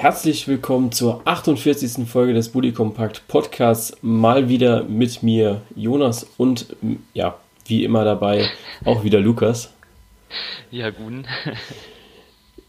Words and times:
Herzlich 0.00 0.48
willkommen 0.48 0.92
zur 0.92 1.20
48. 1.26 2.08
Folge 2.08 2.32
des 2.32 2.48
Bully 2.48 2.72
Compact 2.72 3.28
Podcasts. 3.28 3.98
Mal 4.00 4.48
wieder 4.48 4.82
mit 4.84 5.22
mir, 5.22 5.60
Jonas, 5.76 6.26
und 6.38 6.74
ja, 7.12 7.36
wie 7.66 7.84
immer 7.84 8.02
dabei 8.06 8.48
auch 8.86 9.04
wieder 9.04 9.20
Lukas. 9.20 9.74
Ja, 10.70 10.88
guten. 10.88 11.26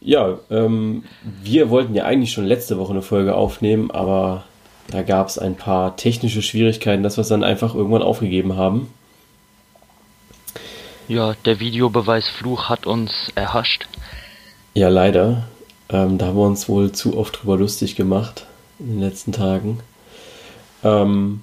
Ja, 0.02 0.40
ähm, 0.50 1.06
wir 1.42 1.70
wollten 1.70 1.96
ja 1.96 2.04
eigentlich 2.04 2.34
schon 2.34 2.46
letzte 2.46 2.78
Woche 2.78 2.92
eine 2.92 3.02
Folge 3.02 3.34
aufnehmen, 3.34 3.92
aber 3.92 4.44
da 4.90 5.02
gab 5.02 5.30
es 5.30 5.40
ein 5.40 5.56
paar 5.56 5.96
technische 5.96 6.42
Schwierigkeiten, 6.42 7.02
dass 7.02 7.16
wir 7.16 7.22
es 7.22 7.30
dann 7.30 7.46
einfach 7.46 7.76
irgendwann 7.76 8.02
aufgegeben 8.02 8.58
haben. 8.58 8.94
Ja, 11.08 11.36
der 11.46 11.62
Videobeweisfluch 11.62 12.68
hat 12.68 12.86
uns 12.86 13.32
erhascht. 13.36 13.88
Ja, 14.74 14.90
leider. 14.90 15.48
Ähm, 15.92 16.18
da 16.18 16.28
haben 16.28 16.38
wir 16.38 16.46
uns 16.46 16.70
wohl 16.70 16.92
zu 16.92 17.18
oft 17.18 17.42
drüber 17.42 17.58
lustig 17.58 17.96
gemacht 17.96 18.46
in 18.80 18.88
den 18.88 19.00
letzten 19.02 19.32
Tagen. 19.32 19.80
Ähm, 20.84 21.42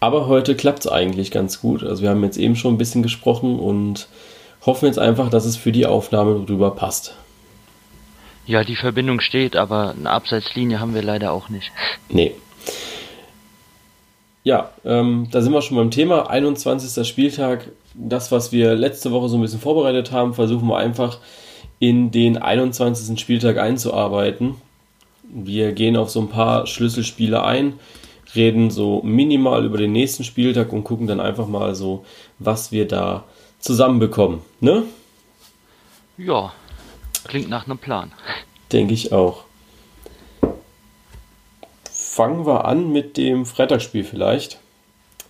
aber 0.00 0.26
heute 0.26 0.54
klappt 0.54 0.80
es 0.80 0.88
eigentlich 0.88 1.30
ganz 1.30 1.60
gut. 1.60 1.82
Also 1.82 2.02
wir 2.02 2.10
haben 2.10 2.22
jetzt 2.22 2.36
eben 2.36 2.56
schon 2.56 2.74
ein 2.74 2.78
bisschen 2.78 3.02
gesprochen 3.02 3.58
und 3.58 4.08
hoffen 4.64 4.86
jetzt 4.86 4.98
einfach, 4.98 5.30
dass 5.30 5.44
es 5.44 5.56
für 5.56 5.72
die 5.72 5.86
Aufnahme 5.86 6.44
drüber 6.44 6.72
passt. 6.72 7.14
Ja, 8.46 8.62
die 8.62 8.76
Verbindung 8.76 9.20
steht, 9.20 9.56
aber 9.56 9.94
eine 9.98 10.10
Abseitslinie 10.10 10.78
haben 10.78 10.94
wir 10.94 11.02
leider 11.02 11.32
auch 11.32 11.48
nicht. 11.48 11.72
Nee. 12.08 12.32
Ja, 14.44 14.70
ähm, 14.84 15.26
da 15.32 15.40
sind 15.40 15.52
wir 15.52 15.62
schon 15.62 15.76
beim 15.76 15.90
Thema. 15.90 16.26
21. 16.28 17.06
Spieltag. 17.08 17.68
Das, 17.94 18.30
was 18.30 18.52
wir 18.52 18.74
letzte 18.74 19.10
Woche 19.10 19.28
so 19.28 19.36
ein 19.36 19.40
bisschen 19.40 19.58
vorbereitet 19.58 20.12
haben, 20.12 20.34
versuchen 20.34 20.68
wir 20.68 20.76
einfach 20.76 21.18
in 21.78 22.10
den 22.10 22.38
21. 22.38 23.18
Spieltag 23.20 23.58
einzuarbeiten. 23.58 24.54
Wir 25.22 25.72
gehen 25.72 25.96
auf 25.96 26.10
so 26.10 26.20
ein 26.20 26.28
paar 26.28 26.66
Schlüsselspiele 26.66 27.42
ein, 27.44 27.78
reden 28.34 28.70
so 28.70 29.02
minimal 29.02 29.64
über 29.64 29.78
den 29.78 29.92
nächsten 29.92 30.24
Spieltag 30.24 30.72
und 30.72 30.84
gucken 30.84 31.06
dann 31.06 31.20
einfach 31.20 31.46
mal 31.46 31.74
so, 31.74 32.04
was 32.38 32.72
wir 32.72 32.86
da 32.86 33.24
zusammenbekommen. 33.58 34.40
Ne? 34.60 34.84
Ja, 36.18 36.52
klingt 37.24 37.48
nach 37.48 37.66
einem 37.66 37.78
Plan. 37.78 38.12
Denke 38.72 38.94
ich 38.94 39.12
auch. 39.12 39.44
Fangen 41.90 42.46
wir 42.46 42.64
an 42.64 42.92
mit 42.92 43.16
dem 43.16 43.44
Freitagsspiel 43.44 44.04
vielleicht 44.04 44.58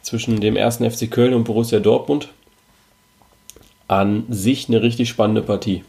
zwischen 0.03 0.41
dem 0.41 0.57
ersten 0.57 0.89
FC 0.89 1.11
Köln 1.11 1.35
und 1.35 1.45
Borussia 1.45 1.81
Dortmund. 1.81 2.29
An 3.89 4.25
sich 4.29 4.69
eine 4.69 4.83
richtig 4.83 5.09
spannende 5.09 5.43
Partie. 5.43 5.83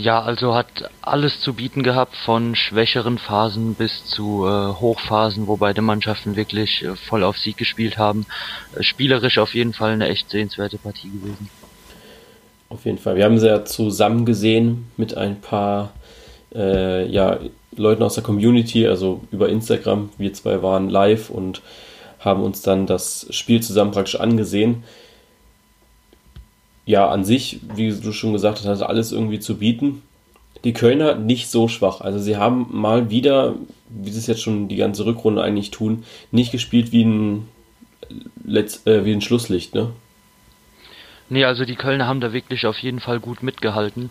Ja, 0.00 0.22
also 0.22 0.54
hat 0.54 0.88
alles 1.02 1.42
zu 1.42 1.52
bieten 1.52 1.82
gehabt, 1.82 2.16
von 2.16 2.56
schwächeren 2.56 3.18
Phasen 3.18 3.74
bis 3.74 4.06
zu 4.06 4.46
äh, 4.46 4.72
Hochphasen, 4.80 5.46
wo 5.46 5.58
beide 5.58 5.82
Mannschaften 5.82 6.36
wirklich 6.36 6.82
äh, 6.82 6.96
voll 6.96 7.22
auf 7.22 7.36
Sieg 7.36 7.58
gespielt 7.58 7.98
haben. 7.98 8.24
Äh, 8.74 8.82
spielerisch 8.82 9.36
auf 9.36 9.54
jeden 9.54 9.74
Fall 9.74 9.90
eine 9.90 10.08
echt 10.08 10.30
sehenswerte 10.30 10.78
Partie 10.78 11.10
gewesen. 11.10 11.50
Auf 12.70 12.86
jeden 12.86 12.96
Fall. 12.96 13.16
Wir 13.16 13.26
haben 13.26 13.38
sie 13.38 13.48
ja 13.48 13.66
zusammen 13.66 14.24
gesehen 14.24 14.90
mit 14.96 15.18
ein 15.18 15.42
paar 15.42 15.92
äh, 16.54 17.06
ja, 17.06 17.38
Leuten 17.76 18.02
aus 18.02 18.14
der 18.14 18.24
Community, 18.24 18.86
also 18.86 19.20
über 19.30 19.50
Instagram. 19.50 20.08
Wir 20.16 20.32
zwei 20.32 20.62
waren 20.62 20.88
live 20.88 21.28
und 21.28 21.60
haben 22.20 22.42
uns 22.42 22.62
dann 22.62 22.86
das 22.86 23.26
Spiel 23.28 23.62
zusammen 23.62 23.90
praktisch 23.90 24.18
angesehen 24.18 24.82
ja, 26.86 27.08
an 27.08 27.24
sich, 27.24 27.60
wie 27.74 27.92
du 27.92 28.12
schon 28.12 28.32
gesagt 28.32 28.58
hast, 28.58 28.66
hat 28.66 28.88
alles 28.88 29.12
irgendwie 29.12 29.40
zu 29.40 29.58
bieten. 29.58 30.02
Die 30.64 30.72
Kölner 30.72 31.14
nicht 31.14 31.48
so 31.48 31.68
schwach. 31.68 32.00
Also 32.00 32.18
sie 32.18 32.36
haben 32.36 32.66
mal 32.70 33.10
wieder, 33.10 33.54
wie 33.88 34.10
sie 34.10 34.18
es 34.18 34.26
jetzt 34.26 34.42
schon 34.42 34.68
die 34.68 34.76
ganze 34.76 35.06
Rückrunde 35.06 35.42
eigentlich 35.42 35.70
tun, 35.70 36.04
nicht 36.30 36.52
gespielt 36.52 36.92
wie 36.92 37.04
ein, 37.04 37.48
Letz-, 38.46 38.86
äh, 38.86 39.04
wie 39.04 39.12
ein 39.12 39.20
Schlusslicht, 39.20 39.74
ne? 39.74 39.90
Nee, 41.28 41.44
also 41.44 41.64
die 41.64 41.76
Kölner 41.76 42.08
haben 42.08 42.20
da 42.20 42.32
wirklich 42.32 42.66
auf 42.66 42.78
jeden 42.78 42.98
Fall 42.98 43.20
gut 43.20 43.44
mitgehalten. 43.44 44.10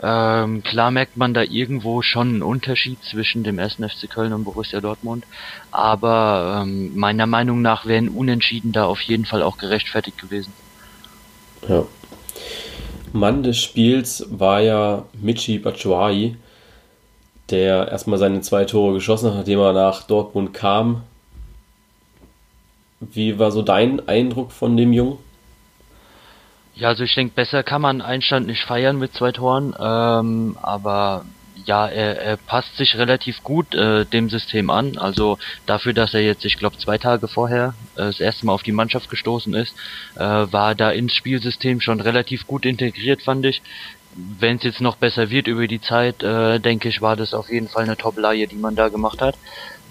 Ähm, 0.00 0.62
klar 0.62 0.92
merkt 0.92 1.16
man 1.16 1.34
da 1.34 1.42
irgendwo 1.42 2.02
schon 2.02 2.28
einen 2.28 2.42
Unterschied 2.42 3.02
zwischen 3.04 3.42
dem 3.42 3.58
1. 3.58 3.74
FC 3.74 4.08
Köln 4.08 4.32
und 4.32 4.44
Borussia 4.44 4.80
Dortmund, 4.80 5.24
aber 5.72 6.62
ähm, 6.62 6.96
meiner 6.96 7.26
Meinung 7.26 7.62
nach 7.62 7.86
wären 7.86 8.08
Unentschieden 8.08 8.72
da 8.72 8.84
auf 8.84 9.00
jeden 9.02 9.24
Fall 9.24 9.42
auch 9.42 9.58
gerechtfertigt 9.58 10.18
gewesen. 10.18 10.52
Ja. 11.68 11.84
Mann 13.12 13.42
des 13.42 13.58
Spiels 13.58 14.26
war 14.30 14.60
ja 14.60 15.04
Michi 15.20 15.58
Batshuayi, 15.58 16.36
der 17.50 17.88
erstmal 17.88 18.18
seine 18.18 18.40
zwei 18.40 18.64
Tore 18.64 18.94
geschossen 18.94 19.30
hat, 19.30 19.38
nachdem 19.38 19.58
er 19.58 19.72
nach 19.72 20.04
Dortmund 20.04 20.54
kam. 20.54 21.02
Wie 23.00 23.38
war 23.38 23.50
so 23.50 23.62
dein 23.62 24.06
Eindruck 24.08 24.52
von 24.52 24.76
dem 24.76 24.92
Jungen? 24.92 25.18
Ja, 26.74 26.88
also 26.88 27.04
ich 27.04 27.14
denke, 27.14 27.34
besser 27.34 27.62
kann 27.62 27.82
man 27.82 28.00
Einstand 28.00 28.46
nicht 28.46 28.62
feiern 28.62 28.98
mit 28.98 29.12
zwei 29.12 29.32
Toren, 29.32 29.74
ähm, 29.78 30.56
aber 30.62 31.24
ja, 31.66 31.86
er, 31.88 32.20
er 32.20 32.36
passt 32.36 32.76
sich 32.76 32.96
relativ 32.96 33.42
gut 33.42 33.74
äh, 33.74 34.04
dem 34.04 34.28
System 34.30 34.70
an. 34.70 34.98
Also 34.98 35.38
dafür, 35.66 35.92
dass 35.92 36.14
er 36.14 36.22
jetzt, 36.22 36.44
ich 36.44 36.56
glaube, 36.56 36.78
zwei 36.78 36.98
Tage 36.98 37.28
vorher 37.28 37.74
äh, 37.96 38.02
das 38.02 38.20
erste 38.20 38.46
Mal 38.46 38.52
auf 38.52 38.62
die 38.62 38.72
Mannschaft 38.72 39.10
gestoßen 39.10 39.54
ist, 39.54 39.74
äh, 40.16 40.20
war 40.20 40.74
da 40.74 40.90
ins 40.90 41.14
Spielsystem 41.14 41.80
schon 41.80 42.00
relativ 42.00 42.46
gut 42.46 42.64
integriert, 42.64 43.22
fand 43.22 43.46
ich. 43.46 43.62
Wenn 44.14 44.56
es 44.56 44.62
jetzt 44.62 44.80
noch 44.80 44.96
besser 44.96 45.30
wird 45.30 45.46
über 45.46 45.66
die 45.66 45.80
Zeit, 45.80 46.22
äh, 46.22 46.58
denke 46.58 46.88
ich, 46.88 47.00
war 47.00 47.16
das 47.16 47.32
auf 47.32 47.50
jeden 47.50 47.68
Fall 47.68 47.84
eine 47.84 47.96
Top-Leihe, 47.96 48.46
die 48.46 48.56
man 48.56 48.76
da 48.76 48.88
gemacht 48.88 49.22
hat. 49.22 49.36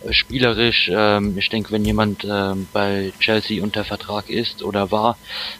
Äh, 0.03 0.13
spielerisch, 0.13 0.89
ähm, 0.93 1.37
ich 1.37 1.49
denke, 1.49 1.71
wenn 1.71 1.85
jemand 1.85 2.23
äh, 2.23 2.53
bei 2.73 3.13
Chelsea 3.19 3.63
unter 3.63 3.83
Vertrag 3.83 4.29
ist 4.29 4.63
oder 4.63 4.91
war, 4.91 5.17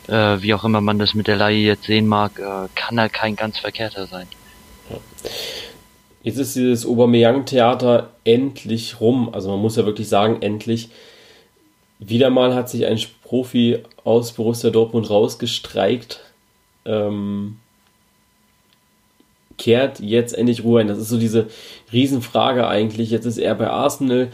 äh, 0.08 0.42
wie 0.42 0.54
auch 0.54 0.64
immer 0.64 0.82
man 0.82 1.00
das 1.00 1.14
mit 1.14 1.28
der 1.28 1.36
Leihe 1.38 1.58
jetzt 1.58 1.86
sehen 1.86 2.08
mag, 2.08 2.40
äh, 2.40 2.68
kann 2.76 2.98
er 2.98 3.10
kein 3.10 3.36
ganz 3.36 3.58
verkehrter 3.58 4.08
sein. 4.08 4.28
Ja. 4.90 4.98
Jetzt 6.24 6.38
ist 6.38 6.56
dieses 6.56 6.86
Aubameyang-Theater 6.86 8.12
endlich 8.24 9.02
rum. 9.02 9.30
Also 9.34 9.50
man 9.50 9.60
muss 9.60 9.76
ja 9.76 9.86
wirklich 9.86 10.08
sagen, 10.08 10.42
endlich. 10.42 10.90
Wieder 12.00 12.30
mal 12.30 12.54
hat 12.56 12.70
sich 12.70 12.86
ein 12.86 13.00
Profi 13.24 13.80
aus 14.04 14.34
Borussia 14.34 14.70
Dortmund 14.70 15.10
rausgestreikt. 15.10 16.22
Ähm, 16.86 17.58
kehrt 19.58 20.00
jetzt 20.00 20.34
endlich 20.34 20.64
Ruhe 20.64 20.82
ein. 20.82 20.88
Das 20.88 20.98
ist 20.98 21.10
so 21.10 21.20
diese 21.20 21.48
Riesenfrage 21.92 22.68
eigentlich. 22.68 23.12
Jetzt 23.12 23.26
ist 23.26 23.38
er 23.38 23.56
bei 23.56 23.70
Arsenal. 23.70 24.30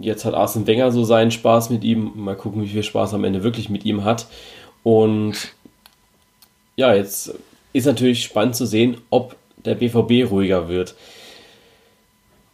Jetzt 0.00 0.24
hat 0.24 0.34
Arsene 0.34 0.66
Wenger 0.66 0.92
so 0.92 1.04
seinen 1.04 1.30
Spaß 1.30 1.70
mit 1.70 1.84
ihm. 1.84 2.12
Mal 2.14 2.36
gucken, 2.36 2.62
wie 2.62 2.68
viel 2.68 2.82
Spaß 2.82 3.14
am 3.14 3.24
Ende 3.24 3.42
wirklich 3.42 3.68
mit 3.68 3.84
ihm 3.84 4.04
hat. 4.04 4.26
Und 4.82 5.36
ja, 6.76 6.94
jetzt 6.94 7.34
ist 7.72 7.86
natürlich 7.86 8.22
spannend 8.22 8.56
zu 8.56 8.66
sehen, 8.66 8.98
ob 9.10 9.36
der 9.64 9.74
BVB 9.74 10.30
ruhiger 10.30 10.68
wird. 10.68 10.94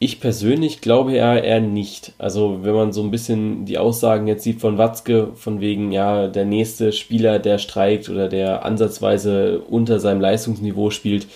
Ich 0.01 0.21
persönlich 0.21 0.81
glaube 0.81 1.13
ja 1.13 1.37
eher 1.37 1.61
nicht. 1.61 2.13
Also 2.19 2.61
wenn 2.63 2.75
man 2.75 2.93
so 2.93 3.03
ein 3.03 3.11
bisschen 3.11 3.65
die 3.65 3.79
Aussagen 3.79 4.29
jetzt 4.29 4.45
sieht 4.45 4.61
von 4.61 4.79
Watzke, 4.79 5.33
von 5.35 5.61
wegen, 5.61 5.91
ja, 5.91 6.29
der 6.29 6.45
nächste 6.45 6.93
Spieler, 6.93 7.41
der 7.41 7.59
streikt 7.59 8.09
oder 8.09 8.29
der 8.29 8.65
ansatzweise 8.65 9.61
unter 9.61 9.99
seinem 9.99 10.21
Leistungsniveau 10.21 10.91
spielt, 10.91 11.27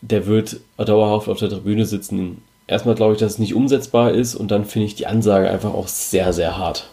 der 0.00 0.26
wird 0.26 0.56
dauerhaft 0.76 1.28
auf 1.28 1.38
der 1.38 1.48
Tribüne 1.48 1.86
sitzen. 1.86 2.42
Erstmal 2.66 2.96
glaube 2.96 3.12
ich, 3.12 3.20
dass 3.20 3.34
es 3.34 3.38
nicht 3.38 3.54
umsetzbar 3.54 4.10
ist 4.10 4.34
und 4.34 4.50
dann 4.50 4.64
finde 4.64 4.86
ich 4.86 4.96
die 4.96 5.06
Ansage 5.06 5.48
einfach 5.48 5.72
auch 5.72 5.86
sehr, 5.86 6.32
sehr 6.32 6.58
hart. 6.58 6.88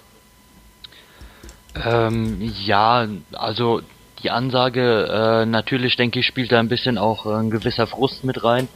Ähm, 1.84 2.54
ja, 2.66 3.08
also 3.32 3.82
die 4.24 4.32
Ansage, 4.32 5.08
äh, 5.12 5.46
natürlich 5.46 5.96
denke 5.98 6.20
ich, 6.20 6.26
spielt 6.26 6.52
da 6.52 6.60
ein 6.60 6.70
bisschen 6.70 6.98
auch 6.98 7.26
äh, 7.26 7.36
ein 7.36 7.50
gewisser 7.50 7.88
Frust 7.88 8.24
mit 8.24 8.44
rein. 8.44 8.68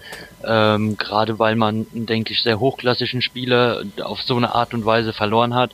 Ähm, 0.43 0.97
Gerade 0.97 1.39
weil 1.39 1.55
man, 1.55 1.87
denke 1.93 2.33
ich, 2.33 2.43
sehr 2.43 2.59
hochklassischen 2.59 3.21
Spieler 3.21 3.83
auf 4.03 4.21
so 4.21 4.35
eine 4.35 4.53
Art 4.53 4.73
und 4.73 4.85
Weise 4.85 5.13
verloren 5.13 5.55
hat. 5.55 5.71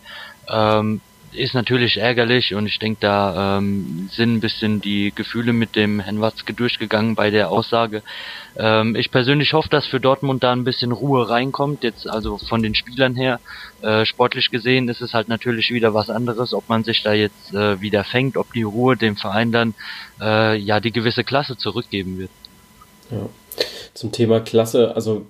Ähm, 0.47 1.01
ist 1.35 1.53
natürlich 1.53 1.97
ärgerlich 1.97 2.53
und 2.53 2.67
ich 2.67 2.79
denke, 2.79 2.97
da 3.01 3.57
ähm, 3.57 4.09
sind 4.11 4.35
ein 4.35 4.39
bisschen 4.39 4.81
die 4.81 5.11
Gefühle 5.13 5.53
mit 5.53 5.75
dem 5.75 5.99
Herrn 5.99 6.21
Watzke 6.21 6.53
durchgegangen 6.53 7.15
bei 7.15 7.29
der 7.29 7.49
Aussage. 7.49 8.03
Ähm, 8.57 8.95
ich 8.95 9.11
persönlich 9.11 9.53
hoffe, 9.53 9.69
dass 9.69 9.85
für 9.85 9.99
Dortmund 9.99 10.43
da 10.43 10.51
ein 10.51 10.63
bisschen 10.63 10.91
Ruhe 10.91 11.29
reinkommt, 11.29 11.83
jetzt 11.83 12.07
also 12.07 12.37
von 12.37 12.61
den 12.61 12.75
Spielern 12.75 13.15
her. 13.15 13.39
Äh, 13.81 14.05
sportlich 14.05 14.51
gesehen 14.51 14.89
ist 14.89 15.01
es 15.01 15.13
halt 15.13 15.27
natürlich 15.27 15.71
wieder 15.71 15.93
was 15.93 16.09
anderes, 16.09 16.53
ob 16.53 16.69
man 16.69 16.83
sich 16.83 17.03
da 17.03 17.13
jetzt 17.13 17.53
äh, 17.53 17.81
wieder 17.81 18.03
fängt, 18.03 18.37
ob 18.37 18.51
die 18.53 18.63
Ruhe 18.63 18.95
dem 18.95 19.15
Verein 19.15 19.51
dann 19.51 19.73
äh, 20.21 20.57
ja 20.57 20.79
die 20.79 20.91
gewisse 20.91 21.23
Klasse 21.23 21.57
zurückgeben 21.57 22.19
wird. 22.19 22.31
Ja. 23.11 23.29
Zum 23.93 24.11
Thema 24.11 24.39
Klasse, 24.39 24.95
also 24.95 25.25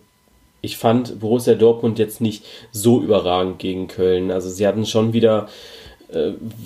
ich 0.63 0.77
fand 0.77 1.19
Borussia 1.19 1.55
Dortmund 1.55 1.99
jetzt 1.99 2.21
nicht 2.21 2.45
so 2.71 3.01
überragend 3.01 3.59
gegen 3.59 3.89
Köln. 3.89 4.31
Also 4.31 4.49
sie 4.49 4.65
hatten 4.65 4.85
schon 4.85 5.11
wieder 5.11 5.49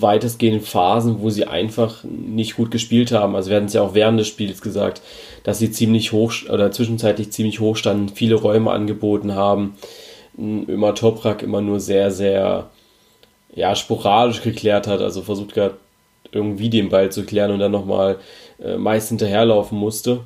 weitestgehend 0.00 0.64
Phasen, 0.64 1.20
wo 1.20 1.30
sie 1.30 1.46
einfach 1.46 2.04
nicht 2.04 2.56
gut 2.56 2.70
gespielt 2.70 3.12
haben. 3.12 3.34
Also 3.34 3.50
werden 3.50 3.64
es 3.64 3.72
ja 3.72 3.82
auch 3.82 3.94
während 3.94 4.20
des 4.20 4.28
Spiels 4.28 4.60
gesagt, 4.60 5.02
dass 5.42 5.58
sie 5.58 5.70
ziemlich 5.70 6.12
hoch 6.12 6.32
oder 6.50 6.70
zwischenzeitlich 6.70 7.32
ziemlich 7.32 7.60
hoch 7.60 7.76
standen, 7.76 8.08
viele 8.10 8.34
Räume 8.34 8.70
angeboten 8.70 9.34
haben. 9.34 9.76
Immer 10.36 10.94
Toprak 10.94 11.42
immer 11.42 11.60
nur 11.60 11.80
sehr, 11.80 12.10
sehr 12.10 12.70
ja, 13.54 13.74
sporadisch 13.74 14.42
geklärt 14.42 14.86
hat, 14.86 15.00
also 15.00 15.22
versucht 15.22 15.54
gerade 15.54 15.76
irgendwie 16.30 16.70
den 16.70 16.90
Ball 16.90 17.10
zu 17.10 17.24
klären 17.24 17.50
und 17.50 17.58
dann 17.58 17.72
nochmal 17.72 18.18
äh, 18.62 18.76
meist 18.76 19.08
hinterherlaufen 19.08 19.78
musste. 19.78 20.20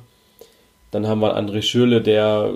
Dann 0.91 1.07
haben 1.07 1.21
wir 1.21 1.37
André 1.37 1.61
Schürle, 1.61 2.01
der 2.01 2.53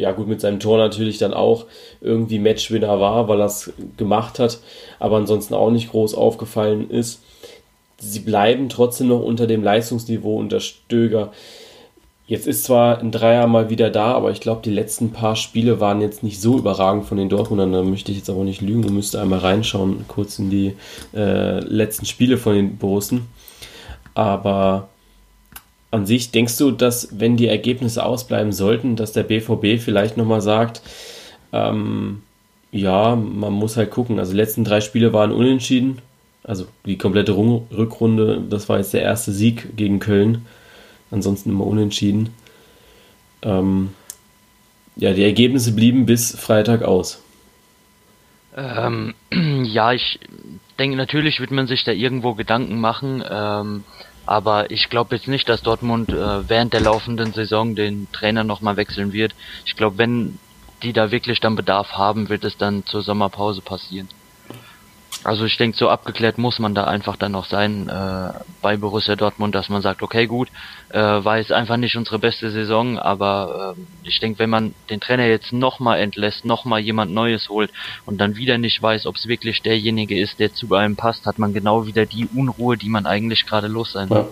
ja 0.00 0.12
gut 0.12 0.28
mit 0.28 0.40
seinem 0.40 0.60
Tor 0.60 0.78
natürlich 0.78 1.18
dann 1.18 1.34
auch 1.34 1.66
irgendwie 2.00 2.38
Matchwinner 2.38 3.00
war, 3.00 3.28
weil 3.28 3.40
er 3.40 3.46
es 3.46 3.72
gemacht 3.96 4.38
hat, 4.38 4.58
aber 4.98 5.16
ansonsten 5.16 5.54
auch 5.54 5.70
nicht 5.70 5.90
groß 5.90 6.14
aufgefallen 6.14 6.90
ist. 6.90 7.22
Sie 7.98 8.20
bleiben 8.20 8.68
trotzdem 8.68 9.08
noch 9.08 9.20
unter 9.20 9.46
dem 9.46 9.62
Leistungsniveau 9.62 10.36
unter 10.36 10.60
Stöger. 10.60 11.32
Jetzt 12.26 12.46
ist 12.46 12.64
zwar 12.64 13.00
ein 13.00 13.10
Dreier 13.10 13.46
mal 13.48 13.70
wieder 13.70 13.90
da, 13.90 14.12
aber 14.12 14.30
ich 14.30 14.40
glaube, 14.40 14.62
die 14.64 14.70
letzten 14.70 15.10
paar 15.10 15.34
Spiele 15.34 15.80
waren 15.80 16.00
jetzt 16.00 16.22
nicht 16.22 16.40
so 16.40 16.56
überragend 16.58 17.06
von 17.06 17.18
den 17.18 17.28
Dortmundern. 17.28 17.72
Da 17.72 17.82
möchte 17.82 18.12
ich 18.12 18.18
jetzt 18.18 18.30
aber 18.30 18.44
nicht 18.44 18.60
lügen 18.60 18.84
und 18.84 18.94
müsste 18.94 19.20
einmal 19.20 19.40
reinschauen, 19.40 20.04
kurz 20.06 20.38
in 20.38 20.48
die 20.48 20.76
äh, 21.12 21.58
letzten 21.58 22.06
Spiele 22.06 22.38
von 22.38 22.54
den 22.54 22.76
Borussen. 22.76 23.26
Aber 24.14 24.88
an 25.90 26.06
sich 26.06 26.30
denkst 26.30 26.56
du, 26.58 26.70
dass 26.70 27.18
wenn 27.18 27.36
die 27.36 27.48
Ergebnisse 27.48 28.04
ausbleiben 28.04 28.52
sollten, 28.52 28.96
dass 28.96 29.12
der 29.12 29.24
BVB 29.24 29.82
vielleicht 29.82 30.16
nochmal 30.16 30.40
sagt, 30.40 30.82
ähm, 31.52 32.22
ja, 32.72 33.16
man 33.16 33.52
muss 33.52 33.76
halt 33.76 33.90
gucken. 33.90 34.18
Also 34.18 34.32
die 34.32 34.38
letzten 34.38 34.64
drei 34.64 34.80
Spiele 34.80 35.12
waren 35.12 35.32
unentschieden. 35.32 35.98
Also 36.44 36.66
die 36.86 36.96
komplette 36.96 37.36
Rückrunde, 37.36 38.42
das 38.48 38.68
war 38.68 38.78
jetzt 38.78 38.94
der 38.94 39.02
erste 39.02 39.32
Sieg 39.32 39.76
gegen 39.76 39.98
Köln 39.98 40.46
ansonsten 41.10 41.50
immer 41.50 41.66
unentschieden. 41.66 42.30
Ähm, 43.42 43.90
ja, 44.96 45.12
die 45.12 45.24
Ergebnisse 45.24 45.72
blieben 45.72 46.06
bis 46.06 46.36
Freitag 46.38 46.82
aus. 46.82 47.22
Ähm, 48.56 49.14
ja, 49.64 49.92
ich 49.92 50.20
denke, 50.78 50.96
natürlich 50.96 51.40
wird 51.40 51.50
man 51.50 51.66
sich 51.66 51.84
da 51.84 51.92
irgendwo 51.92 52.34
Gedanken 52.34 52.80
machen, 52.80 53.22
ähm, 53.28 53.84
aber 54.30 54.70
ich 54.70 54.88
glaube 54.88 55.16
jetzt 55.16 55.26
nicht, 55.26 55.48
dass 55.48 55.60
Dortmund 55.60 56.10
äh, 56.10 56.48
während 56.48 56.72
der 56.72 56.80
laufenden 56.80 57.32
Saison 57.32 57.74
den 57.74 58.06
Trainer 58.12 58.44
nochmal 58.44 58.76
wechseln 58.76 59.12
wird. 59.12 59.34
Ich 59.66 59.74
glaube, 59.74 59.98
wenn 59.98 60.38
die 60.84 60.92
da 60.92 61.10
wirklich 61.10 61.40
dann 61.40 61.56
Bedarf 61.56 61.94
haben, 61.94 62.28
wird 62.28 62.44
es 62.44 62.56
dann 62.56 62.86
zur 62.86 63.02
Sommerpause 63.02 63.60
passieren. 63.60 64.08
Also 65.22 65.44
ich 65.44 65.58
denke, 65.58 65.76
so 65.76 65.88
abgeklärt 65.90 66.38
muss 66.38 66.58
man 66.58 66.74
da 66.74 66.84
einfach 66.84 67.16
dann 67.16 67.32
noch 67.32 67.44
sein 67.44 67.88
äh, 67.90 68.32
bei 68.62 68.78
Borussia 68.78 69.16
Dortmund, 69.16 69.54
dass 69.54 69.68
man 69.68 69.82
sagt, 69.82 70.02
okay, 70.02 70.26
gut, 70.26 70.48
äh, 70.88 70.98
war 70.98 71.36
jetzt 71.36 71.52
einfach 71.52 71.76
nicht 71.76 71.96
unsere 71.96 72.18
beste 72.18 72.50
Saison, 72.50 72.98
aber 72.98 73.74
äh, 73.76 74.08
ich 74.08 74.18
denke, 74.18 74.38
wenn 74.38 74.48
man 74.48 74.74
den 74.88 75.00
Trainer 75.00 75.26
jetzt 75.26 75.52
nochmal 75.52 76.00
entlässt, 76.00 76.46
nochmal 76.46 76.80
jemand 76.80 77.12
Neues 77.12 77.50
holt 77.50 77.70
und 78.06 78.18
dann 78.18 78.36
wieder 78.36 78.56
nicht 78.56 78.82
weiß, 78.82 79.04
ob 79.04 79.16
es 79.16 79.26
wirklich 79.26 79.60
derjenige 79.60 80.18
ist, 80.18 80.38
der 80.38 80.54
zu 80.54 80.74
einem 80.74 80.96
passt, 80.96 81.26
hat 81.26 81.38
man 81.38 81.52
genau 81.52 81.86
wieder 81.86 82.06
die 82.06 82.26
Unruhe, 82.34 82.78
die 82.78 82.88
man 82.88 83.04
eigentlich 83.04 83.44
gerade 83.44 83.66
los 83.66 83.92
sein 83.92 84.08
will. 84.08 84.16
Ja. 84.16 84.28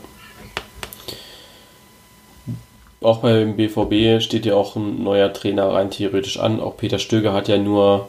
Auch 3.00 3.18
beim 3.18 3.56
BVB 3.56 4.22
steht 4.22 4.46
ja 4.46 4.54
auch 4.54 4.74
ein 4.74 5.04
neuer 5.04 5.32
Trainer 5.32 5.70
rein 5.72 5.90
theoretisch 5.90 6.38
an. 6.38 6.60
Auch 6.60 6.76
Peter 6.76 6.98
Stöger 6.98 7.32
hat 7.32 7.46
ja 7.46 7.58
nur 7.58 8.08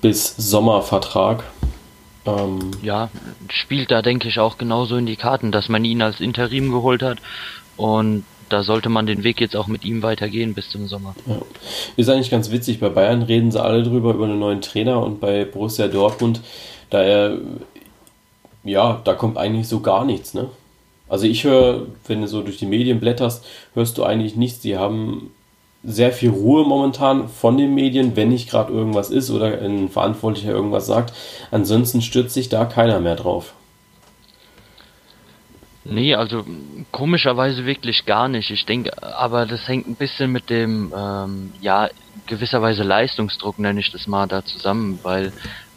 bis 0.00 0.34
Sommervertrag. 0.36 1.44
Ähm, 2.24 2.70
ja, 2.82 3.10
spielt 3.50 3.90
da 3.90 4.02
denke 4.02 4.28
ich 4.28 4.38
auch 4.38 4.58
genauso 4.58 4.96
in 4.96 5.06
die 5.06 5.16
Karten, 5.16 5.50
dass 5.52 5.68
man 5.68 5.84
ihn 5.84 6.02
als 6.02 6.20
Interim 6.20 6.70
geholt 6.70 7.02
hat 7.02 7.18
und 7.76 8.24
da 8.48 8.62
sollte 8.62 8.90
man 8.90 9.06
den 9.06 9.24
Weg 9.24 9.40
jetzt 9.40 9.56
auch 9.56 9.66
mit 9.66 9.84
ihm 9.84 10.02
weitergehen 10.02 10.54
bis 10.54 10.68
zum 10.68 10.86
Sommer. 10.86 11.14
Ja. 11.26 11.38
Ist 11.96 12.08
eigentlich 12.08 12.30
ganz 12.30 12.50
witzig, 12.50 12.80
bei 12.80 12.90
Bayern 12.90 13.22
reden 13.22 13.50
sie 13.50 13.62
alle 13.62 13.82
drüber, 13.82 14.12
über 14.12 14.26
einen 14.26 14.38
neuen 14.38 14.60
Trainer 14.60 15.02
und 15.02 15.20
bei 15.20 15.44
Borussia 15.44 15.88
Dortmund, 15.88 16.40
da 16.90 17.02
er, 17.02 17.38
ja, 18.62 19.00
da 19.04 19.14
kommt 19.14 19.38
eigentlich 19.38 19.68
so 19.68 19.80
gar 19.80 20.04
nichts, 20.04 20.34
ne? 20.34 20.48
Also 21.08 21.26
ich 21.26 21.44
höre, 21.44 21.86
wenn 22.06 22.22
du 22.22 22.28
so 22.28 22.42
durch 22.42 22.56
die 22.56 22.66
Medien 22.66 22.98
blätterst, 22.98 23.44
hörst 23.74 23.98
du 23.98 24.04
eigentlich 24.04 24.34
nichts. 24.34 24.60
Die 24.60 24.78
haben 24.78 25.30
sehr 25.84 26.12
viel 26.12 26.30
Ruhe 26.30 26.64
momentan 26.64 27.28
von 27.28 27.56
den 27.56 27.74
Medien, 27.74 28.14
wenn 28.16 28.28
nicht 28.28 28.48
gerade 28.48 28.72
irgendwas 28.72 29.10
ist 29.10 29.30
oder 29.30 29.60
ein 29.60 29.88
Verantwortlicher 29.88 30.50
irgendwas 30.50 30.86
sagt. 30.86 31.12
Ansonsten 31.50 32.02
stürzt 32.02 32.34
sich 32.34 32.48
da 32.48 32.64
keiner 32.64 33.00
mehr 33.00 33.16
drauf. 33.16 33.54
Nee, 35.84 36.14
also 36.14 36.44
komischerweise 36.92 37.66
wirklich 37.66 38.06
gar 38.06 38.28
nicht. 38.28 38.50
Ich 38.52 38.64
denke, 38.66 39.02
aber 39.02 39.46
das 39.46 39.66
hängt 39.66 39.88
ein 39.88 39.96
bisschen 39.96 40.30
mit 40.30 40.48
dem, 40.48 40.92
ähm, 40.96 41.52
ja, 41.60 41.88
gewisserweise 42.26 42.84
Leistungsdruck, 42.84 43.58
nenne 43.58 43.80
ich 43.80 43.90
das 43.90 44.06
mal, 44.06 44.28
da 44.28 44.44
zusammen, 44.44 45.00
weil 45.02 45.32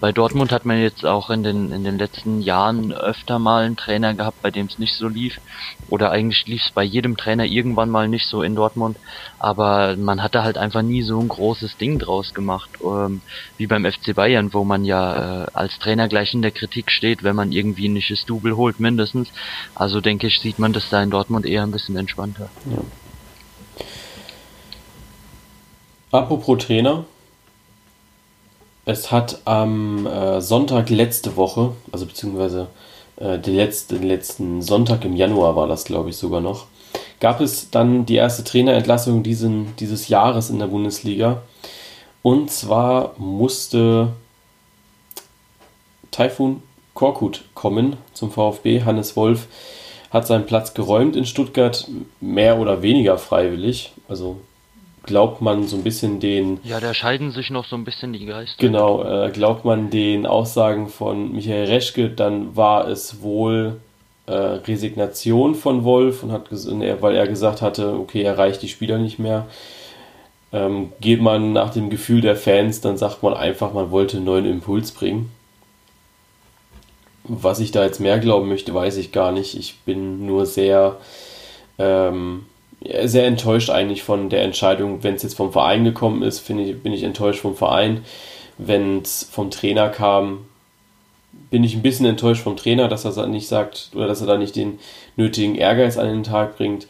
bei 0.06 0.12
Dortmund 0.12 0.52
hat 0.52 0.66
man 0.66 0.80
jetzt 0.80 1.04
auch 1.04 1.32
in 1.32 1.42
den, 1.42 1.72
in 1.72 1.84
den 1.84 1.98
letzten 1.98 2.40
Jahren 2.40 2.94
öfter 2.94 3.40
mal 3.40 3.66
einen 3.66 3.76
Trainer 3.76 4.14
gehabt, 4.14 4.40
bei 4.44 4.52
dem 4.52 4.68
es 4.68 4.78
nicht 4.78 4.94
so 4.94 5.08
lief. 5.08 5.40
Oder 5.90 6.12
eigentlich 6.12 6.46
lief 6.46 6.62
es 6.64 6.72
bei 6.72 6.84
jedem 6.84 7.18
Trainer 7.18 7.46
irgendwann 7.46 7.90
mal 7.90 8.08
nicht 8.08 8.28
so 8.28 8.44
in 8.44 8.54
Dortmund. 8.54 8.98
Aber 9.40 9.96
man 9.98 10.22
hatte 10.22 10.44
halt 10.44 10.60
einfach 10.60 10.84
nie 10.84 11.02
so 11.02 11.20
ein 11.20 11.28
großes 11.28 11.78
Ding 11.78 11.98
draus 11.98 12.36
gemacht, 12.36 12.70
ähm, 12.84 13.22
wie 13.58 13.66
beim 13.66 13.84
FC 13.84 14.14
Bayern, 14.14 14.54
wo 14.54 14.64
man 14.64 14.86
ja 14.86 15.46
äh, 15.46 15.48
als 15.54 15.80
Trainer 15.80 16.08
gleich 16.08 16.36
in 16.36 16.44
der 16.44 16.52
Kritik 16.52 16.92
steht, 16.92 17.24
wenn 17.24 17.36
man 17.36 17.52
irgendwie 17.52 17.88
ein 17.88 17.94
nisches 17.94 18.28
Double 18.28 18.56
holt, 18.56 18.80
mindestens. 18.80 19.30
Also 19.74 20.02
denke 20.02 20.28
ich, 20.28 20.40
sieht 20.40 20.60
man 20.60 20.72
das 20.72 20.88
da 20.92 21.02
in 21.02 21.10
Dortmund 21.10 21.48
eher 21.48 21.64
ein 21.64 21.72
bisschen 21.72 21.98
entspannter. 21.98 22.52
Ja. 22.70 22.84
Apropos 26.12 26.64
Trainer, 26.64 27.06
es 28.86 29.12
hat 29.12 29.42
am 29.46 30.06
äh, 30.06 30.42
Sonntag 30.42 30.90
letzte 30.90 31.36
Woche, 31.36 31.74
also 31.92 32.06
beziehungsweise 32.06 32.68
äh, 33.18 33.40
den, 33.40 33.56
letzten, 33.56 33.96
den 33.96 34.08
letzten 34.08 34.62
Sonntag 34.62 35.04
im 35.06 35.16
Januar 35.16 35.56
war 35.56 35.68
das, 35.68 35.86
glaube 35.86 36.10
ich, 36.10 36.18
sogar 36.18 36.42
noch, 36.42 36.68
gab 37.20 37.42
es 37.42 37.72
dann 37.72 38.06
die 38.06 38.16
erste 38.16 38.44
Trainerentlassung 38.44 39.24
diesen, 39.24 39.76
dieses 39.78 40.08
Jahres 40.08 40.50
in 40.50 40.60
der 40.60 40.68
Bundesliga. 40.68 41.42
Und 42.22 42.52
zwar 42.52 43.14
musste 43.18 44.10
Taifun 46.12 46.64
Korkut 46.94 47.44
kommen 47.54 47.98
zum 48.14 48.32
VfB. 48.32 48.84
Hannes 48.84 49.16
Wolf 49.16 49.48
hat 50.12 50.26
seinen 50.26 50.46
Platz 50.46 50.74
geräumt 50.74 51.16
in 51.16 51.26
Stuttgart, 51.26 51.90
mehr 52.22 52.58
oder 52.58 52.82
weniger 52.82 53.18
freiwillig. 53.18 53.92
Also 54.08 54.38
glaubt 55.06 55.42
man 55.42 55.68
so 55.68 55.78
ein 55.78 55.84
bisschen 55.84 56.20
den. 56.20 56.60
Ja, 56.64 56.80
da 56.80 56.94
scheiden 56.94 57.32
sich 57.32 57.50
noch 57.50 57.66
so 57.66 57.76
ein 57.76 57.86
bisschen 57.86 58.14
die 58.14 58.26
Geister. 58.26 58.56
Genau, 58.58 59.04
äh, 59.04 59.32
glaubt 59.32 59.66
man 59.66 59.90
den 59.90 60.26
Aussagen 60.26 60.90
von 60.90 61.34
Michael 61.34 61.66
Reschke, 61.66 62.10
dann 62.10 62.56
war 62.56 62.88
es 62.88 63.22
wohl 63.22 63.78
äh, 64.28 64.34
Resignation 64.34 65.56
von 65.56 65.84
Wolf 65.84 66.24
und 66.24 66.32
hat 66.32 66.52
weil 66.52 67.16
er 67.16 67.28
gesagt 67.28 67.62
hatte, 67.62 67.94
okay, 67.94 68.24
er 68.24 68.38
reicht 68.38 68.62
die 68.62 68.70
Spieler 68.70 68.98
nicht 68.98 69.20
mehr. 69.20 69.48
Ähm, 70.52 70.92
geht 71.02 71.22
man 71.22 71.54
nach 71.54 71.72
dem 71.72 71.90
Gefühl 71.90 72.22
der 72.22 72.36
Fans, 72.36 72.82
dann 72.82 72.98
sagt 72.98 73.24
man 73.24 73.34
einfach, 73.34 73.74
man 73.74 73.92
wollte 73.92 74.18
einen 74.18 74.26
neuen 74.26 74.46
Impuls 74.46 74.92
bringen. 74.92 75.32
Was 77.24 77.60
ich 77.60 77.72
da 77.72 77.84
jetzt 77.84 78.00
mehr 78.00 78.20
glauben 78.20 78.48
möchte, 78.48 78.74
weiß 78.74 78.98
ich 78.98 79.12
gar 79.12 79.32
nicht. 79.32 79.56
Ich 79.58 79.80
bin 79.80 80.26
nur 80.26 80.46
sehr 80.46 80.98
ähm, 81.80 82.46
sehr 83.04 83.26
enttäuscht 83.26 83.70
eigentlich 83.70 84.04
von 84.04 84.30
der 84.30 84.44
Entscheidung, 84.44 85.04
wenn 85.04 85.16
es 85.16 85.24
jetzt 85.24 85.36
vom 85.36 85.52
Verein 85.52 85.84
gekommen 85.84 86.22
ist, 86.22 86.40
finde 86.40 86.64
ich, 86.64 86.82
bin 86.82 86.94
ich 86.94 87.04
enttäuscht 87.04 87.42
vom 87.42 87.56
Verein. 87.56 88.04
Wenn 88.58 89.02
es 89.02 89.28
vom 89.30 89.52
Trainer 89.52 89.90
kam, 89.90 90.46
bin 91.50 91.64
ich 91.64 91.76
ein 91.76 91.82
bisschen 91.82 92.06
enttäuscht 92.06 92.44
vom 92.44 92.58
Trainer, 92.58 92.88
dass 92.88 93.06
er 93.06 93.28
nicht 93.28 93.48
sagt 93.48 93.92
oder 93.96 94.08
dass 94.08 94.22
er 94.22 94.28
da 94.28 94.38
nicht 94.38 94.56
den 94.56 94.80
nötigen 95.16 95.56
Ehrgeiz 95.56 95.98
an 95.98 96.08
den 96.08 96.24
Tag 96.24 96.58
bringt. 96.58 96.88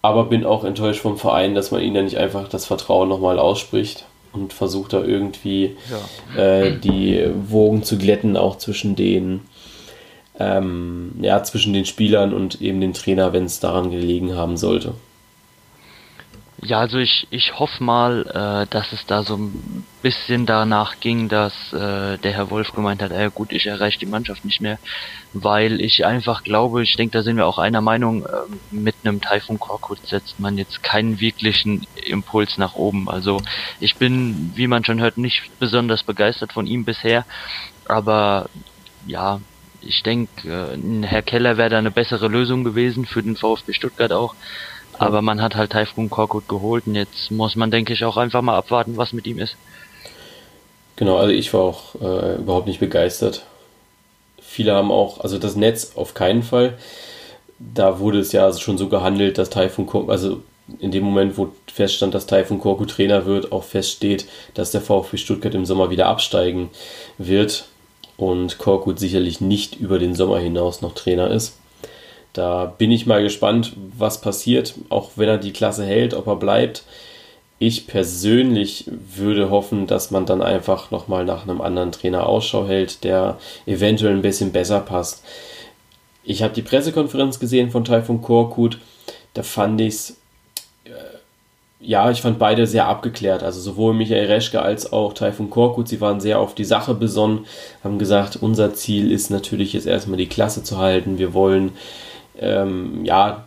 Aber 0.00 0.24
bin 0.24 0.44
auch 0.44 0.64
enttäuscht 0.64 1.00
vom 1.00 1.18
Verein, 1.18 1.54
dass 1.54 1.70
man 1.70 1.82
ihnen 1.82 1.94
da 1.94 2.02
nicht 2.02 2.18
einfach 2.18 2.48
das 2.48 2.66
Vertrauen 2.66 3.08
nochmal 3.08 3.38
ausspricht 3.38 4.04
und 4.32 4.52
versucht 4.52 4.92
da 4.92 5.02
irgendwie 5.02 5.76
ja. 6.36 6.40
äh, 6.40 6.78
die 6.78 7.26
Wogen 7.48 7.82
zu 7.82 7.98
glätten, 7.98 8.36
auch 8.36 8.58
zwischen 8.58 8.94
den 8.94 9.40
ähm, 10.38 11.12
ja, 11.20 11.42
zwischen 11.42 11.72
den 11.72 11.84
Spielern 11.84 12.32
und 12.32 12.60
eben 12.60 12.80
den 12.80 12.92
Trainer, 12.92 13.32
wenn 13.32 13.44
es 13.44 13.60
daran 13.60 13.90
gelegen 13.90 14.36
haben 14.36 14.56
sollte. 14.56 14.94
Ja, 16.60 16.80
also 16.80 16.98
ich, 16.98 17.28
ich 17.30 17.56
hoffe 17.60 17.84
mal, 17.84 18.26
äh, 18.26 18.66
dass 18.70 18.92
es 18.92 19.06
da 19.06 19.22
so 19.22 19.36
ein 19.36 19.84
bisschen 20.02 20.44
danach 20.44 20.98
ging, 20.98 21.28
dass 21.28 21.72
äh, 21.72 22.18
der 22.18 22.32
Herr 22.32 22.50
Wolf 22.50 22.72
gemeint 22.72 23.00
hat, 23.00 23.12
äh, 23.12 23.30
gut, 23.32 23.52
ich 23.52 23.66
erreiche 23.66 24.00
die 24.00 24.06
Mannschaft 24.06 24.44
nicht 24.44 24.60
mehr, 24.60 24.80
weil 25.32 25.80
ich 25.80 26.04
einfach 26.04 26.42
glaube, 26.42 26.82
ich 26.82 26.96
denke, 26.96 27.16
da 27.16 27.22
sind 27.22 27.36
wir 27.36 27.46
auch 27.46 27.58
einer 27.58 27.80
Meinung, 27.80 28.26
äh, 28.26 28.28
mit 28.72 28.96
einem 29.04 29.20
Taifun 29.20 29.60
Korkut 29.60 30.04
setzt 30.04 30.40
man 30.40 30.58
jetzt 30.58 30.82
keinen 30.82 31.20
wirklichen 31.20 31.86
Impuls 32.04 32.58
nach 32.58 32.74
oben. 32.74 33.08
Also 33.08 33.40
ich 33.78 33.94
bin, 33.94 34.50
wie 34.56 34.66
man 34.66 34.84
schon 34.84 35.00
hört, 35.00 35.16
nicht 35.16 35.42
besonders 35.60 36.02
begeistert 36.02 36.52
von 36.52 36.66
ihm 36.66 36.84
bisher, 36.84 37.24
aber 37.86 38.50
ja, 39.06 39.40
ich 39.82 40.02
denke, 40.02 40.48
äh, 40.48 41.06
Herr 41.06 41.22
Keller 41.22 41.56
wäre 41.56 41.70
da 41.70 41.78
eine 41.78 41.90
bessere 41.90 42.28
Lösung 42.28 42.64
gewesen 42.64 43.06
für 43.06 43.22
den 43.22 43.36
VfB 43.36 43.72
Stuttgart 43.72 44.12
auch. 44.12 44.34
Aber 44.98 45.22
man 45.22 45.40
hat 45.40 45.54
halt 45.54 45.72
Taifun 45.72 46.10
Korkut 46.10 46.48
geholt 46.48 46.86
und 46.86 46.96
jetzt 46.96 47.30
muss 47.30 47.54
man, 47.54 47.70
denke 47.70 47.92
ich, 47.92 48.04
auch 48.04 48.16
einfach 48.16 48.42
mal 48.42 48.56
abwarten, 48.56 48.96
was 48.96 49.12
mit 49.12 49.26
ihm 49.26 49.38
ist. 49.38 49.56
Genau, 50.96 51.16
also 51.16 51.32
ich 51.32 51.54
war 51.54 51.60
auch 51.60 51.94
äh, 52.00 52.36
überhaupt 52.36 52.66
nicht 52.66 52.80
begeistert. 52.80 53.44
Viele 54.40 54.74
haben 54.74 54.90
auch, 54.90 55.20
also 55.20 55.38
das 55.38 55.54
Netz 55.54 55.92
auf 55.94 56.14
keinen 56.14 56.42
Fall. 56.42 56.76
Da 57.60 58.00
wurde 58.00 58.18
es 58.18 58.32
ja 58.32 58.44
also 58.44 58.58
schon 58.58 58.78
so 58.78 58.88
gehandelt, 58.88 59.38
dass 59.38 59.50
Taifun 59.50 59.86
Korkut, 59.86 60.10
also 60.10 60.42
in 60.80 60.90
dem 60.90 61.04
Moment, 61.04 61.38
wo 61.38 61.52
feststand, 61.72 62.14
dass 62.14 62.26
Taifun 62.26 62.58
Korkut 62.58 62.90
Trainer 62.90 63.24
wird, 63.24 63.52
auch 63.52 63.62
feststeht, 63.62 64.26
dass 64.54 64.72
der 64.72 64.80
VfB 64.80 65.16
Stuttgart 65.16 65.54
im 65.54 65.64
Sommer 65.64 65.90
wieder 65.90 66.06
absteigen 66.06 66.70
wird 67.18 67.68
und 68.18 68.58
Korkut 68.58 68.98
sicherlich 68.98 69.40
nicht 69.40 69.76
über 69.76 69.98
den 69.98 70.14
Sommer 70.14 70.40
hinaus 70.40 70.82
noch 70.82 70.94
Trainer 70.94 71.30
ist. 71.30 71.56
Da 72.34 72.66
bin 72.66 72.90
ich 72.90 73.06
mal 73.06 73.22
gespannt, 73.22 73.72
was 73.96 74.20
passiert, 74.20 74.74
auch 74.90 75.12
wenn 75.16 75.28
er 75.28 75.38
die 75.38 75.52
Klasse 75.52 75.86
hält, 75.86 76.12
ob 76.12 76.26
er 76.26 76.36
bleibt. 76.36 76.82
Ich 77.60 77.86
persönlich 77.86 78.84
würde 78.86 79.50
hoffen, 79.50 79.86
dass 79.86 80.10
man 80.10 80.26
dann 80.26 80.42
einfach 80.42 80.90
nochmal 80.90 81.24
nach 81.24 81.44
einem 81.44 81.60
anderen 81.60 81.92
Trainer 81.92 82.26
Ausschau 82.28 82.66
hält, 82.66 83.02
der 83.02 83.38
eventuell 83.66 84.12
ein 84.12 84.22
bisschen 84.22 84.52
besser 84.52 84.80
passt. 84.80 85.24
Ich 86.22 86.42
habe 86.42 86.54
die 86.54 86.62
Pressekonferenz 86.62 87.40
gesehen 87.40 87.70
von 87.70 87.84
Taifun 87.84 88.20
Korkut. 88.20 88.78
Da 89.34 89.42
fand 89.42 89.80
ich 89.80 89.94
es 89.94 90.17
ja, 91.80 92.10
ich 92.10 92.22
fand 92.22 92.38
beide 92.38 92.66
sehr 92.66 92.86
abgeklärt. 92.86 93.42
Also 93.42 93.60
sowohl 93.60 93.94
Michael 93.94 94.26
Reschke 94.26 94.60
als 94.60 94.92
auch 94.92 95.12
Taifun 95.12 95.50
Korkut, 95.50 95.88
sie 95.88 96.00
waren 96.00 96.20
sehr 96.20 96.40
auf 96.40 96.54
die 96.54 96.64
Sache 96.64 96.94
besonnen, 96.94 97.46
haben 97.84 97.98
gesagt, 97.98 98.36
unser 98.36 98.74
Ziel 98.74 99.12
ist 99.12 99.30
natürlich 99.30 99.72
jetzt 99.72 99.86
erstmal 99.86 100.18
die 100.18 100.26
Klasse 100.26 100.62
zu 100.64 100.78
halten. 100.78 101.18
Wir 101.18 101.34
wollen 101.34 101.72
ähm, 102.38 103.04
ja 103.04 103.44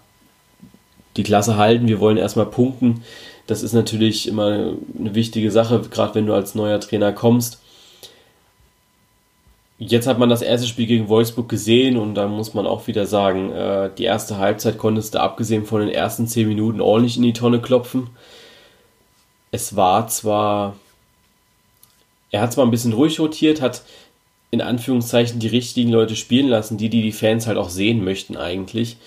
die 1.18 1.24
Klasse 1.24 1.58
halten, 1.58 1.88
wir 1.88 2.00
wollen 2.00 2.18
erstmal 2.18 2.46
punkten. 2.46 3.04
Das 3.48 3.64
ist 3.64 3.74
natürlich 3.74 4.30
immer 4.30 4.76
eine 4.98 5.16
wichtige 5.16 5.52
Sache, 5.52 5.82
gerade 5.92 6.16
wenn 6.16 6.26
du 6.26 6.34
als 6.34 6.56
neuer 6.56 6.80
Trainer 6.80 7.12
kommst. 7.12 7.61
Jetzt 9.84 10.06
hat 10.06 10.20
man 10.20 10.30
das 10.30 10.44
erste 10.44 10.68
Spiel 10.68 10.86
gegen 10.86 11.10
Wolfsburg 11.10 11.50
gesehen 11.50 11.98
und 11.98 12.14
da 12.14 12.28
muss 12.28 12.54
man 12.54 12.68
auch 12.68 12.86
wieder 12.86 13.08
sagen, 13.08 13.52
äh, 13.52 13.90
die 13.98 14.04
erste 14.04 14.38
Halbzeit 14.38 14.78
konntest 14.78 15.16
du 15.16 15.20
abgesehen 15.20 15.66
von 15.66 15.82
den 15.82 15.90
ersten 15.90 16.28
10 16.28 16.48
Minuten 16.48 16.82
ordentlich 16.82 17.18
in 17.18 17.24
die 17.24 17.34
Tonne 17.34 17.60
klopfen. 17.60 18.12
Es 19.50 19.76
war 19.76 20.08
zwar, 20.08 20.76
er 22.30 22.42
hat 22.42 22.54
zwar 22.54 22.64
ein 22.64 22.70
bisschen 22.70 22.94
ruhig 22.94 23.20
rotiert, 23.20 23.60
hat 23.60 23.82
in 24.52 24.62
Anführungszeichen 24.62 25.40
die 25.40 25.48
richtigen 25.48 25.90
Leute 25.90 26.16
spielen 26.16 26.48
lassen, 26.48 26.78
die, 26.78 26.90
die 26.90 27.02
die 27.02 27.12
Fans 27.12 27.48
halt 27.48 27.58
auch 27.58 27.70
sehen 27.70 28.04
möchten 28.04 28.38
eigentlich. 28.38 28.98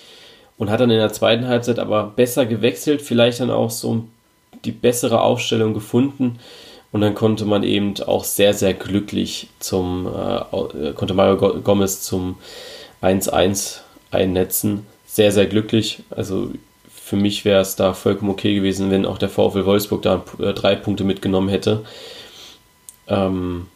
Und 0.57 0.69
hat 0.69 0.81
dann 0.81 0.91
in 0.91 0.99
der 0.99 1.13
zweiten 1.13 1.47
Halbzeit 1.47 1.79
aber 1.79 2.03
besser 2.03 2.45
gewechselt, 2.45 3.01
vielleicht 3.01 3.39
dann 3.39 3.49
auch 3.49 3.71
so 3.71 4.03
die 4.65 4.73
bessere 4.73 5.21
Aufstellung 5.21 5.73
gefunden 5.73 6.37
und 6.95 7.01
dann 7.01 7.13
konnte 7.13 7.43
man 7.43 7.63
eben 7.63 7.93
auch 8.05 8.23
sehr, 8.23 8.53
sehr 8.53 8.73
glücklich 8.73 9.49
zum, 9.59 10.07
äh, 10.07 10.93
konnte 10.93 11.13
Mario 11.13 11.59
Gomez 11.61 12.03
zum 12.03 12.37
1-1 13.01 13.81
einnetzen. 14.11 14.85
Sehr, 15.05 15.33
sehr 15.33 15.45
glücklich. 15.45 16.03
Also 16.09 16.51
für 16.89 17.17
mich 17.17 17.43
wäre 17.43 17.59
es 17.59 17.75
da 17.75 17.93
vollkommen 17.93 18.31
okay 18.31 18.55
gewesen, 18.55 18.91
wenn 18.91 19.05
auch 19.05 19.17
der 19.17 19.27
VfL 19.27 19.65
Wolfsburg 19.65 20.03
da 20.03 20.23
äh, 20.39 20.53
drei 20.53 20.77
Punkte 20.77 21.03
mitgenommen 21.03 21.49
hätte. 21.49 21.83
Ähm, 23.09 23.67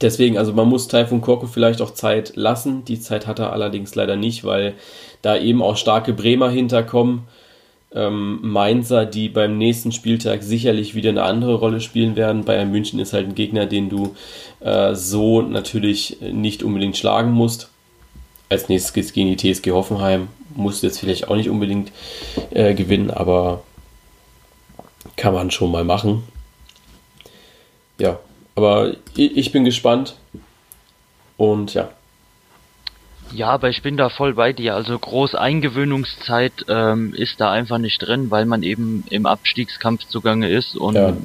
deswegen, 0.00 0.38
also 0.38 0.52
man 0.52 0.68
muss 0.68 0.86
Taifun 0.86 1.22
Korko 1.22 1.48
vielleicht 1.48 1.80
auch 1.80 1.90
Zeit 1.90 2.36
lassen. 2.36 2.84
Die 2.84 3.00
Zeit 3.00 3.26
hat 3.26 3.40
er 3.40 3.52
allerdings 3.52 3.96
leider 3.96 4.14
nicht, 4.14 4.44
weil 4.44 4.74
da 5.22 5.36
eben 5.36 5.60
auch 5.60 5.76
starke 5.76 6.12
Bremer 6.12 6.50
hinterkommen 6.50 7.24
ähm, 7.94 8.40
Mainzer, 8.42 9.06
die 9.06 9.28
beim 9.28 9.58
nächsten 9.58 9.92
Spieltag 9.92 10.42
sicherlich 10.42 10.94
wieder 10.94 11.10
eine 11.10 11.22
andere 11.22 11.54
Rolle 11.54 11.80
spielen 11.80 12.16
werden. 12.16 12.44
Bayern 12.44 12.70
München 12.70 12.98
ist 12.98 13.12
halt 13.12 13.28
ein 13.28 13.34
Gegner, 13.34 13.66
den 13.66 13.88
du 13.88 14.14
äh, 14.60 14.94
so 14.94 15.42
natürlich 15.42 16.18
nicht 16.20 16.62
unbedingt 16.62 16.96
schlagen 16.96 17.32
musst. 17.32 17.68
Als 18.48 18.68
nächstes 18.68 18.92
geht 18.92 19.04
es 19.04 19.12
gegen 19.12 19.34
die 19.34 19.54
TSG 19.54 19.70
Hoffenheim. 19.70 20.28
Musst 20.54 20.82
jetzt 20.82 21.00
vielleicht 21.00 21.28
auch 21.28 21.36
nicht 21.36 21.48
unbedingt 21.48 21.92
äh, 22.50 22.74
gewinnen, 22.74 23.10
aber 23.10 23.62
kann 25.16 25.34
man 25.34 25.50
schon 25.50 25.70
mal 25.70 25.84
machen. 25.84 26.22
Ja, 27.98 28.18
aber 28.54 28.94
ich, 29.16 29.36
ich 29.36 29.52
bin 29.52 29.64
gespannt. 29.64 30.16
Und 31.36 31.74
ja, 31.74 31.90
ja, 33.34 33.48
aber 33.48 33.68
ich 33.68 33.82
bin 33.82 33.96
da 33.96 34.08
voll 34.08 34.34
bei 34.34 34.52
dir. 34.52 34.74
Also 34.74 34.98
groß 34.98 35.34
Eingewöhnungszeit 35.34 36.52
ähm, 36.68 37.14
ist 37.14 37.40
da 37.40 37.50
einfach 37.50 37.78
nicht 37.78 37.98
drin, 37.98 38.30
weil 38.30 38.44
man 38.44 38.62
eben 38.62 39.04
im 39.10 39.26
Abstiegskampf 39.26 40.06
zugange 40.06 40.48
ist. 40.48 40.76
Und 40.76 40.94
ja, 40.94 41.16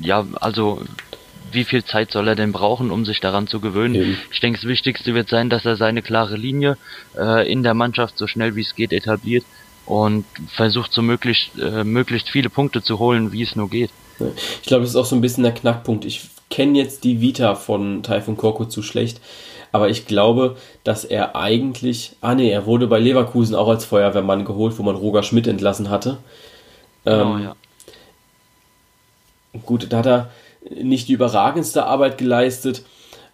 ja 0.00 0.26
also 0.40 0.82
wie 1.52 1.64
viel 1.64 1.84
Zeit 1.84 2.12
soll 2.12 2.28
er 2.28 2.34
denn 2.34 2.52
brauchen, 2.52 2.90
um 2.90 3.04
sich 3.04 3.20
daran 3.20 3.46
zu 3.46 3.60
gewöhnen? 3.60 3.94
Eben. 3.94 4.18
Ich 4.32 4.40
denke, 4.40 4.58
das 4.60 4.68
Wichtigste 4.68 5.14
wird 5.14 5.28
sein, 5.28 5.50
dass 5.50 5.64
er 5.64 5.76
seine 5.76 6.02
klare 6.02 6.36
Linie 6.36 6.78
äh, 7.16 7.50
in 7.50 7.62
der 7.62 7.74
Mannschaft 7.74 8.16
so 8.16 8.26
schnell 8.26 8.56
wie 8.56 8.62
es 8.62 8.74
geht 8.74 8.92
etabliert 8.92 9.44
und 9.84 10.24
versucht 10.48 10.92
so 10.92 11.02
möglichst, 11.02 11.58
äh, 11.58 11.84
möglichst 11.84 12.30
viele 12.30 12.48
Punkte 12.48 12.82
zu 12.82 12.98
holen, 12.98 13.32
wie 13.32 13.42
es 13.42 13.56
nur 13.56 13.68
geht. 13.68 13.90
Ich 14.62 14.68
glaube, 14.68 14.82
das 14.82 14.90
ist 14.90 14.96
auch 14.96 15.04
so 15.04 15.16
ein 15.16 15.20
bisschen 15.20 15.42
der 15.42 15.52
Knackpunkt. 15.52 16.04
Ich 16.04 16.22
kenne 16.48 16.78
jetzt 16.78 17.04
die 17.04 17.20
Vita 17.20 17.54
von 17.54 18.02
Taifun 18.02 18.36
Korko 18.36 18.66
zu 18.66 18.82
schlecht. 18.82 19.20
Aber 19.72 19.88
ich 19.88 20.06
glaube, 20.06 20.56
dass 20.84 21.04
er 21.04 21.34
eigentlich. 21.34 22.16
Ah, 22.20 22.34
nee, 22.34 22.50
er 22.50 22.66
wurde 22.66 22.86
bei 22.86 22.98
Leverkusen 22.98 23.54
auch 23.54 23.68
als 23.68 23.86
Feuerwehrmann 23.86 24.44
geholt, 24.44 24.78
wo 24.78 24.82
man 24.82 24.96
Roger 24.96 25.22
Schmidt 25.22 25.46
entlassen 25.46 25.88
hatte. 25.88 26.18
Genau, 27.04 27.36
ähm, 27.36 27.42
ja. 27.42 27.56
Gut, 29.64 29.86
da 29.90 29.98
hat 29.98 30.06
er 30.06 30.30
nicht 30.70 31.08
die 31.08 31.14
überragendste 31.14 31.84
Arbeit 31.84 32.18
geleistet, 32.18 32.84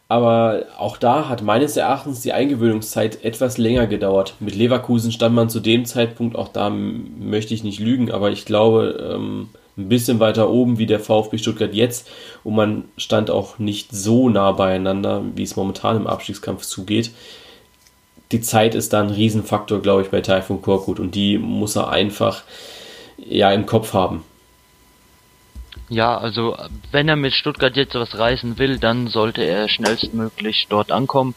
aber 0.09 0.64
auch 0.78 0.97
da 0.97 1.28
hat 1.28 1.42
meines 1.42 1.76
Erachtens 1.76 2.23
die 2.23 2.33
Eingewöhnungszeit 2.33 3.25
etwas 3.25 3.59
länger 3.59 3.87
gedauert. 3.87 4.35
Mit 4.40 4.54
Leverkusen 4.54 5.12
stand 5.12 5.35
man 5.35 5.50
zu 5.50 5.61
dem 5.61 5.85
Zeitpunkt, 5.85 6.35
auch 6.35 6.49
da 6.49 6.71
möchte 6.71 7.54
ich 7.54 7.62
nicht 7.62 7.78
lügen, 7.78 8.11
aber 8.11 8.30
ich 8.30 8.45
glaube, 8.45 9.12
ähm, 9.14 9.50
ein 9.78 9.88
bisschen 9.88 10.20
weiter 10.20 10.50
oben 10.50 10.78
wie 10.78 10.87
der 10.87 11.00
VfB 11.00 11.38
Stuttgart 11.38 11.73
jetzt 11.73 12.11
und 12.44 12.54
man 12.54 12.85
stand 12.97 13.30
auch 13.30 13.58
nicht 13.58 13.92
so 13.92 14.28
nah 14.28 14.52
beieinander, 14.52 15.23
wie 15.35 15.44
es 15.44 15.56
momentan 15.56 15.97
im 15.97 16.06
Abstiegskampf 16.06 16.62
zugeht. 16.62 17.12
Die 18.32 18.40
Zeit 18.40 18.75
ist 18.75 18.92
da 18.92 19.00
ein 19.00 19.11
Riesenfaktor, 19.11 19.80
glaube 19.80 20.02
ich, 20.02 20.11
bei 20.11 20.20
Taifun 20.20 20.61
Korkut 20.61 21.00
und 21.00 21.14
die 21.14 21.38
muss 21.38 21.76
er 21.76 21.88
einfach 21.88 22.42
ja 23.16 23.50
im 23.52 23.64
Kopf 23.64 23.94
haben. 23.94 24.25
Ja, 25.88 26.18
also 26.18 26.56
wenn 26.90 27.08
er 27.08 27.16
mit 27.16 27.32
Stuttgart 27.32 27.75
jetzt 27.76 27.94
was 27.94 28.18
reißen 28.18 28.58
will, 28.58 28.78
dann 28.78 29.06
sollte 29.06 29.42
er 29.42 29.70
schnellstmöglich 29.70 30.66
dort 30.68 30.92
ankommen 30.92 31.35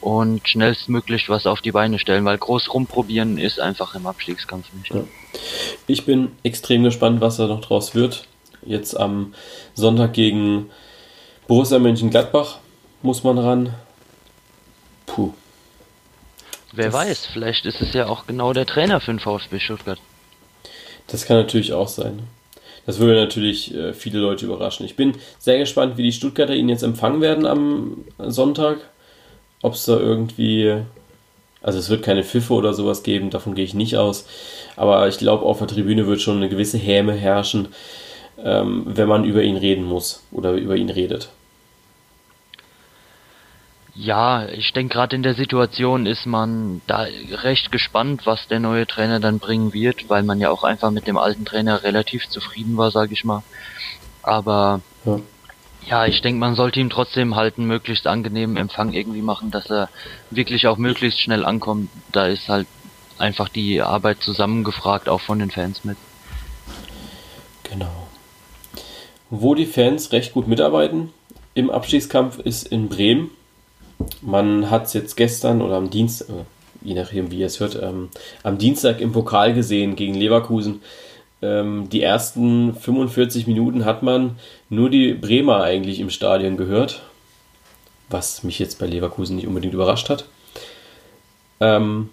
und 0.00 0.48
schnellstmöglich 0.48 1.28
was 1.28 1.46
auf 1.46 1.60
die 1.60 1.72
Beine 1.72 1.98
stellen, 1.98 2.24
weil 2.24 2.38
groß 2.38 2.72
rumprobieren 2.72 3.38
ist 3.38 3.60
einfach 3.60 3.94
im 3.94 4.06
Abstiegskampf 4.06 4.66
nicht. 4.74 4.94
Ja. 4.94 5.04
Ich 5.86 6.06
bin 6.06 6.32
extrem 6.42 6.84
gespannt, 6.84 7.20
was 7.20 7.36
da 7.36 7.46
noch 7.46 7.60
draus 7.60 7.94
wird. 7.94 8.24
Jetzt 8.64 8.94
am 8.94 9.34
Sonntag 9.74 10.12
gegen 10.12 10.70
Borussia 11.46 11.78
Mönchengladbach 11.78 12.58
muss 13.02 13.24
man 13.24 13.38
ran. 13.38 13.74
Puh. 15.06 15.32
Wer 16.72 16.86
das 16.86 16.94
weiß, 16.94 17.26
vielleicht 17.32 17.66
ist 17.66 17.80
es 17.80 17.92
ja 17.92 18.06
auch 18.06 18.26
genau 18.26 18.52
der 18.52 18.66
Trainer 18.66 19.00
für 19.00 19.12
den 19.12 19.18
VfB 19.18 19.58
Stuttgart. 19.58 19.98
Das 21.08 21.24
kann 21.26 21.36
natürlich 21.36 21.72
auch 21.72 21.88
sein. 21.88 22.20
Das 22.86 22.98
würde 22.98 23.20
natürlich 23.20 23.74
äh, 23.74 23.92
viele 23.92 24.20
Leute 24.20 24.46
überraschen. 24.46 24.86
Ich 24.86 24.96
bin 24.96 25.14
sehr 25.38 25.58
gespannt, 25.58 25.96
wie 25.96 26.02
die 26.02 26.12
Stuttgarter 26.12 26.54
ihn 26.54 26.68
jetzt 26.68 26.82
empfangen 26.82 27.20
werden 27.20 27.46
am 27.46 28.04
Sonntag 28.18 28.78
ob 29.62 29.74
es 29.74 29.84
da 29.84 29.96
irgendwie, 29.98 30.82
also 31.62 31.78
es 31.78 31.90
wird 31.90 32.04
keine 32.04 32.24
Pfiffe 32.24 32.54
oder 32.54 32.74
sowas 32.74 33.02
geben, 33.02 33.30
davon 33.30 33.54
gehe 33.54 33.64
ich 33.64 33.74
nicht 33.74 33.96
aus, 33.96 34.26
aber 34.76 35.06
ich 35.08 35.18
glaube, 35.18 35.44
auf 35.44 35.58
der 35.58 35.68
Tribüne 35.68 36.06
wird 36.06 36.20
schon 36.20 36.36
eine 36.36 36.48
gewisse 36.48 36.78
Häme 36.78 37.12
herrschen, 37.12 37.68
ähm, 38.42 38.84
wenn 38.86 39.08
man 39.08 39.24
über 39.24 39.42
ihn 39.42 39.56
reden 39.56 39.84
muss 39.84 40.22
oder 40.30 40.52
über 40.52 40.76
ihn 40.76 40.90
redet. 40.90 41.30
Ja, 43.94 44.48
ich 44.48 44.72
denke 44.72 44.94
gerade 44.94 45.16
in 45.16 45.22
der 45.22 45.34
Situation 45.34 46.06
ist 46.06 46.24
man 46.24 46.80
da 46.86 47.06
recht 47.42 47.70
gespannt, 47.70 48.22
was 48.24 48.48
der 48.48 48.60
neue 48.60 48.86
Trainer 48.86 49.20
dann 49.20 49.40
bringen 49.40 49.74
wird, 49.74 50.08
weil 50.08 50.22
man 50.22 50.40
ja 50.40 50.50
auch 50.50 50.64
einfach 50.64 50.90
mit 50.90 51.06
dem 51.06 51.18
alten 51.18 51.44
Trainer 51.44 51.82
relativ 51.82 52.28
zufrieden 52.28 52.76
war, 52.76 52.90
sage 52.90 53.12
ich 53.12 53.24
mal. 53.24 53.42
Aber 54.22 54.80
ja. 55.04 55.20
Ja, 55.86 56.06
ich 56.06 56.20
denke, 56.22 56.38
man 56.38 56.54
sollte 56.54 56.80
ihm 56.80 56.90
trotzdem 56.90 57.36
halt 57.36 57.58
einen 57.58 57.66
möglichst 57.66 58.06
angenehmen 58.06 58.56
Empfang 58.56 58.92
irgendwie 58.92 59.22
machen, 59.22 59.50
dass 59.50 59.70
er 59.70 59.88
wirklich 60.30 60.66
auch 60.66 60.76
möglichst 60.76 61.20
schnell 61.20 61.44
ankommt. 61.44 61.90
Da 62.12 62.26
ist 62.26 62.48
halt 62.48 62.66
einfach 63.18 63.48
die 63.48 63.80
Arbeit 63.80 64.22
zusammengefragt, 64.22 65.08
auch 65.08 65.20
von 65.20 65.38
den 65.38 65.50
Fans 65.50 65.84
mit. 65.84 65.96
Genau. 67.64 68.08
Wo 69.30 69.54
die 69.54 69.66
Fans 69.66 70.12
recht 70.12 70.32
gut 70.32 70.48
mitarbeiten 70.48 71.12
im 71.54 71.70
Abstiegskampf 71.70 72.38
ist 72.38 72.66
in 72.68 72.88
Bremen. 72.88 73.30
man 74.22 74.70
hat 74.70 74.86
es 74.86 74.94
jetzt 74.94 75.16
gestern 75.16 75.60
oder 75.60 75.76
am 75.76 75.90
Dienstag, 75.90 76.28
äh, 76.30 76.44
je 76.82 76.94
nachdem 76.94 77.30
wie 77.30 77.40
ihr 77.40 77.46
es 77.46 77.60
hört, 77.60 77.78
ähm, 77.80 78.08
am 78.42 78.56
Dienstag 78.56 79.00
im 79.00 79.12
Pokal 79.12 79.52
gesehen 79.52 79.94
gegen 79.94 80.14
Leverkusen. 80.14 80.80
Ähm, 81.42 81.88
die 81.88 82.02
ersten 82.02 82.74
45 82.74 83.46
Minuten 83.46 83.84
hat 83.84 84.02
man 84.02 84.36
nur 84.68 84.90
die 84.90 85.14
Bremer 85.14 85.62
eigentlich 85.62 86.00
im 86.00 86.10
Stadion 86.10 86.56
gehört, 86.56 87.02
was 88.08 88.42
mich 88.42 88.58
jetzt 88.58 88.78
bei 88.78 88.86
Leverkusen 88.86 89.36
nicht 89.36 89.46
unbedingt 89.46 89.74
überrascht 89.74 90.10
hat. 90.10 90.26
Ähm, 91.60 92.10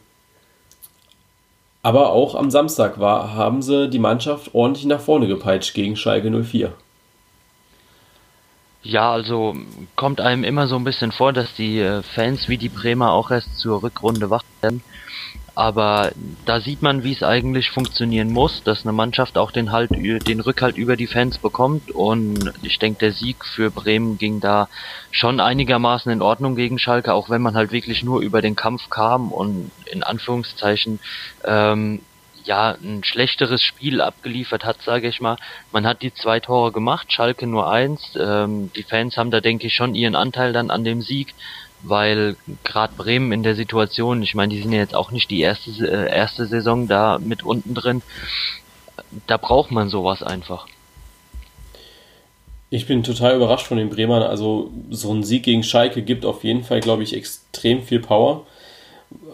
aber 1.83 2.11
auch 2.11 2.35
am 2.35 2.51
Samstag 2.51 2.99
war, 2.99 3.33
haben 3.33 3.61
sie 3.61 3.89
die 3.89 3.99
Mannschaft 3.99 4.53
ordentlich 4.53 4.85
nach 4.85 4.99
vorne 4.99 5.27
gepeitscht 5.27 5.73
gegen 5.73 5.95
Schalke 5.95 6.29
04. 6.29 6.73
Ja, 8.83 9.11
also 9.11 9.55
kommt 9.95 10.21
einem 10.21 10.43
immer 10.43 10.67
so 10.67 10.75
ein 10.75 10.83
bisschen 10.83 11.11
vor, 11.11 11.33
dass 11.33 11.53
die 11.55 11.79
äh, 11.79 12.03
Fans 12.03 12.47
wie 12.47 12.57
die 12.57 12.69
Bremer 12.69 13.11
auch 13.11 13.31
erst 13.31 13.57
zur 13.57 13.83
Rückrunde 13.83 14.29
wach 14.29 14.43
werden. 14.61 14.81
Aber 15.57 16.11
da 16.45 16.59
sieht 16.59 16.83
man, 16.83 17.03
wie 17.03 17.13
es 17.13 17.23
eigentlich 17.23 17.71
funktionieren 17.71 18.31
muss, 18.31 18.61
dass 18.61 18.85
eine 18.85 18.93
Mannschaft 18.93 19.39
auch 19.39 19.49
den 19.49 19.71
halt 19.71 19.89
den 19.89 20.39
Rückhalt 20.39 20.77
über 20.77 20.95
die 20.95 21.07
Fans 21.07 21.39
bekommt 21.39 21.89
und 21.89 22.53
ich 22.61 22.77
denke, 22.77 22.99
der 22.99 23.11
Sieg 23.11 23.43
für 23.43 23.71
Bremen 23.71 24.19
ging 24.19 24.39
da 24.39 24.69
schon 25.09 25.39
einigermaßen 25.39 26.11
in 26.11 26.21
Ordnung 26.21 26.55
gegen 26.55 26.77
Schalke, 26.77 27.11
auch 27.11 27.31
wenn 27.31 27.41
man 27.41 27.55
halt 27.55 27.71
wirklich 27.71 28.03
nur 28.03 28.21
über 28.21 28.43
den 28.43 28.55
Kampf 28.55 28.91
kam 28.91 29.31
und 29.31 29.71
in 29.91 30.03
Anführungszeichen 30.03 30.99
ähm, 31.43 32.01
ja 32.43 32.77
ein 32.79 33.03
schlechteres 33.03 33.63
Spiel 33.63 33.99
abgeliefert 33.99 34.63
hat, 34.63 34.83
sage 34.83 35.07
ich 35.07 35.21
mal. 35.21 35.37
Man 35.71 35.87
hat 35.87 36.03
die 36.03 36.13
zwei 36.13 36.39
Tore 36.39 36.71
gemacht, 36.71 37.11
Schalke 37.11 37.47
nur 37.47 37.67
eins. 37.67 38.15
Ähm, 38.15 38.71
die 38.75 38.83
Fans 38.83 39.17
haben 39.17 39.31
da 39.31 39.41
denke 39.41 39.65
ich 39.65 39.73
schon 39.73 39.95
ihren 39.95 40.15
Anteil 40.15 40.53
dann 40.53 40.69
an 40.69 40.83
dem 40.83 41.01
Sieg 41.01 41.33
weil 41.83 42.35
gerade 42.63 42.93
Bremen 42.95 43.31
in 43.31 43.43
der 43.43 43.55
Situation, 43.55 44.21
ich 44.23 44.35
meine, 44.35 44.53
die 44.53 44.61
sind 44.61 44.71
ja 44.71 44.79
jetzt 44.79 44.95
auch 44.95 45.11
nicht 45.11 45.29
die 45.29 45.41
erste 45.41 45.71
äh, 45.87 46.13
erste 46.13 46.45
Saison 46.45 46.87
da 46.87 47.19
mit 47.19 47.43
unten 47.43 47.73
drin, 47.73 48.01
da 49.27 49.37
braucht 49.37 49.71
man 49.71 49.89
sowas 49.89 50.23
einfach. 50.23 50.67
Ich 52.69 52.85
bin 52.85 53.03
total 53.03 53.35
überrascht 53.35 53.67
von 53.67 53.77
den 53.77 53.89
Bremern. 53.89 54.23
Also 54.23 54.71
so 54.89 55.13
ein 55.13 55.23
Sieg 55.23 55.43
gegen 55.43 55.63
Schalke 55.63 56.01
gibt 56.01 56.25
auf 56.25 56.43
jeden 56.43 56.63
Fall, 56.63 56.81
glaube 56.81 57.03
ich, 57.03 57.15
extrem 57.15 57.83
viel 57.83 57.99
Power, 57.99 58.45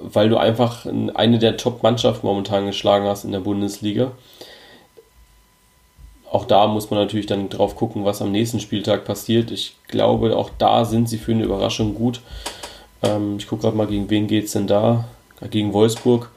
weil 0.02 0.30
du 0.30 0.38
einfach 0.38 0.86
eine 0.86 1.40
der 1.40 1.58
Top-Mannschaften 1.58 2.28
momentan 2.28 2.68
geschlagen 2.68 3.08
hast 3.08 3.24
in 3.24 3.32
der 3.32 3.40
Bundesliga 3.40 4.12
auch 6.34 6.46
da 6.46 6.66
muss 6.66 6.90
man 6.90 7.00
natürlich 7.00 7.28
dann 7.28 7.50
drauf 7.50 7.76
gucken, 7.76 8.06
was 8.06 8.22
am 8.24 8.32
nächsten 8.32 8.60
Spieltag 8.60 9.06
passiert. 9.06 9.52
Ich 9.52 9.76
glaube, 9.88 10.36
auch 10.36 10.50
da 10.58 10.84
sind 10.84 11.08
sie 11.08 11.20
für 11.20 11.32
eine 11.32 11.44
Überraschung 11.44 11.94
gut. 11.94 12.22
Ähm, 13.04 13.36
ich 13.38 13.46
gucke 13.46 13.62
gerade 13.62 13.78
mal, 13.78 13.86
gegen 13.86 14.10
wen 14.10 14.26
geht 14.26 14.46
es 14.46 14.54
denn 14.54 14.66
da? 14.66 15.06
Gegen 15.52 15.74
Wolfsburg. 15.74 16.32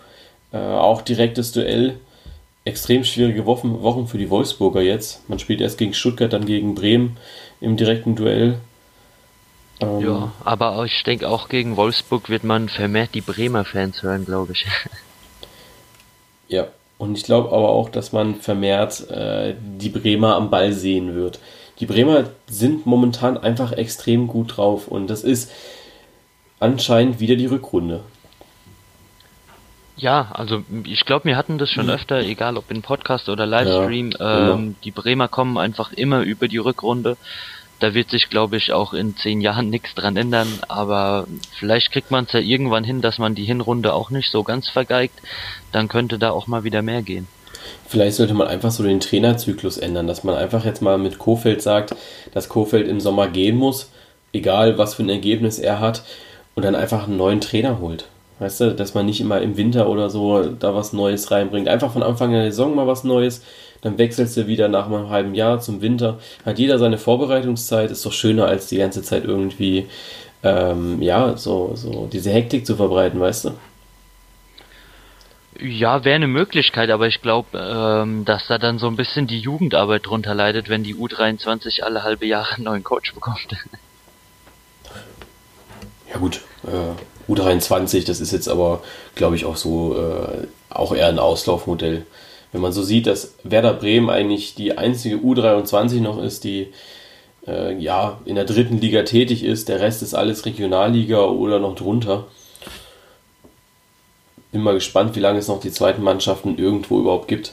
Äh, 0.53 0.59
auch 0.59 1.01
direktes 1.01 1.53
Duell. 1.53 1.99
Extrem 2.67 3.05
schwierige 3.05 3.47
Wochen, 3.47 3.83
Wochen 3.83 4.07
für 4.07 4.19
die 4.19 4.29
Wolfsburger 4.29 4.83
jetzt. 4.83 5.27
Man 5.31 5.39
spielt 5.39 5.63
erst 5.63 5.79
gegen 5.79 5.95
Stuttgart, 5.95 6.31
dann 6.31 6.45
gegen 6.45 6.75
Bremen 6.75 7.17
im 7.63 7.79
direkten 7.79 8.17
Duell. 8.17 8.59
Ähm, 9.81 10.01
ja, 10.01 10.33
aber 10.45 10.85
ich 10.85 11.05
denke 11.05 11.27
auch 11.27 11.49
gegen 11.49 11.79
Wolfsburg 11.79 12.29
wird 12.29 12.45
man 12.45 12.69
vermehrt 12.69 13.15
die 13.15 13.23
Bremer 13.23 13.65
Fans 13.65 14.03
hören, 14.03 14.27
glaube 14.27 14.53
ich. 14.53 14.67
ja, 16.49 16.69
und 16.99 17.17
ich 17.17 17.25
glaube 17.25 17.49
aber 17.49 17.69
auch, 17.69 17.89
dass 17.89 18.13
man 18.13 18.37
vermehrt 18.37 19.09
äh, 19.11 19.55
die 19.61 19.91
Bremer 19.91 20.35
am 20.35 20.51
Ball 20.51 20.73
sehen 20.73 21.15
wird. 21.15 21.39
Die 21.81 21.87
Bremer 21.87 22.25
sind 22.47 22.87
momentan 22.87 23.37
einfach 23.37 23.73
extrem 23.73 24.29
gut 24.29 24.57
drauf 24.57 24.89
und 24.89 25.09
das 25.09 25.23
ist 25.23 25.53
anscheinend 26.59 27.21
wieder 27.21 27.37
die 27.37 27.47
Rückrunde. 27.47 28.01
Ja, 29.99 30.31
also 30.33 30.63
ich 30.85 31.07
glaube, 31.07 31.25
wir 31.25 31.37
hatten 31.37 31.57
das 31.57 31.71
schon 31.71 31.89
öfter, 31.89 32.19
egal 32.19 32.59
ob 32.59 32.71
in 32.71 32.83
Podcast 32.83 33.31
oder 33.31 33.47
Livestream. 33.47 34.11
Ja, 34.19 34.55
ähm, 34.55 34.77
die 34.85 34.91
Bremer 34.91 35.29
kommen 35.29 35.57
einfach 35.57 35.93
immer 35.93 36.21
über 36.21 36.49
die 36.49 36.59
Rückrunde. 36.59 37.17
Da 37.79 37.93
wird 37.95 38.11
sich, 38.11 38.31
glaube 38.31 38.57
ich, 38.57 38.73
auch 38.73 38.95
in 38.95 39.17
zehn 39.17 39.41
Jahren 39.41 39.71
nichts 39.71 39.95
dran 39.95 40.17
ändern, 40.17 40.49
aber 40.69 41.27
vielleicht 41.59 41.93
kriegt 41.93 42.11
man 42.11 42.25
es 42.25 42.33
ja 42.33 42.41
irgendwann 42.41 42.85
hin, 42.85 43.03
dass 43.03 43.19
man 43.19 43.35
die 43.35 43.45
Hinrunde 43.45 43.93
auch 43.93 44.11
nicht 44.11 44.31
so 44.31 44.43
ganz 44.43 44.69
vergeigt. 44.69 45.21
Dann 45.73 45.89
könnte 45.89 46.19
da 46.19 46.31
auch 46.31 46.47
mal 46.47 46.65
wieder 46.65 46.83
mehr 46.83 47.03
gehen. 47.03 47.29
Vielleicht 47.89 48.17
sollte 48.17 48.35
man 48.35 48.49
einfach 48.49 48.71
so 48.71 48.83
den 48.83 49.01
Trainerzyklus 49.01 49.79
ändern, 49.79 50.07
dass 50.07 50.25
man 50.25 50.37
einfach 50.37 50.65
jetzt 50.65 50.83
mal 50.83 50.99
mit 50.99 51.19
Kofeld 51.19 51.63
sagt, 51.63 51.95
dass 52.33 52.49
Kofeld 52.49 52.89
im 52.89 53.01
Sommer 53.01 53.29
gehen 53.29 53.57
muss, 53.57 53.91
egal 54.33 54.79
was 54.79 54.95
für 54.95 55.03
ein 55.03 55.09
Ergebnis 55.09 55.59
er 55.59 55.81
hat, 55.81 56.03
und 56.55 56.65
dann 56.65 56.75
einfach 56.75 57.07
einen 57.07 57.17
neuen 57.17 57.41
Trainer 57.41 57.81
holt. 57.81 58.07
Weißt 58.39 58.61
du, 58.61 58.75
dass 58.75 58.95
man 58.95 59.07
nicht 59.07 59.21
immer 59.21 59.41
im 59.41 59.57
Winter 59.57 59.89
oder 59.89 60.11
so 60.11 60.43
da 60.43 60.75
was 60.75 60.93
Neues 60.93 61.31
reinbringt. 61.31 61.69
Einfach 61.69 61.93
von 61.93 62.03
Anfang 62.03 62.33
der 62.33 62.45
Saison 62.45 62.75
mal 62.75 62.87
was 62.87 63.03
Neues 63.03 63.43
dann 63.83 63.99
wechselst 63.99 64.37
du 64.37 64.47
wieder 64.47 64.69
nach 64.69 64.87
einem 64.87 65.11
halben 65.11 65.35
Jahr 65.35 65.61
zum 65.61 65.81
Winter. 65.81 66.19
Hat 66.45 66.59
jeder 66.59 66.79
seine 66.79 66.99
Vorbereitungszeit, 66.99 67.91
ist 67.91 68.05
doch 68.05 68.13
schöner 68.13 68.47
als 68.47 68.69
die 68.69 68.79
ganze 68.79 69.03
Zeit 69.03 69.25
irgendwie, 69.25 69.87
ähm, 70.43 71.03
ja, 71.03 71.37
so, 71.37 71.73
so 71.75 72.09
diese 72.11 72.31
Hektik 72.31 72.67
zu 72.67 72.77
verbreiten, 72.77 73.21
weißt 73.21 73.47
du? 73.47 73.51
Ja, 75.61 76.05
wäre 76.05 76.17
eine 76.17 76.27
Möglichkeit, 76.27 76.91
aber 76.91 77.07
ich 77.07 77.23
glaube, 77.23 77.59
ähm, 77.59 78.25
dass 78.25 78.47
da 78.47 78.59
dann 78.59 78.79
so 78.79 78.89
ein 78.89 78.97
bisschen 78.97 79.27
die 79.27 79.39
Jugendarbeit 79.39 80.07
drunter 80.07 80.35
leidet, 80.35 80.69
wenn 80.69 80.83
die 80.83 80.95
U23 80.95 81.83
alle 81.83 82.03
halbe 82.03 82.27
Jahre 82.27 82.57
einen 82.57 82.65
neuen 82.65 82.85
Coach 82.85 83.15
bekommt. 83.15 83.49
Ja 86.13 86.19
gut, 86.19 86.43
äh, 86.65 87.31
U23, 87.33 88.07
das 88.07 88.21
ist 88.21 88.33
jetzt 88.33 88.49
aber, 88.49 88.83
glaube 89.15 89.37
ich, 89.37 89.45
auch 89.45 89.57
so, 89.57 89.97
äh, 89.97 90.47
auch 90.71 90.95
eher 90.95 91.09
ein 91.09 91.19
Auslaufmodell 91.19 92.07
wenn 92.57 92.63
man 92.63 92.73
so 92.73 92.83
sieht, 92.83 93.07
dass 93.07 93.35
Werder 93.45 93.75
Bremen 93.75 94.09
eigentlich 94.09 94.55
die 94.55 94.79
einzige 94.79 95.17
U23 95.17 96.01
noch 96.01 96.17
ist, 96.17 96.43
die 96.43 96.73
äh, 97.47 97.77
ja 97.77 98.19
in 98.25 98.35
der 98.35 98.47
dritten 98.47 98.81
Liga 98.81 99.03
tätig 99.03 99.45
ist, 99.45 99.69
der 99.69 99.81
Rest 99.81 100.03
ist 100.03 100.15
alles 100.15 100.47
Regionalliga 100.47 101.21
oder 101.21 101.59
noch 101.59 101.75
drunter. 101.75 102.29
Bin 104.53 104.63
mal 104.63 104.73
gespannt, 104.73 105.17
wie 105.17 105.21
lange 105.21 105.39
es 105.39 105.49
noch 105.49 105.61
die 105.61 105.71
zweiten 105.71 106.03
Mannschaften 106.03 106.57
irgendwo 106.57 106.99
überhaupt 106.99 107.29
gibt. 107.29 107.53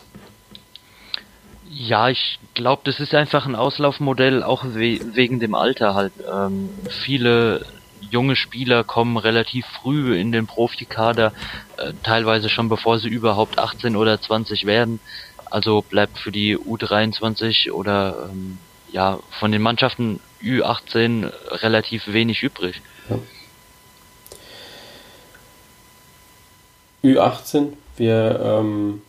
Ja, 1.69 2.07
ich 2.07 2.39
glaube, 2.53 2.83
das 2.85 3.01
ist 3.01 3.13
einfach 3.13 3.45
ein 3.45 3.55
Auslaufmodell, 3.55 4.41
auch 4.41 4.63
we 4.63 5.01
wegen 5.15 5.41
dem 5.41 5.53
Alter 5.53 5.95
halt. 5.95 6.13
Ähm, 6.33 6.69
viele 6.87 7.65
junge 8.09 8.35
Spieler 8.35 8.83
kommen 8.83 9.17
relativ 9.17 9.65
früh 9.65 10.17
in 10.17 10.31
den 10.31 10.47
Profikader, 10.47 11.33
äh, 11.77 11.93
teilweise 12.03 12.49
schon 12.49 12.69
bevor 12.69 12.99
sie 12.99 13.09
überhaupt 13.09 13.59
18 13.59 13.95
oder 13.95 14.19
20 14.21 14.65
werden. 14.65 14.99
Also 15.49 15.81
bleibt 15.81 16.17
für 16.17 16.31
die 16.31 16.57
U23 16.57 17.71
oder 17.71 18.29
ähm, 18.31 18.57
ja 18.91 19.19
von 19.39 19.51
den 19.51 19.61
Mannschaften 19.61 20.19
Ü18 20.41 21.31
relativ 21.61 22.07
wenig 22.07 22.43
übrig. 22.43 22.81
Ja. 23.09 23.19
Ü18, 27.03 27.73
wir 27.97 28.39
ähm, 28.43 29.01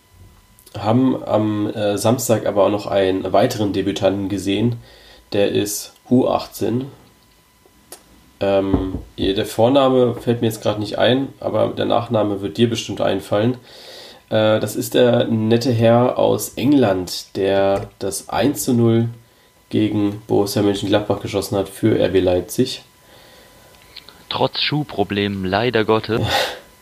haben 0.76 1.22
am 1.24 1.68
äh, 1.68 1.96
Samstag 1.96 2.46
aber 2.46 2.64
auch 2.64 2.70
noch 2.70 2.86
einen 2.86 3.32
weiteren 3.32 3.72
Debütanten 3.72 4.28
gesehen, 4.28 4.76
der 5.32 5.52
ist 5.52 5.94
U18 6.10 6.86
ähm, 8.44 8.98
der 9.18 9.46
Vorname 9.46 10.14
fällt 10.14 10.40
mir 10.40 10.48
jetzt 10.48 10.62
gerade 10.62 10.80
nicht 10.80 10.98
ein, 10.98 11.28
aber 11.40 11.68
der 11.68 11.86
Nachname 11.86 12.40
wird 12.42 12.56
dir 12.56 12.68
bestimmt 12.68 13.00
einfallen. 13.00 13.56
Äh, 14.28 14.60
das 14.60 14.76
ist 14.76 14.94
der 14.94 15.26
nette 15.28 15.72
Herr 15.72 16.18
aus 16.18 16.50
England, 16.50 17.36
der 17.36 17.88
das 17.98 18.28
1 18.28 18.64
zu 18.64 18.74
0 18.74 19.08
gegen 19.70 20.22
Borussia 20.26 20.62
Mönchengladbach 20.62 21.20
geschossen 21.20 21.56
hat 21.56 21.68
für 21.68 21.98
RB 21.98 22.20
Leipzig. 22.20 22.82
Trotz 24.28 24.60
Schuhproblemen, 24.60 25.44
leider 25.44 25.84
Gottes. 25.84 26.20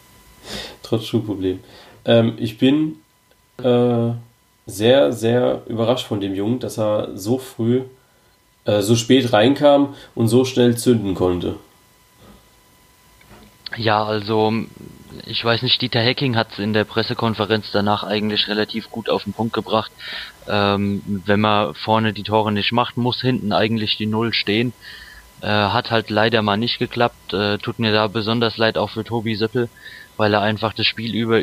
Trotz 0.83 1.05
Schuhproblemen. 1.05 1.63
Ähm, 2.05 2.35
ich 2.39 2.59
bin 2.59 2.97
äh, 3.63 4.11
sehr, 4.67 5.13
sehr 5.13 5.63
überrascht 5.67 6.07
von 6.07 6.21
dem 6.21 6.35
Jungen, 6.35 6.59
dass 6.59 6.79
er 6.79 7.11
so 7.15 7.39
früh 7.39 7.83
äh, 8.65 8.81
so 8.81 8.97
spät 8.97 9.33
reinkam 9.33 9.95
und 10.15 10.29
so 10.29 10.45
schnell 10.45 10.77
zünden 10.77 11.15
konnte. 11.15 11.57
Ja, 13.77 14.05
also 14.05 14.53
ich 15.27 15.45
weiß 15.45 15.63
nicht, 15.63 15.81
Dieter 15.81 16.01
Hecking 16.01 16.37
hat 16.37 16.53
es 16.53 16.59
in 16.59 16.73
der 16.73 16.85
Pressekonferenz 16.85 17.71
danach 17.73 18.03
eigentlich 18.03 18.49
relativ 18.49 18.91
gut 18.91 19.09
auf 19.09 19.25
den 19.25 19.33
Punkt 19.33 19.53
gebracht. 19.53 19.93
Ähm, 20.49 21.03
wenn 21.25 21.41
man 21.41 21.75
vorne 21.75 22.13
die 22.13 22.23
Tore 22.23 22.53
nicht 22.53 22.73
macht, 22.73 22.97
muss 22.97 23.21
hinten 23.21 23.53
eigentlich 23.53 23.97
die 23.97 24.07
Null 24.07 24.33
stehen. 24.33 24.73
Äh, 25.41 25.47
hat 25.47 25.91
halt 25.91 26.11
leider 26.11 26.43
mal 26.43 26.57
nicht 26.57 26.79
geklappt. 26.79 27.33
Äh, 27.33 27.59
tut 27.59 27.79
mir 27.79 27.93
da 27.93 28.07
besonders 28.07 28.57
leid 28.57 28.79
auch 28.79 28.91
für 28.91 29.05
Tobi 29.05 29.35
Sippel, 29.35 29.69
weil 30.17 30.35
er 30.35 30.41
einfach 30.41 30.73
das 30.73 30.87
Spiel 30.87 31.15
über 31.15 31.43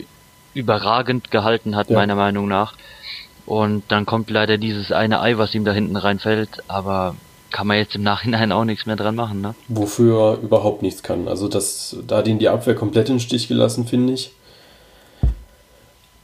überragend 0.53 1.29
gehalten 1.29 1.75
hat, 1.75 1.89
ja. 1.89 1.95
meiner 1.95 2.15
Meinung 2.15 2.47
nach. 2.47 2.73
Und 3.49 3.83
dann 3.87 4.05
kommt 4.05 4.29
leider 4.29 4.59
dieses 4.59 4.91
eine 4.91 5.21
Ei, 5.21 5.39
was 5.39 5.55
ihm 5.55 5.65
da 5.65 5.71
hinten 5.71 5.95
reinfällt. 5.95 6.49
Aber 6.67 7.15
kann 7.49 7.65
man 7.65 7.77
jetzt 7.77 7.95
im 7.95 8.03
Nachhinein 8.03 8.51
auch 8.51 8.63
nichts 8.63 8.85
mehr 8.85 8.95
dran 8.95 9.15
machen, 9.15 9.41
ne? 9.41 9.55
Wofür 9.67 10.33
er 10.33 10.41
überhaupt 10.43 10.83
nichts 10.83 11.01
kann. 11.01 11.27
Also 11.27 11.47
das, 11.47 11.97
da 12.07 12.17
hat 12.17 12.27
ihn 12.27 12.37
die 12.37 12.47
Abwehr 12.47 12.75
komplett 12.75 13.09
im 13.09 13.19
Stich 13.19 13.47
gelassen, 13.47 13.87
finde 13.87 14.13
ich. 14.13 14.33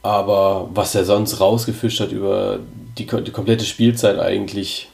Aber 0.02 0.70
was 0.72 0.94
er 0.94 1.04
sonst 1.04 1.40
rausgefischt 1.40 1.98
hat 1.98 2.12
über 2.12 2.60
die, 2.96 3.06
die 3.06 3.32
komplette 3.32 3.64
Spielzeit 3.64 4.20
eigentlich, 4.20 4.88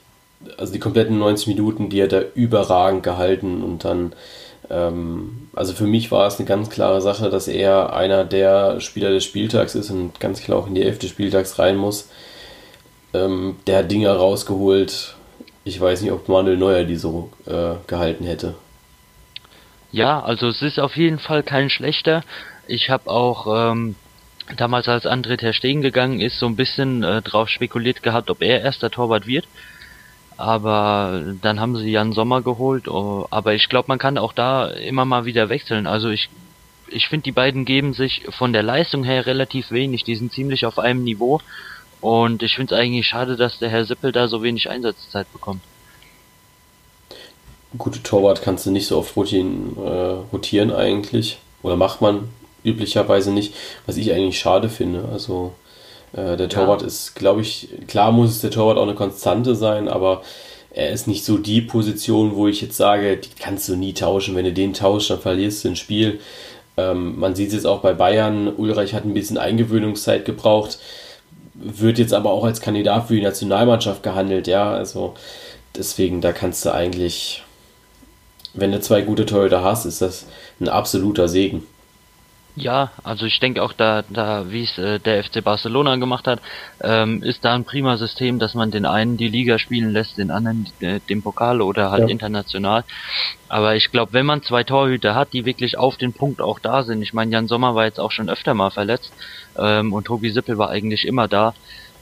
also 0.56 0.72
die 0.72 0.78
kompletten 0.78 1.18
90 1.18 1.48
Minuten, 1.48 1.90
die 1.90 2.02
hat 2.02 2.14
er 2.14 2.34
überragend 2.34 3.02
gehalten 3.02 3.62
und 3.62 3.84
dann, 3.84 4.14
ähm, 4.70 5.48
also 5.54 5.72
für 5.72 5.86
mich 5.86 6.10
war 6.10 6.26
es 6.26 6.38
eine 6.38 6.46
ganz 6.46 6.70
klare 6.70 7.00
Sache, 7.00 7.30
dass 7.30 7.48
er 7.48 7.94
einer 7.94 8.24
der 8.24 8.80
Spieler 8.80 9.10
des 9.10 9.24
Spieltags 9.24 9.74
ist 9.74 9.90
und 9.90 10.20
ganz 10.20 10.40
klar 10.42 10.58
auch 10.58 10.66
in 10.66 10.74
die 10.74 10.82
Elf 10.82 10.98
des 10.98 11.10
Spieltags 11.10 11.58
rein 11.58 11.76
muss. 11.76 12.08
Ähm, 13.14 13.56
der 13.66 13.78
hat 13.78 13.90
Dinge 13.90 14.10
rausgeholt. 14.10 15.14
Ich 15.64 15.80
weiß 15.80 16.02
nicht, 16.02 16.12
ob 16.12 16.28
Manuel 16.28 16.56
Neuer 16.56 16.84
die 16.84 16.96
so 16.96 17.30
äh, 17.46 17.74
gehalten 17.86 18.24
hätte. 18.24 18.54
Ja, 19.90 20.20
also 20.20 20.48
es 20.48 20.62
ist 20.62 20.80
auf 20.80 20.96
jeden 20.96 21.18
Fall 21.18 21.42
kein 21.42 21.68
schlechter. 21.68 22.24
Ich 22.66 22.88
habe 22.88 23.10
auch 23.10 23.70
ähm, 23.70 23.94
damals, 24.56 24.88
als 24.88 25.04
André 25.04 25.36
Ter 25.36 25.52
Stegen 25.52 25.82
gegangen 25.82 26.20
ist, 26.20 26.38
so 26.38 26.46
ein 26.46 26.56
bisschen 26.56 27.02
äh, 27.02 27.20
drauf 27.20 27.48
spekuliert 27.48 28.02
gehabt, 28.02 28.30
ob 28.30 28.42
er 28.42 28.62
erster 28.62 28.90
Torwart 28.90 29.26
wird. 29.26 29.46
Aber 30.36 31.34
dann 31.40 31.60
haben 31.60 31.76
sie 31.76 31.90
Jan 31.90 32.12
Sommer 32.12 32.42
geholt. 32.42 32.88
Oh, 32.88 33.26
aber 33.30 33.54
ich 33.54 33.68
glaube, 33.68 33.86
man 33.88 33.98
kann 33.98 34.18
auch 34.18 34.32
da 34.32 34.68
immer 34.68 35.04
mal 35.04 35.24
wieder 35.24 35.48
wechseln. 35.48 35.86
Also 35.86 36.08
ich, 36.08 36.28
ich 36.88 37.08
finde, 37.08 37.24
die 37.24 37.32
beiden 37.32 37.64
geben 37.64 37.94
sich 37.94 38.24
von 38.30 38.52
der 38.52 38.62
Leistung 38.62 39.04
her 39.04 39.26
relativ 39.26 39.70
wenig. 39.70 40.04
Die 40.04 40.16
sind 40.16 40.32
ziemlich 40.32 40.66
auf 40.66 40.78
einem 40.78 41.04
Niveau. 41.04 41.40
Und 42.00 42.42
ich 42.42 42.56
finde 42.56 42.74
es 42.74 42.80
eigentlich 42.80 43.06
schade, 43.06 43.36
dass 43.36 43.58
der 43.58 43.70
Herr 43.70 43.84
Sippel 43.84 44.10
da 44.12 44.26
so 44.26 44.42
wenig 44.42 44.68
Einsatzzeit 44.68 45.32
bekommt. 45.32 45.62
Gute 47.78 48.02
Torwart 48.02 48.42
kannst 48.42 48.66
du 48.66 48.70
nicht 48.70 48.86
so 48.86 48.98
oft 48.98 49.16
rotieren, 49.16 49.76
äh, 49.76 49.88
rotieren 50.32 50.72
eigentlich. 50.72 51.38
Oder 51.62 51.76
macht 51.76 52.00
man 52.00 52.28
üblicherweise 52.64 53.32
nicht, 53.32 53.54
was 53.86 53.96
ich 53.96 54.12
eigentlich 54.12 54.38
schade 54.38 54.68
finde. 54.68 55.08
Also 55.12 55.54
äh, 56.12 56.36
der 56.36 56.48
Torwart 56.48 56.82
ja. 56.82 56.86
ist, 56.86 57.14
glaube 57.14 57.40
ich, 57.40 57.68
klar 57.86 58.12
muss 58.12 58.30
es 58.30 58.40
der 58.40 58.50
Torwart 58.50 58.78
auch 58.78 58.82
eine 58.82 58.94
Konstante 58.94 59.54
sein, 59.54 59.88
aber 59.88 60.22
er 60.70 60.90
ist 60.90 61.06
nicht 61.06 61.24
so 61.24 61.36
die 61.38 61.60
Position, 61.60 62.34
wo 62.34 62.48
ich 62.48 62.62
jetzt 62.62 62.76
sage, 62.76 63.18
die 63.18 63.28
kannst 63.38 63.68
du 63.68 63.76
nie 63.76 63.92
tauschen. 63.92 64.34
Wenn 64.34 64.46
du 64.46 64.52
den 64.52 64.72
tauschst, 64.72 65.10
dann 65.10 65.20
verlierst 65.20 65.64
du 65.64 65.68
ein 65.68 65.76
Spiel. 65.76 66.20
Ähm, 66.78 67.18
man 67.18 67.34
sieht 67.34 67.48
es 67.48 67.54
jetzt 67.54 67.66
auch 67.66 67.80
bei 67.80 67.92
Bayern. 67.92 68.48
Ulreich 68.56 68.94
hat 68.94 69.04
ein 69.04 69.12
bisschen 69.12 69.36
Eingewöhnungszeit 69.36 70.24
gebraucht 70.24 70.78
wird 71.54 71.98
jetzt 71.98 72.14
aber 72.14 72.30
auch 72.30 72.44
als 72.44 72.60
Kandidat 72.60 73.08
für 73.08 73.14
die 73.14 73.22
Nationalmannschaft 73.22 74.02
gehandelt, 74.02 74.46
ja, 74.46 74.72
also 74.72 75.14
deswegen, 75.76 76.20
da 76.20 76.32
kannst 76.32 76.64
du 76.64 76.72
eigentlich, 76.72 77.42
wenn 78.54 78.72
du 78.72 78.80
zwei 78.80 79.02
gute 79.02 79.26
Torhüter 79.26 79.62
hast, 79.62 79.84
ist 79.84 80.02
das 80.02 80.26
ein 80.60 80.68
absoluter 80.68 81.28
Segen. 81.28 81.66
Ja, 82.54 82.90
also 83.02 83.24
ich 83.24 83.40
denke 83.40 83.62
auch 83.62 83.72
da, 83.72 84.02
da 84.10 84.50
wie 84.50 84.64
es 84.64 84.76
äh, 84.76 84.98
der 84.98 85.24
FC 85.24 85.42
Barcelona 85.42 85.96
gemacht 85.96 86.26
hat, 86.26 86.40
ähm, 86.82 87.22
ist 87.22 87.46
da 87.46 87.54
ein 87.54 87.64
prima 87.64 87.96
System, 87.96 88.38
dass 88.38 88.52
man 88.52 88.70
den 88.70 88.84
einen 88.84 89.16
die 89.16 89.28
Liga 89.28 89.58
spielen 89.58 89.90
lässt, 89.90 90.18
den 90.18 90.30
anderen 90.30 90.68
äh, 90.80 91.00
den 91.08 91.22
Pokal 91.22 91.62
oder 91.62 91.90
halt 91.90 92.02
ja. 92.02 92.08
international. 92.08 92.84
Aber 93.48 93.74
ich 93.74 93.90
glaube, 93.90 94.12
wenn 94.12 94.26
man 94.26 94.42
zwei 94.42 94.64
Torhüter 94.64 95.14
hat, 95.14 95.32
die 95.32 95.46
wirklich 95.46 95.78
auf 95.78 95.96
den 95.96 96.12
Punkt 96.12 96.42
auch 96.42 96.58
da 96.58 96.82
sind, 96.82 97.00
ich 97.00 97.14
meine, 97.14 97.32
Jan 97.32 97.48
Sommer 97.48 97.74
war 97.74 97.86
jetzt 97.86 98.00
auch 98.00 98.10
schon 98.10 98.28
öfter 98.28 98.52
mal 98.52 98.70
verletzt 98.70 99.12
ähm, 99.56 99.94
und 99.94 100.04
Tobi 100.04 100.30
Sippel 100.30 100.58
war 100.58 100.68
eigentlich 100.68 101.06
immer 101.06 101.28
da 101.28 101.54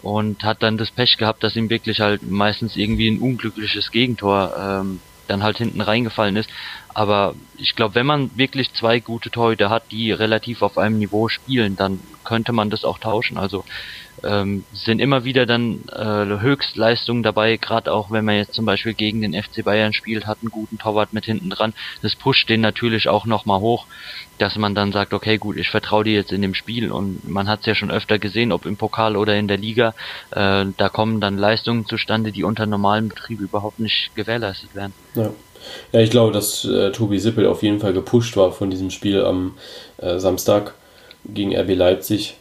und 0.03 0.43
hat 0.43 0.65
dann 0.65 0.79
das 0.79 0.91
Pech 0.91 1.17
gehabt, 1.17 1.45
dass 1.45 1.55
ihm 1.55 1.71
wirklich 1.71 2.01
halt 2.01 2.29
meistens 2.29 2.77
irgendwie 2.77 3.09
ein 3.09 3.21
unglückliches 3.21 3.93
Gegentor 3.93 4.55
ähm, 4.59 5.01
dann 5.31 5.43
halt 5.43 5.59
hinten 5.59 5.81
reingefallen 5.81 6.37
ist. 6.37 6.51
Aber 6.89 7.35
ich 7.55 7.75
glaube, 7.75 7.95
wenn 7.95 8.07
man 8.07 8.31
wirklich 8.37 8.73
zwei 8.75 9.01
gute 9.01 9.31
Torhüter 9.31 9.71
hat, 9.71 9.91
die 9.91 10.13
relativ 10.13 10.63
auf 10.63 10.77
einem 10.77 10.99
Niveau 10.99 11.29
spielen, 11.29 11.77
dann 11.77 12.01
könnte 12.25 12.53
man 12.53 12.71
das 12.71 12.85
auch 12.85 12.99
tauschen. 12.99 13.39
Also 13.39 13.65
ähm, 14.25 14.65
sind 14.73 15.01
immer 15.01 15.25
wieder 15.25 15.47
dann 15.47 15.85
äh, 15.93 16.41
Höchstleistungen 16.41 17.23
dabei, 17.23 17.57
gerade 17.57 17.93
auch 17.93 18.11
wenn 18.11 18.25
man 18.25 18.37
jetzt 18.37 18.55
zum 18.55 18.65
Beispiel 18.65 18.95
gegen 18.95 19.21
den 19.21 19.35
FC 19.35 19.65
Bayern 19.65 19.93
spielt, 19.93 20.27
hat 20.27 20.39
einen 20.43 20.51
guten 20.51 20.79
Torwart 20.79 21.13
mit 21.13 21.25
hinten 21.25 21.51
dran. 21.51 21.75
Das 22.03 22.15
pusht 22.17 22.49
den 22.49 22.61
natürlich 22.61 23.09
auch 23.09 23.27
nochmal 23.27 23.61
hoch, 23.61 23.87
dass 24.39 24.57
man 24.57 24.75
dann 24.75 24.93
sagt, 24.93 25.13
okay 25.13 25.39
gut, 25.39 25.57
ich 25.57 25.69
vertraue 25.69 26.05
dir 26.05 26.15
jetzt 26.15 26.33
in 26.33 26.43
dem 26.43 26.55
Spiel 26.55 26.91
und 26.91 27.29
man 27.29 27.49
hat 27.49 27.61
es 27.61 27.67
ja 27.67 27.75
schon 27.75 27.91
öfter 27.91 28.19
gesehen, 28.19 28.53
ob 28.53 28.67
im 28.67 28.77
Pokal 28.77 29.17
oder 29.17 29.37
in 29.37 29.49
der 29.49 29.59
Liga, 29.59 29.95
äh, 30.31 30.67
da 30.77 30.89
kommen 30.89 31.21
dann 31.21 31.39
Leistungen 31.39 31.87
zustande, 31.87 32.33
die 32.33 32.45
unter 32.45 32.67
normalen 32.67 33.09
Betrieb 33.09 33.41
überhaupt 33.41 33.81
nicht 33.81 34.11
gewährleistet 34.15 34.75
werden. 34.75 34.95
Ja. 35.15 35.31
Ja, 35.93 36.01
ich 36.01 36.11
glaube, 36.11 36.33
dass 36.33 36.65
äh, 36.65 36.91
Tobi 36.91 37.19
Sippel 37.19 37.47
auf 37.47 37.63
jeden 37.63 37.81
Fall 37.81 37.93
gepusht 37.93 38.37
war 38.37 38.53
von 38.53 38.71
diesem 38.71 38.91
Spiel 38.91 39.23
am 39.23 39.57
äh, 39.99 40.19
Samstag 40.19 40.75
gegen 41.27 41.55
RB 41.55 41.75
Leipzig. 41.75 42.37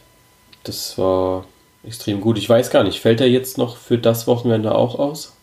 Das 0.64 0.96
war 0.98 1.44
extrem 1.84 2.20
gut. 2.20 2.38
Ich 2.38 2.48
weiß 2.48 2.70
gar 2.70 2.84
nicht, 2.84 3.00
fällt 3.00 3.20
er 3.20 3.28
jetzt 3.28 3.58
noch 3.58 3.76
für 3.76 3.98
das 3.98 4.26
Wochenende 4.26 4.74
auch 4.74 4.98
aus? 4.98 5.36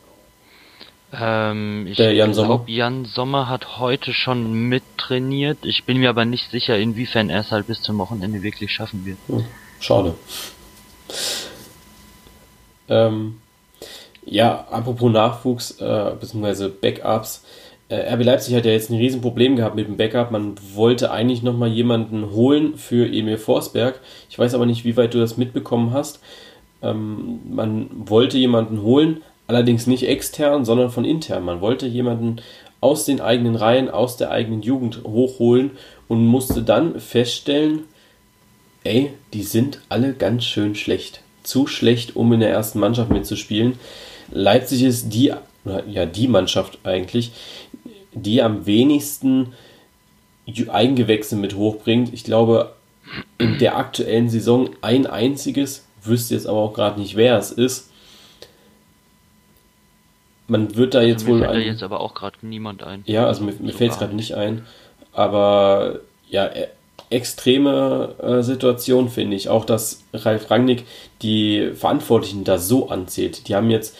Ähm, 1.13 1.87
ich 1.87 1.97
glaube, 1.97 2.69
Jan 2.69 3.05
Sommer 3.05 3.47
hat 3.47 3.79
heute 3.79 4.13
schon 4.13 4.51
mittrainiert. 4.67 5.59
Ich 5.63 5.85
bin 5.85 5.97
mir 5.97 6.09
aber 6.09 6.25
nicht 6.25 6.51
sicher, 6.51 6.77
inwiefern 6.77 7.29
er 7.29 7.41
es 7.41 7.51
halt 7.51 7.67
bis 7.67 7.81
zum 7.81 7.97
Wochenende 7.97 8.43
wirklich 8.43 8.71
schaffen 8.71 9.05
wird. 9.05 9.17
Hm, 9.27 9.45
schade. 9.79 10.15
Ähm, 12.89 13.39
ja, 14.25 14.67
apropos 14.69 15.11
Nachwuchs, 15.11 15.79
äh, 15.79 16.11
beziehungsweise 16.19 16.69
Backups. 16.69 17.43
Äh, 17.89 18.13
RB 18.13 18.23
Leipzig 18.23 18.55
hat 18.55 18.65
ja 18.65 18.71
jetzt 18.71 18.89
ein 18.89 18.97
Riesenproblem 18.97 19.55
gehabt 19.55 19.75
mit 19.75 19.87
dem 19.87 19.97
Backup. 19.97 20.31
Man 20.31 20.55
wollte 20.73 21.11
eigentlich 21.11 21.43
nochmal 21.43 21.69
jemanden 21.69 22.31
holen 22.31 22.77
für 22.77 23.07
Emil 23.07 23.37
Forsberg. 23.37 23.99
Ich 24.29 24.37
weiß 24.37 24.53
aber 24.53 24.65
nicht, 24.65 24.83
wie 24.83 24.97
weit 24.97 25.13
du 25.13 25.19
das 25.19 25.37
mitbekommen 25.37 25.93
hast. 25.93 26.19
Ähm, 26.81 27.39
man 27.49 27.89
wollte 27.91 28.37
jemanden 28.37 28.81
holen, 28.81 29.21
allerdings 29.47 29.87
nicht 29.87 30.07
extern, 30.07 30.65
sondern 30.65 30.89
von 30.89 31.05
intern. 31.05 31.43
Man 31.43 31.61
wollte 31.61 31.87
jemanden 31.87 32.41
aus 32.81 33.05
den 33.05 33.21
eigenen 33.21 33.55
Reihen, 33.55 33.89
aus 33.89 34.17
der 34.17 34.31
eigenen 34.31 34.61
Jugend 34.61 35.03
hochholen 35.03 35.71
und 36.07 36.25
musste 36.25 36.61
dann 36.61 36.99
feststellen, 36.99 37.85
ey, 38.83 39.13
die 39.33 39.43
sind 39.43 39.81
alle 39.89 40.13
ganz 40.13 40.43
schön 40.43 40.75
schlecht. 40.75 41.21
Zu 41.43 41.67
schlecht, 41.67 42.15
um 42.15 42.33
in 42.33 42.41
der 42.41 42.51
ersten 42.51 42.79
Mannschaft 42.79 43.09
mitzuspielen. 43.09 43.79
Leipzig 44.29 44.83
ist 44.83 45.13
die, 45.13 45.33
ja, 45.87 46.05
die 46.05 46.27
Mannschaft 46.27 46.79
eigentlich, 46.83 47.31
die 48.13 48.41
am 48.41 48.65
wenigsten 48.65 49.53
Eigengewächse 50.69 51.35
mit 51.35 51.55
hochbringt. 51.55 52.13
Ich 52.13 52.23
glaube, 52.23 52.73
in 53.37 53.57
der 53.59 53.77
aktuellen 53.77 54.29
Saison 54.29 54.69
ein 54.81 55.05
einziges, 55.05 55.85
wüsste 56.03 56.35
jetzt 56.35 56.47
aber 56.47 56.59
auch 56.59 56.73
gerade 56.73 56.99
nicht, 56.99 57.15
wer 57.15 57.37
es 57.37 57.51
ist. 57.51 57.91
Man 60.47 60.75
wird 60.75 60.93
da 60.93 61.01
jetzt 61.01 61.23
also 61.23 61.33
wohl. 61.33 61.39
Mir 61.39 61.45
fällt 61.45 61.57
ein, 61.57 61.67
jetzt 61.67 61.83
aber 61.83 61.99
auch 61.99 62.13
gerade 62.13 62.37
niemand 62.41 62.83
ein. 62.83 63.03
Ja, 63.05 63.25
also 63.25 63.43
mir, 63.43 63.53
mir 63.59 63.73
fällt 63.73 63.91
es 63.91 63.99
gerade 63.99 64.15
nicht 64.15 64.35
ein. 64.35 64.65
Aber 65.11 65.99
ja, 66.29 66.45
e, 66.47 66.67
extreme 67.09 68.15
äh, 68.21 68.43
Situation 68.43 69.09
finde 69.09 69.35
ich. 69.35 69.49
Auch, 69.49 69.65
dass 69.65 70.03
Ralf 70.13 70.49
Rangnick 70.49 70.85
die 71.21 71.71
Verantwortlichen 71.73 72.45
da 72.45 72.57
so 72.57 72.89
anzählt. 72.89 73.47
Die 73.47 73.55
haben 73.55 73.69
jetzt 73.69 73.95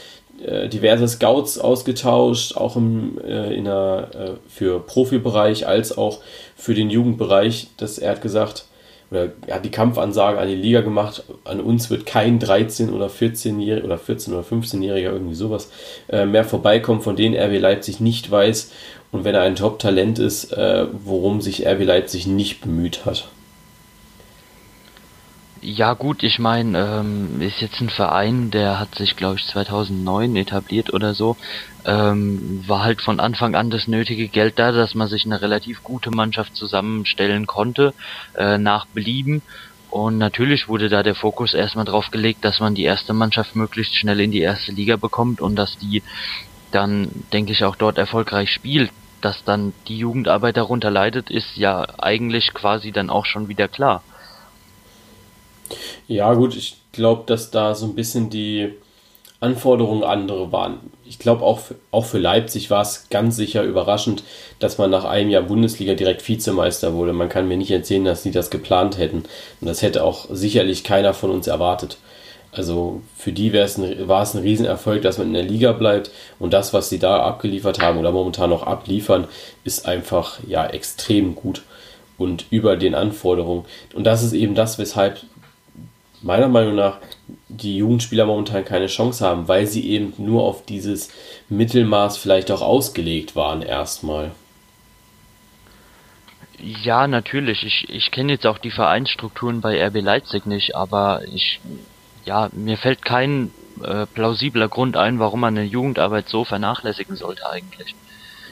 äh, 0.45 0.67
diverse 0.69 1.08
Scouts 1.08 1.58
ausgetauscht, 1.58 2.56
auch 2.56 2.76
im, 2.76 3.19
äh, 3.23 3.54
in 3.54 3.65
der, 3.65 4.10
äh, 4.13 4.50
für 4.50 4.80
Profibereich 4.80 5.67
als 5.67 5.97
auch 5.97 6.19
für 6.56 6.73
den 6.73 6.89
Jugendbereich. 6.89 7.67
Das, 7.78 7.97
er 7.97 8.12
hat 8.12 8.21
gesagt, 8.21 8.65
oder 9.10 9.30
er 9.47 9.56
hat 9.56 9.65
die 9.65 9.71
Kampfansage 9.71 10.38
an 10.38 10.47
die 10.47 10.56
Liga 10.56 10.82
gemacht, 10.82 11.23
an 11.45 11.62
uns 11.62 11.89
wird 11.89 12.06
kein 12.06 12.39
13- 12.39 12.91
oder 12.91 13.08
14-Jähriger 13.08 13.86
oder 13.86 13.95
14- 13.95 14.34
oder 14.34 14.41
15-Jähriger, 14.41 15.13
irgendwie 15.13 15.36
sowas, 15.36 15.71
äh, 16.10 16.26
mehr 16.26 16.43
vorbeikommen, 16.43 17.02
von 17.02 17.15
denen 17.15 17.36
RB 17.36 17.60
Leipzig 17.60 18.00
nicht 18.00 18.30
weiß 18.30 18.71
und 19.12 19.23
wenn 19.23 19.36
er 19.36 19.41
ein 19.41 19.56
Top-Talent 19.56 20.19
ist, 20.19 20.52
äh, 20.52 20.88
worum 20.91 21.41
sich 21.41 21.65
RB 21.65 21.84
Leipzig 21.84 22.28
nicht 22.28 22.62
bemüht 22.62 23.06
hat. 23.06 23.30
Ja 25.62 25.93
gut, 25.93 26.24
ich 26.24 26.38
meine, 26.39 26.78
ähm, 26.78 27.41
ist 27.41 27.62
jetzt 27.62 27.82
ein 27.82 27.89
Verein, 27.89 28.52
der 28.52 28.80
hat 28.80 28.96
sich, 28.96 29.15
glaube 29.15 29.38
ich, 29.38 29.46
2009 29.48 30.36
etabliert 30.36 30.93
oder 30.93 31.13
so. 31.15 31.36
Ähm, 31.86 32.63
war 32.67 32.84
halt 32.84 33.02
von 33.02 33.20
Anfang 33.20 33.56
an 33.56 33.70
das 33.72 33.88
nötige 33.88 34.30
Geld 34.30 34.60
da, 34.60 34.72
dass 34.72 34.93
man 34.93 35.08
sich 35.08 35.26
eine 35.26 35.41
relativ 35.41 35.82
gute 35.84 36.12
Mannschaft 36.12 36.56
zusammenstellen 36.56 37.48
konnte, 37.48 37.93
äh, 38.36 38.58
nach 38.60 38.86
Belieben. 38.93 39.41
Und 39.89 40.17
natürlich 40.20 40.67
wurde 40.67 40.89
da 40.89 41.02
der 41.02 41.15
Fokus 41.15 41.54
erstmal 41.54 41.86
drauf 41.86 42.12
gelegt, 42.12 42.43
dass 42.46 42.60
man 42.60 42.76
die 42.76 42.84
erste 42.84 43.13
Mannschaft 43.13 43.56
möglichst 43.56 43.96
schnell 43.96 44.20
in 44.20 44.32
die 44.32 44.41
erste 44.41 44.72
Liga 44.72 44.98
bekommt 44.98 45.41
und 45.41 45.56
dass 45.56 45.78
die 45.78 46.04
dann, 46.72 47.26
denke 47.34 47.54
ich, 47.54 47.63
auch 47.63 47.76
dort 47.76 47.98
erfolgreich 47.98 48.52
spielt. 48.52 48.91
Dass 49.22 49.43
dann 49.43 49.74
die 49.88 49.98
Jugendarbeit 49.98 50.58
darunter 50.58 50.91
leidet, 50.91 51.32
ist 51.32 51.56
ja 51.58 51.86
eigentlich 52.00 52.54
quasi 52.54 52.91
dann 52.91 53.10
auch 53.10 53.26
schon 53.26 53.48
wieder 53.48 53.67
klar. 53.67 54.04
Ja, 56.08 56.34
gut, 56.34 56.56
ich 56.56 56.77
glaube, 56.91 57.23
dass 57.25 57.51
da 57.51 57.75
so 57.75 57.86
ein 57.86 57.95
bisschen 57.95 58.30
die 58.30 58.73
Anforderungen 59.39 60.03
andere 60.03 60.51
waren. 60.51 60.80
Ich 61.06 61.19
glaube, 61.19 61.43
auch, 61.43 61.60
für, 61.60 61.75
auch 61.91 62.06
für 62.06 62.17
Leipzig 62.17 62.71
war 62.71 62.82
es 62.82 63.10
ganz 63.10 63.36
sicher 63.36 63.63
überraschend, 63.63 64.23
dass 64.60 64.77
man 64.77 64.89
nach 64.89 65.06
einem 65.06 65.30
Jahr 65.30 65.43
Bundesliga 65.43 65.93
direkt 65.93 66.27
Vizemeister 66.27 66.93
wurde. 66.93 67.13
Man 67.13 67.30
kann 67.30 67.47
mir 67.47 67.58
nicht 67.58 67.71
erzählen, 67.71 68.06
dass 68.06 68.23
sie 68.23 68.32
das 68.32 68.49
geplant 68.49 68.97
hätten. 68.97 69.23
Und 69.62 69.67
das 69.67 69.84
hätte 69.84 70.03
auch 70.03 70.25
sicherlich 70.32 70.84
keiner 70.84 71.13
von 71.13 71.30
uns 71.30 71.45
erwartet. 71.47 71.97
Also 72.51 73.01
für 73.15 73.32
die 73.32 73.53
war 73.53 74.21
es 74.21 74.34
ein 74.34 74.41
Riesenerfolg, 74.41 75.03
dass 75.03 75.19
man 75.19 75.27
in 75.27 75.34
der 75.34 75.43
Liga 75.43 75.73
bleibt. 75.73 76.10
Und 76.39 76.53
das, 76.53 76.73
was 76.73 76.89
sie 76.89 76.97
da 76.97 77.21
abgeliefert 77.21 77.80
haben 77.80 77.99
oder 77.99 78.12
momentan 78.12 78.49
noch 78.49 78.63
abliefern, 78.63 79.27
ist 79.63 79.86
einfach 79.86 80.39
ja 80.47 80.65
extrem 80.65 81.36
gut 81.36 81.62
und 82.17 82.45
über 82.49 82.75
den 82.75 82.95
Anforderungen. 82.95 83.65
Und 83.93 84.06
das 84.06 84.23
ist 84.23 84.34
eben 84.34 84.56
das, 84.56 84.80
weshalb 84.80 85.21
meiner 86.21 86.47
Meinung 86.47 86.75
nach 86.75 86.99
die 87.49 87.77
Jugendspieler 87.77 88.25
momentan 88.25 88.65
keine 88.65 88.88
Chance 88.88 89.25
haben, 89.25 89.47
weil 89.47 89.67
sie 89.67 89.89
eben 89.89 90.13
nur 90.17 90.43
auf 90.43 90.65
dieses 90.65 91.10
Mittelmaß 91.49 92.17
vielleicht 92.17 92.51
auch 92.51 92.62
ausgelegt 92.62 93.36
waren 93.36 93.62
erstmal. 93.62 94.32
Ja, 96.60 97.08
natürlich. 97.08 97.63
Ich, 97.63 97.88
ich 97.89 98.12
kenne 98.12 98.34
jetzt 98.34 98.47
auch 98.47 98.58
die 98.58 98.71
Vereinsstrukturen 98.71 99.62
bei 99.62 99.86
RB 99.86 100.01
Leipzig 100.01 100.45
nicht, 100.45 100.75
aber 100.75 101.21
ich, 101.32 101.60
ja, 102.25 102.49
mir 102.51 102.77
fällt 102.77 103.03
kein 103.03 103.51
äh, 103.84 104.08
plausibler 104.08 104.67
Grund 104.67 104.97
ein, 104.97 105.19
warum 105.19 105.41
man 105.41 105.56
eine 105.56 105.67
Jugendarbeit 105.67 106.30
so 106.30 106.45
vernachlässigen 106.45 107.15
sollte 107.15 107.47
eigentlich. 107.49 107.95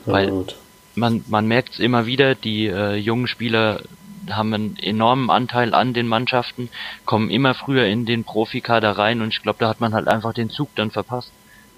Ja, 0.05 0.13
Weil 0.13 0.29
gut. 0.29 0.55
man, 0.93 1.23
man 1.27 1.47
merkt 1.47 1.73
es 1.73 1.79
immer 1.79 2.05
wieder, 2.05 2.35
die 2.35 2.67
äh, 2.67 2.95
jungen 2.95 3.27
Spieler 3.27 3.81
haben 4.31 4.53
einen 4.53 4.77
enormen 4.77 5.29
Anteil 5.29 5.73
an 5.73 5.93
den 5.93 6.07
Mannschaften, 6.07 6.69
kommen 7.05 7.29
immer 7.29 7.53
früher 7.53 7.85
in 7.85 8.05
den 8.05 8.23
Profikader 8.23 8.91
rein 8.91 9.21
und 9.21 9.29
ich 9.29 9.41
glaube, 9.41 9.57
da 9.59 9.69
hat 9.69 9.79
man 9.79 9.93
halt 9.93 10.07
einfach 10.07 10.33
den 10.33 10.49
Zug 10.49 10.69
dann 10.75 10.91
verpasst. 10.91 11.31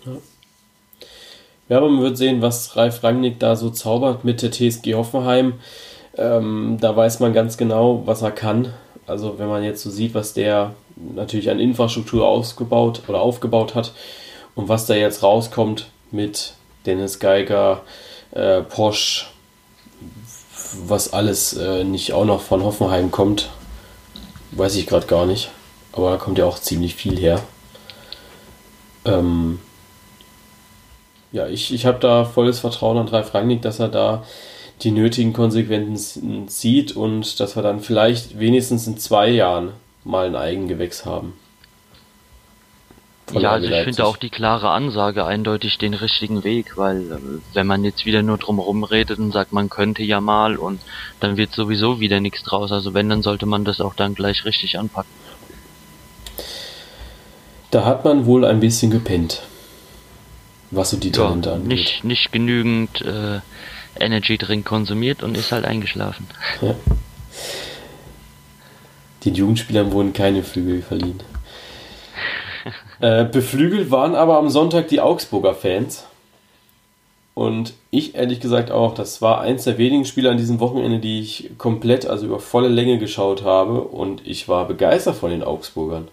Ja. 0.06 0.12
ja, 1.70 1.78
aber 1.78 1.90
man 1.90 2.02
wird 2.02 2.18
sehen, 2.18 2.42
was 2.42 2.76
Ralf 2.76 3.04
Rangnick 3.04 3.40
da 3.40 3.56
so 3.56 3.70
zaubert 3.70 4.24
mit 4.24 4.42
der 4.42 4.52
TSG 4.52 4.94
Hoffenheim. 4.94 5.54
Ähm, 6.18 6.78
da 6.80 6.96
weiß 6.96 7.20
man 7.20 7.34
ganz 7.34 7.58
genau, 7.58 8.04
was 8.06 8.22
er 8.22 8.32
kann. 8.32 8.74
Also 9.06 9.40
wenn 9.40 9.48
man 9.48 9.64
jetzt 9.64 9.84
so 9.84 9.90
sieht, 9.90 10.14
was 10.14 10.34
der 10.34 10.74
natürlich 10.96 11.50
an 11.50 11.60
Infrastruktur 11.60 12.28
ausgebaut 12.28 13.04
oder 13.08 13.22
aufgebaut 13.22 13.76
hat 13.76 13.94
und 14.56 14.68
was 14.68 14.86
da 14.86 14.96
jetzt 14.96 15.24
rauskommt 15.24 15.90
mit 16.12 16.54
Dennis 16.86 17.20
Geiger, 17.20 17.82
äh, 18.32 18.62
Posch, 18.62 19.32
was 20.86 21.14
alles 21.14 21.54
äh, 21.54 21.84
nicht 21.84 22.14
auch 22.14 22.26
noch 22.26 22.42
von 22.42 22.64
Hoffenheim 22.64 23.12
kommt, 23.12 23.50
weiß 24.52 24.76
ich 24.76 24.88
gerade 24.88 25.08
gar 25.08 25.26
nicht. 25.26 25.50
Aber 25.92 26.12
da 26.12 26.18
kommt 26.18 26.38
ja 26.38 26.46
auch 26.46 26.60
ziemlich 26.60 26.96
viel 26.96 27.18
her. 27.18 27.42
Ähm 29.06 29.60
ja, 31.32 31.48
ich, 31.48 31.74
ich 31.74 31.86
habe 31.86 32.00
da 32.00 32.26
volles 32.26 32.60
Vertrauen 32.60 32.98
an 32.98 33.08
Ralf 33.08 33.34
Rangnick, 33.34 33.62
dass 33.62 33.80
er 33.80 33.90
da 33.90 34.24
die 34.82 34.92
nötigen 34.92 35.34
Konsequenzen 35.34 36.48
zieht 36.48 36.96
und 36.96 37.40
dass 37.40 37.56
wir 37.56 37.64
dann 37.64 37.80
vielleicht 37.80 38.40
wenigstens 38.40 38.88
in 38.88 38.98
zwei 38.98 39.30
Jahren 39.30 39.72
mal 40.04 40.28
ein 40.28 40.36
Eigengewächs 40.36 41.06
haben 41.06 41.34
ja, 43.34 43.52
also 43.52 43.68
ich 43.68 43.84
finde 43.84 44.06
auch 44.06 44.18
die 44.18 44.30
klare 44.30 44.70
Ansage 44.70 45.26
eindeutig 45.26 45.78
den 45.78 45.94
richtigen 45.94 46.44
Weg, 46.44 46.78
weil 46.78 47.12
äh, 47.12 47.18
wenn 47.54 47.68
man 47.68 47.84
jetzt 47.84 48.06
wieder 48.06 48.22
nur 48.24 48.38
drumherum 48.38 48.84
redet 48.84 49.20
und 49.20 49.32
sagt, 49.32 49.52
man 49.52 49.70
könnte 49.70 50.04
ja 50.04 50.22
mal 50.22 50.56
und 50.56 50.80
dann 51.20 51.36
wird 51.36 51.54
sowieso 51.54 52.00
wieder 52.00 52.20
nichts 52.20 52.44
draus. 52.44 52.72
Also 52.72 52.94
wenn, 52.94 53.10
dann 53.10 53.22
sollte 53.22 53.46
man 53.46 53.66
das 53.66 53.82
auch 53.82 53.94
dann 53.96 54.16
gleich 54.16 54.46
richtig 54.46 54.80
anpacken. 54.80 55.12
Da 57.72 57.84
hat 57.84 58.06
man 58.06 58.26
wohl 58.26 58.46
ein 58.46 58.62
bisschen 58.62 58.92
gepennt, 58.92 59.42
was 60.72 60.92
so 60.92 60.98
die 60.98 61.12
Talente 61.12 61.50
ja, 61.50 61.56
angeht. 61.56 61.68
Nicht, 61.68 62.04
nicht 62.06 62.32
genügend 62.32 63.02
äh, 63.02 63.42
Energy 64.00 64.38
Drink 64.38 64.66
konsumiert 64.66 65.22
und 65.22 65.38
ist 65.38 65.52
halt 65.52 65.66
eingeschlafen. 65.66 66.28
Ja. 66.62 66.76
Den 69.26 69.36
Jugendspielern 69.36 69.92
wurden 69.92 70.14
keine 70.14 70.44
Flügel 70.44 70.82
verliehen. 70.82 71.20
Äh, 73.00 73.26
beflügelt 73.26 73.92
waren 73.92 74.16
aber 74.16 74.38
am 74.38 74.50
Sonntag 74.50 74.88
die 74.88 75.02
Augsburger 75.02 75.54
Fans. 75.54 76.06
Und 77.34 77.74
ich 77.92 78.16
ehrlich 78.16 78.40
gesagt 78.40 78.72
auch, 78.72 78.96
das 78.96 79.22
war 79.22 79.42
eins 79.42 79.66
der 79.66 79.78
wenigen 79.78 80.06
Spiele 80.06 80.32
an 80.32 80.38
diesem 80.38 80.60
Wochenende, 80.60 80.98
die 80.98 81.20
ich 81.20 81.52
komplett, 81.60 82.08
also 82.08 82.26
über 82.26 82.40
volle 82.40 82.68
Länge 82.68 82.98
geschaut 82.98 83.44
habe. 83.44 83.82
Und 83.82 84.26
ich 84.26 84.48
war 84.48 84.68
begeistert 84.68 85.18
von 85.18 85.30
den 85.30 85.44
Augsburgern. 85.44 86.08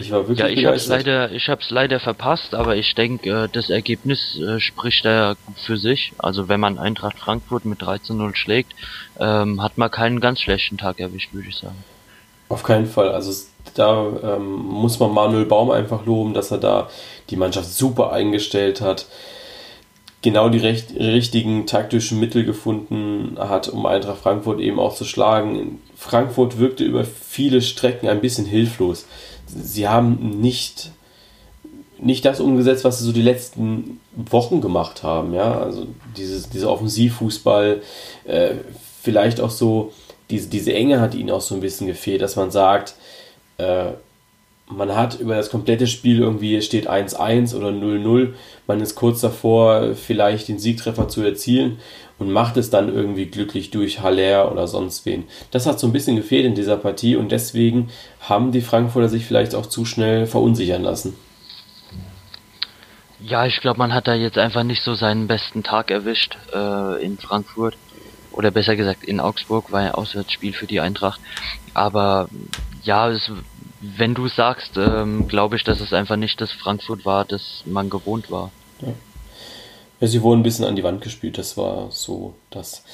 Ich 0.00 0.10
war 0.10 0.26
wirklich 0.26 0.38
ja, 0.40 0.48
ich 0.48 0.66
hab's 0.66 0.88
leider, 0.88 1.30
ich 1.30 1.48
hab's 1.48 1.70
leider 1.70 2.00
verpasst, 2.00 2.54
aber 2.54 2.74
ich 2.74 2.94
denke, 2.94 3.44
äh, 3.44 3.48
das 3.52 3.70
Ergebnis 3.70 4.40
äh, 4.40 4.58
spricht 4.58 5.04
da 5.04 5.36
für 5.66 5.76
sich. 5.76 6.14
Also 6.18 6.48
wenn 6.48 6.58
man 6.58 6.78
Eintracht 6.78 7.18
Frankfurt 7.18 7.64
mit 7.64 7.80
13-0 7.80 8.34
schlägt, 8.34 8.74
ähm, 9.20 9.62
hat 9.62 9.78
man 9.78 9.90
keinen 9.90 10.20
ganz 10.20 10.40
schlechten 10.40 10.78
Tag 10.78 10.98
erwischt, 10.98 11.32
würde 11.32 11.48
ich 11.48 11.56
sagen. 11.56 11.84
Auf 12.48 12.62
keinen 12.62 12.86
Fall. 12.86 13.10
Also 13.10 13.30
da 13.74 14.36
ähm, 14.36 14.56
muss 14.56 14.98
man 14.98 15.12
Manuel 15.12 15.44
Baum 15.44 15.70
einfach 15.70 16.04
loben, 16.06 16.34
dass 16.34 16.50
er 16.50 16.58
da 16.58 16.88
die 17.30 17.36
Mannschaft 17.36 17.72
super 17.72 18.12
eingestellt 18.12 18.80
hat, 18.80 19.06
genau 20.22 20.48
die 20.48 20.58
recht, 20.58 20.94
richtigen 20.94 21.66
taktischen 21.66 22.20
Mittel 22.20 22.44
gefunden 22.44 23.36
hat, 23.38 23.68
um 23.68 23.86
Eintracht 23.86 24.18
Frankfurt 24.18 24.60
eben 24.60 24.78
auch 24.78 24.94
zu 24.94 25.04
schlagen. 25.04 25.80
Frankfurt 25.96 26.58
wirkte 26.58 26.84
über 26.84 27.04
viele 27.04 27.62
Strecken 27.62 28.08
ein 28.08 28.20
bisschen 28.20 28.46
hilflos. 28.46 29.06
Sie 29.46 29.88
haben 29.88 30.40
nicht, 30.40 30.90
nicht 31.98 32.24
das 32.24 32.40
umgesetzt, 32.40 32.84
was 32.84 32.98
sie 32.98 33.04
so 33.04 33.12
die 33.12 33.22
letzten 33.22 34.00
Wochen 34.14 34.60
gemacht 34.60 35.02
haben. 35.02 35.32
Ja? 35.32 35.58
Also 35.60 35.86
dieses, 36.16 36.50
dieser 36.50 36.70
Offensivfußball, 36.70 37.82
äh, 38.24 38.54
vielleicht 39.02 39.40
auch 39.40 39.50
so 39.50 39.92
diese, 40.30 40.48
diese 40.48 40.72
Enge 40.72 41.00
hat 41.00 41.14
ihnen 41.14 41.30
auch 41.30 41.40
so 41.40 41.54
ein 41.54 41.60
bisschen 41.60 41.86
gefehlt, 41.86 42.22
dass 42.22 42.36
man 42.36 42.50
sagt, 42.50 42.94
äh, 43.60 43.92
man 44.70 44.94
hat 44.94 45.18
über 45.18 45.36
das 45.36 45.50
komplette 45.50 45.86
Spiel 45.86 46.20
irgendwie, 46.20 46.60
steht 46.62 46.88
1-1 46.88 47.54
oder 47.56 47.68
0-0, 47.68 48.34
man 48.66 48.80
ist 48.80 48.94
kurz 48.94 49.20
davor, 49.20 49.94
vielleicht 49.94 50.48
den 50.48 50.58
Siegtreffer 50.58 51.08
zu 51.08 51.22
erzielen 51.22 51.78
und 52.18 52.30
macht 52.30 52.56
es 52.56 52.70
dann 52.70 52.94
irgendwie 52.94 53.26
glücklich 53.26 53.70
durch 53.70 54.00
Haller 54.00 54.52
oder 54.52 54.68
sonst 54.68 55.06
wen. 55.06 55.24
Das 55.50 55.66
hat 55.66 55.80
so 55.80 55.86
ein 55.86 55.92
bisschen 55.92 56.16
gefehlt 56.16 56.44
in 56.44 56.54
dieser 56.54 56.76
Partie 56.76 57.16
und 57.16 57.32
deswegen 57.32 57.88
haben 58.20 58.52
die 58.52 58.60
Frankfurter 58.60 59.08
sich 59.08 59.24
vielleicht 59.24 59.54
auch 59.54 59.66
zu 59.66 59.84
schnell 59.84 60.26
verunsichern 60.26 60.82
lassen. 60.82 61.16
Ja, 63.22 63.44
ich 63.46 63.60
glaube, 63.60 63.78
man 63.78 63.92
hat 63.92 64.08
da 64.08 64.14
jetzt 64.14 64.38
einfach 64.38 64.62
nicht 64.62 64.82
so 64.82 64.94
seinen 64.94 65.26
besten 65.26 65.62
Tag 65.62 65.90
erwischt 65.90 66.38
äh, 66.54 67.04
in 67.04 67.18
Frankfurt 67.18 67.76
oder 68.32 68.50
besser 68.50 68.76
gesagt 68.76 69.04
in 69.04 69.20
Augsburg, 69.20 69.72
war 69.72 69.82
ja 69.82 69.90
Auswärtsspiel 69.92 70.52
für 70.52 70.66
die 70.66 70.80
Eintracht. 70.80 71.20
Aber 71.74 72.28
ja, 72.82 73.10
es, 73.10 73.30
wenn 73.80 74.14
du 74.14 74.28
sagst, 74.28 74.76
ähm, 74.76 75.28
glaube 75.28 75.56
ich, 75.56 75.64
dass 75.64 75.80
es 75.80 75.92
einfach 75.92 76.16
nicht 76.16 76.40
das 76.40 76.52
Frankfurt 76.52 77.04
war, 77.04 77.24
das 77.24 77.62
man 77.66 77.90
gewohnt 77.90 78.30
war. 78.30 78.50
Ja. 78.80 78.92
ja. 80.00 80.06
sie 80.06 80.22
wurden 80.22 80.40
ein 80.40 80.44
bisschen 80.44 80.64
an 80.64 80.76
die 80.76 80.84
Wand 80.84 81.00
gespielt, 81.00 81.38
das 81.38 81.56
war 81.56 81.90
so 81.90 82.34
das. 82.50 82.84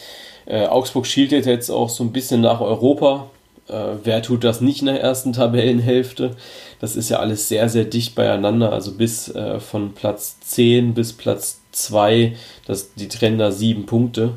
Äh, 0.47 0.67
Augsburg 0.67 1.07
schielt 1.07 1.33
jetzt 1.33 1.71
auch 1.71 1.89
so 1.89 2.05
ein 2.05 2.13
bisschen 2.13 2.41
nach 2.41 2.61
Europa. 2.61 3.31
Äh, 3.69 3.97
wer 4.05 4.23
tut 4.23 4.45
das 4.45 4.61
nicht 4.61 4.81
in 4.81 4.87
der 4.87 5.01
ersten 5.01 5.33
Tabellenhälfte? 5.33 6.37
Das 6.79 6.95
ist 6.95 7.09
ja 7.09 7.19
alles 7.19 7.49
sehr, 7.49 7.69
sehr 7.69 7.85
dicht 7.85 8.15
beieinander. 8.15 8.73
Also 8.73 8.93
bis 8.93 9.29
äh, 9.35 9.59
von 9.59 9.93
Platz 9.95 10.39
10 10.41 10.95
bis 10.95 11.13
Platz 11.13 11.61
2, 11.73 12.37
das, 12.67 12.95
die 12.95 13.09
trennen 13.09 13.39
da 13.39 13.51
sieben 13.51 13.87
Punkte 13.87 14.35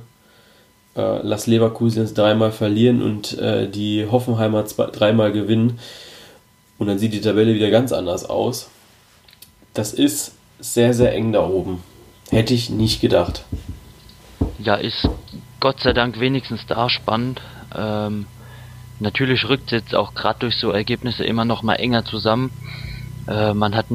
äh, 0.95 1.21
Las 1.25 1.47
Leverkusen 1.47 2.01
jetzt 2.01 2.17
dreimal 2.17 2.51
verlieren 2.51 3.01
und 3.01 3.37
äh, 3.37 3.69
die 3.69 4.05
Hoffenheimer 4.09 4.65
zwei, 4.65 4.87
dreimal 4.87 5.31
gewinnen. 5.31 5.79
Und 6.79 6.87
dann 6.87 6.97
sieht 6.97 7.13
die 7.13 7.21
Tabelle 7.21 7.53
wieder 7.53 7.69
ganz 7.69 7.91
anders 7.91 8.25
aus. 8.25 8.69
Das 9.73 9.93
ist 9.93 10.33
sehr, 10.59 10.93
sehr 10.93 11.13
eng 11.13 11.31
da 11.33 11.45
oben. 11.45 11.83
Hätte 12.31 12.53
ich 12.53 12.69
nicht 12.69 13.01
gedacht. 13.01 13.43
Ja, 14.57 14.75
ist 14.75 15.07
Gott 15.59 15.81
sei 15.81 15.93
Dank 15.93 16.19
wenigstens 16.19 16.65
da 16.67 16.89
spannend. 16.89 17.41
Ähm, 17.77 18.25
natürlich 18.99 19.47
rückt 19.47 19.67
es 19.67 19.83
jetzt 19.83 19.95
auch 19.95 20.13
gerade 20.13 20.39
durch 20.39 20.55
so 20.55 20.71
Ergebnisse 20.71 21.23
immer 21.23 21.45
noch 21.45 21.63
mal 21.63 21.75
enger 21.75 22.05
zusammen. 22.05 22.51
Äh, 23.27 23.53
man 23.53 23.75
hat 23.75 23.87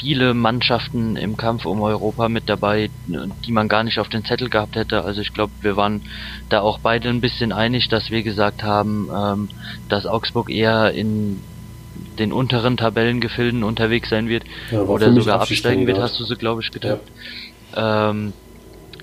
viele 0.00 0.32
Mannschaften 0.32 1.16
im 1.16 1.36
Kampf 1.36 1.66
um 1.66 1.82
Europa 1.82 2.28
mit 2.28 2.48
dabei, 2.48 2.88
die 3.06 3.52
man 3.52 3.68
gar 3.68 3.84
nicht 3.84 3.98
auf 3.98 4.08
den 4.08 4.24
Zettel 4.24 4.48
gehabt 4.48 4.76
hätte. 4.76 5.04
Also 5.04 5.20
ich 5.20 5.34
glaube, 5.34 5.52
wir 5.60 5.76
waren 5.76 6.02
da 6.48 6.60
auch 6.60 6.78
beide 6.78 7.10
ein 7.10 7.20
bisschen 7.20 7.52
einig, 7.52 7.88
dass 7.88 8.10
wir 8.10 8.22
gesagt 8.22 8.62
haben, 8.62 9.10
ähm, 9.14 9.48
dass 9.88 10.06
Augsburg 10.06 10.50
eher 10.50 10.92
in 10.92 11.40
den 12.18 12.32
unteren 12.32 12.76
Tabellengefilden 12.76 13.64
unterwegs 13.64 14.10
sein 14.10 14.28
wird 14.28 14.44
ja, 14.70 14.80
oder 14.80 15.12
sogar 15.12 15.40
absteigen 15.40 15.86
wird, 15.86 15.98
hast 15.98 16.18
du 16.20 16.24
so 16.24 16.36
glaube 16.36 16.62
ich 16.62 16.70
getippt. 16.70 17.08
Ja. 17.74 18.10
Ähm, 18.10 18.32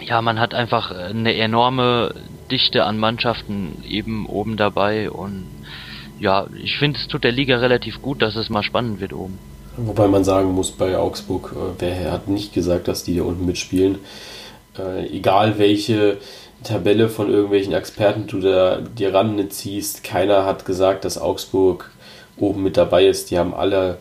ja, 0.01 0.21
man 0.21 0.39
hat 0.39 0.53
einfach 0.53 0.91
eine 0.91 1.35
enorme 1.35 2.13
Dichte 2.51 2.85
an 2.85 2.97
Mannschaften 2.97 3.83
eben 3.87 4.25
oben 4.25 4.57
dabei 4.57 5.11
und 5.11 5.45
ja, 6.19 6.47
ich 6.61 6.77
finde 6.77 6.99
es 6.99 7.07
tut 7.07 7.23
der 7.23 7.31
Liga 7.31 7.57
relativ 7.57 8.01
gut, 8.01 8.21
dass 8.21 8.35
es 8.35 8.49
mal 8.49 8.63
spannend 8.63 8.99
wird 8.99 9.13
oben. 9.13 9.39
Wobei 9.77 10.07
man 10.07 10.23
sagen 10.23 10.51
muss, 10.51 10.71
bei 10.71 10.97
Augsburg, 10.97 11.55
äh, 11.55 11.79
wer 11.79 12.11
hat 12.11 12.27
nicht 12.27 12.53
gesagt, 12.53 12.87
dass 12.87 13.03
die 13.03 13.15
da 13.15 13.23
unten 13.23 13.45
mitspielen. 13.45 13.99
Äh, 14.77 15.07
egal 15.07 15.57
welche 15.57 16.17
Tabelle 16.63 17.07
von 17.07 17.29
irgendwelchen 17.29 17.73
Experten 17.73 18.27
du 18.27 18.41
da 18.41 18.79
dir 18.81 19.13
ranziehst, 19.13 20.03
keiner 20.03 20.45
hat 20.45 20.65
gesagt, 20.65 21.05
dass 21.05 21.17
Augsburg 21.17 21.91
oben 22.41 22.63
mit 22.63 22.77
dabei 22.77 23.05
ist. 23.05 23.31
Die 23.31 23.37
haben 23.37 23.53
alle 23.53 23.97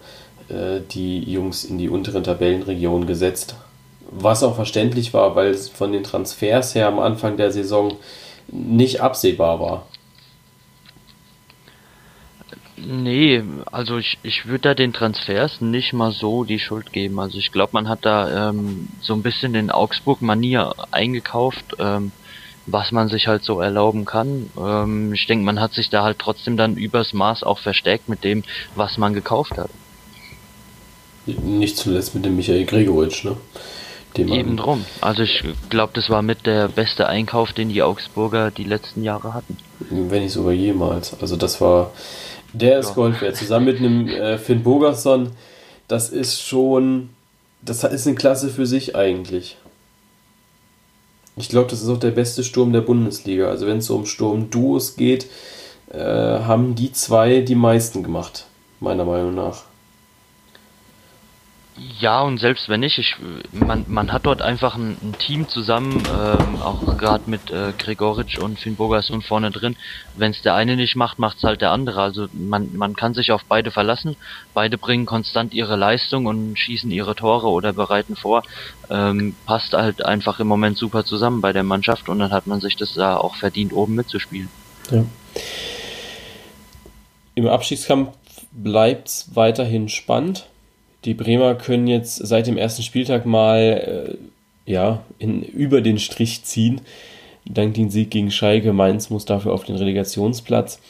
äh, 0.49 0.81
die 0.91 1.21
Jungs 1.31 1.65
in 1.65 1.79
die 1.79 1.89
unteren 1.89 2.25
Tabellenregionen 2.25 3.07
gesetzt. 3.07 3.57
Was 4.11 4.43
auch 4.43 4.57
verständlich 4.57 5.13
war, 5.13 5.37
weil 5.37 5.49
es 5.51 5.69
von 5.69 5.93
den 5.93 6.03
Transfers 6.03 6.75
her 6.75 6.89
am 6.89 6.99
Anfang 6.99 7.37
der 7.37 7.51
Saison 7.51 7.97
nicht 8.51 9.01
absehbar 9.01 9.61
war. 9.61 9.87
Nee, 12.77 13.43
also 13.71 13.99
ich, 13.99 14.19
ich 14.23 14.47
würde 14.47 14.71
da 14.71 14.75
den 14.75 14.93
Transfers 14.93 15.61
nicht 15.61 15.93
mal 15.93 16.13
so 16.13 16.45
die 16.45 16.61
Schuld 16.61 16.93
geben. 16.93 17.19
Also 17.19 17.39
ich 17.39 17.53
glaube, 17.53 17.71
man 17.73 17.89
hat 17.89 18.07
da 18.07 18.51
ähm, 18.51 18.89
so 19.01 19.15
ein 19.15 19.23
bisschen 19.23 19.53
den 19.53 19.71
Augsburg-Manier 19.71 20.75
eingekauft, 20.91 21.77
ähm, 21.79 22.13
was 22.71 22.93
man 22.93 23.09
sich 23.09 23.27
halt 23.27 23.45
so 23.45 23.61
erlauben 23.61 24.05
kann. 24.05 24.51
Ähm, 24.59 25.13
ich 25.13 25.27
denke, 25.27 25.45
man 25.45 25.61
hat 25.61 25.73
sich 25.73 25.91
da 25.91 26.03
halt 26.03 26.19
trotzdem 26.19 26.57
dann 26.57 26.77
übers 26.77 27.13
Maß 27.13 27.43
auch 27.43 27.59
verstärkt 27.59 28.09
mit 28.09 28.25
dem, 28.25 28.45
was 28.75 28.99
man 28.99 29.15
gekauft 29.15 29.57
hat. 29.57 29.71
Nicht 31.27 31.77
zuletzt 31.77 32.15
mit 32.15 32.25
dem 32.25 32.37
Michael 32.37 32.65
Gregoritsch, 32.65 33.25
ne? 33.25 33.37
Den 34.17 34.29
Eben 34.29 34.57
drum. 34.57 34.85
Also 35.03 35.23
ich 35.23 35.45
glaube, 35.69 35.93
das 35.95 36.09
war 36.09 36.23
mit 36.23 36.47
der 36.47 36.69
beste 36.69 37.07
Einkauf, 37.07 37.53
den 37.53 37.69
die 37.69 37.83
Augsburger 37.83 38.51
die 38.51 38.65
letzten 38.65 39.03
Jahre 39.03 39.35
hatten. 39.35 39.59
Wenn 39.91 40.23
nicht 40.23 40.33
sogar 40.33 40.53
jemals. 40.53 41.21
Also 41.21 41.37
das 41.37 41.61
war, 41.61 41.93
der 42.53 42.79
ist 42.79 42.89
ja. 42.89 42.95
Gold 42.95 43.21
wert. 43.21 43.37
Zusammen 43.37 43.67
mit 43.67 43.79
einem 43.79 44.09
äh, 44.09 44.39
Finn 44.39 44.63
Bogerson, 44.63 45.31
das 45.89 46.09
ist 46.09 46.41
schon, 46.41 47.11
das 47.61 47.85
ist 47.85 48.07
eine 48.07 48.17
Klasse 48.17 48.49
für 48.49 48.67
sich 48.67 48.97
eigentlich. 48.97 49.59
Ich 51.39 51.49
glaube, 51.49 51.71
das 51.71 51.83
ist 51.83 51.89
auch 51.89 51.99
der 51.99 52.11
beste 52.11 52.45
Sturm 52.45 52.73
der 52.73 52.81
Bundesliga. 52.81 53.49
Also 53.49 53.67
wenn 53.67 53.79
es 53.79 53.87
so 53.87 53.97
um 53.97 54.07
Sturm-Duos 54.07 54.97
geht, 54.97 55.27
äh, 55.91 55.99
haben 55.99 56.75
die 56.75 56.93
zwei 56.93 57.41
die 57.41 57.55
meisten 57.55 58.03
gemacht, 58.03 58.47
meiner 58.81 59.05
Meinung 59.05 59.35
nach. 59.35 59.68
Ja, 62.01 62.23
und 62.23 62.39
selbst 62.39 62.69
wenn 62.69 62.81
nicht, 62.81 62.99
ich, 62.99 63.17
man, 63.53 63.85
man 63.89 64.13
hat 64.13 64.27
dort 64.27 64.43
einfach 64.43 64.75
ein, 64.75 64.97
ein 65.01 65.15
Team 65.19 65.49
zusammen, 65.49 66.03
ähm, 66.09 66.61
auch 66.61 66.97
gerade 66.97 67.31
mit 67.31 67.51
äh, 67.51 67.73
Gregoritsch 67.79 68.39
und 68.39 68.59
Finn 68.59 68.75
Bogerson 68.75 69.23
vorne 69.23 69.51
drin. 69.51 69.77
Wenn 70.17 70.33
es 70.33 70.43
der 70.43 70.55
eine 70.55 70.75
nicht 70.75 70.97
macht, 70.97 71.19
macht 71.19 71.37
es 71.39 71.45
halt 71.45 71.61
der 71.61 71.71
andere. 71.71 72.03
Also 72.03 72.27
man, 72.33 72.77
man 72.77 72.97
kann 72.97 73.15
sich 73.15 73.31
auf 73.31 73.45
beide 73.45 73.71
verlassen. 73.71 74.17
Beide 74.55 74.77
bringen 74.77 75.07
konstant 75.07 75.55
ihre 75.55 75.77
Leistung 75.77 76.27
und 76.27 76.59
schießen 76.59 76.91
ihre 76.91 77.15
Tore 77.15 77.49
oder 77.49 77.73
bereiten 77.73 78.17
vor. 78.17 78.43
Ähm, 78.91 79.37
passt 79.47 79.73
halt 79.73 80.05
einfach 80.05 80.41
im 80.41 80.49
Moment 80.49 80.79
super 80.79 81.05
zusammen 81.05 81.41
bei 81.41 81.53
der 81.53 81.63
Mannschaft 81.63 82.09
und 82.09 82.19
dann 82.19 82.33
hat 82.33 82.49
man 82.49 82.61
sich 82.61 82.75
das 82.77 82.95
da 82.95 83.17
auch 83.17 83.37
verdient, 83.37 83.73
oben 83.73 83.95
mitzuspielen. 83.95 84.49
Ja. 84.91 85.05
Im 87.37 87.47
Abstiegskampf 87.47 88.17
bleibt's 88.51 89.31
weiterhin 89.35 89.89
spannend 89.89 90.49
die 91.09 91.15
Bremer 91.15 91.55
können 91.55 91.87
jetzt 91.87 92.17
seit 92.17 92.47
dem 92.47 92.59
ersten 92.59 92.83
Spieltag 92.83 93.25
mal 93.25 94.19
äh, 94.67 94.71
ja, 94.71 95.01
in, 95.19 95.43
über 95.43 95.81
den 95.81 95.99
Strich 95.99 96.45
ziehen. 96.45 96.83
Dank 97.47 97.73
dem 97.75 97.89
Sieg 97.89 98.11
gegen 98.11 98.31
Schalke. 98.31 98.75
Mainz 98.75 99.09
muss 99.09 99.25
dafür 99.25 99.55
auf 99.55 99.65
den 99.65 99.77
Relegationsplatz. 99.77 100.81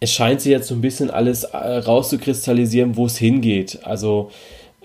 Es 0.00 0.12
scheint 0.12 0.40
sich 0.40 0.50
jetzt 0.50 0.68
so 0.68 0.74
ein 0.74 0.80
bisschen 0.80 1.10
alles 1.10 1.44
äh, 1.44 1.56
rauszukristallisieren, 1.58 2.96
wo 2.96 3.04
es 3.04 3.18
hingeht. 3.18 3.80
Also 3.82 4.30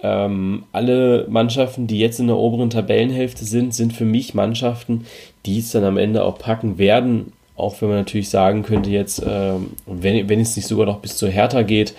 ähm, 0.01 0.65
alle 0.73 1.25
Mannschaften, 1.29 1.88
die 1.88 1.99
jetzt 1.99 2.19
in 2.19 2.27
der 2.27 2.36
oberen 2.36 2.69
Tabellenhälfte 2.69 3.45
sind, 3.45 3.73
sind 3.73 3.93
für 3.93 4.03
mich 4.03 4.34
Mannschaften, 4.34 5.06
die 5.45 5.60
es 5.60 5.71
dann 5.71 5.86
am 5.86 5.97
Ende 5.97 6.25
auch 6.25 6.38
packen 6.38 6.77
werden. 6.77 7.32
Auch 7.56 7.82
wenn 7.82 7.88
man 7.88 7.99
natürlich 7.99 8.29
sagen 8.29 8.63
könnte 8.63 8.89
jetzt, 8.89 9.23
ähm, 9.25 9.71
wenn, 9.86 10.27
wenn 10.27 10.41
es 10.41 10.58
nicht 10.58 10.67
sogar 10.67 10.86
noch 10.86 10.99
bis 10.99 11.15
zur 11.15 11.29
Hertha 11.29 11.62
geht, 11.62 11.93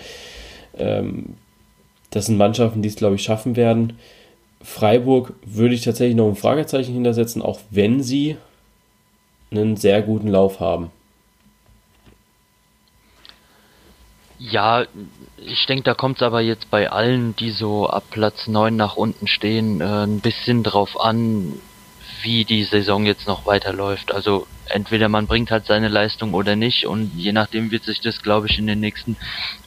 ähm, 0.77 1.37
das 2.11 2.27
sind 2.27 2.37
Mannschaften, 2.37 2.81
die 2.81 2.89
es, 2.89 2.95
glaube 2.95 3.15
ich, 3.15 3.23
schaffen 3.23 3.55
werden. 3.55 3.97
Freiburg 4.61 5.33
würde 5.45 5.75
ich 5.75 5.83
tatsächlich 5.83 6.15
noch 6.15 6.27
ein 6.27 6.35
Fragezeichen 6.35 6.93
hintersetzen, 6.93 7.41
auch 7.41 7.59
wenn 7.69 8.01
sie 8.01 8.37
einen 9.51 9.77
sehr 9.77 10.01
guten 10.01 10.27
Lauf 10.27 10.59
haben. 10.59 10.91
Ja, 14.37 14.85
ich 15.37 15.65
denke, 15.65 15.83
da 15.83 15.93
kommt 15.93 16.17
es 16.17 16.23
aber 16.23 16.41
jetzt 16.41 16.69
bei 16.69 16.91
allen, 16.91 17.35
die 17.35 17.51
so 17.51 17.87
ab 17.87 18.03
Platz 18.11 18.47
9 18.47 18.75
nach 18.75 18.97
unten 18.97 19.27
stehen, 19.27 19.79
äh, 19.79 20.03
ein 20.03 20.19
bisschen 20.19 20.63
drauf 20.63 20.99
an, 20.99 21.53
wie 22.21 22.43
die 22.43 22.63
Saison 22.63 23.05
jetzt 23.05 23.27
noch 23.27 23.45
weiterläuft. 23.45 24.13
Also 24.13 24.45
entweder 24.69 25.09
man 25.09 25.27
bringt 25.27 25.51
halt 25.51 25.65
seine 25.65 25.87
Leistung 25.87 26.33
oder 26.33 26.55
nicht 26.55 26.85
und 26.85 27.11
je 27.15 27.31
nachdem 27.31 27.71
wird 27.71 27.83
sich 27.83 28.01
das, 28.01 28.21
glaube 28.21 28.47
ich, 28.47 28.57
in 28.57 28.67
den 28.67 28.79
nächsten 28.79 29.17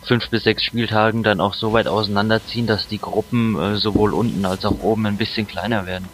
fünf 0.02 0.28
bis 0.30 0.44
sechs 0.44 0.62
Spieltagen 0.62 1.22
dann 1.22 1.40
auch 1.40 1.54
so 1.54 1.72
weit 1.72 1.86
auseinanderziehen, 1.86 2.66
dass 2.66 2.88
die 2.88 2.98
Gruppen 2.98 3.58
äh, 3.58 3.76
sowohl 3.76 4.14
unten 4.14 4.44
als 4.44 4.64
auch 4.64 4.82
oben 4.82 5.06
ein 5.06 5.16
bisschen 5.16 5.46
kleiner 5.46 5.86
werden. 5.86 6.08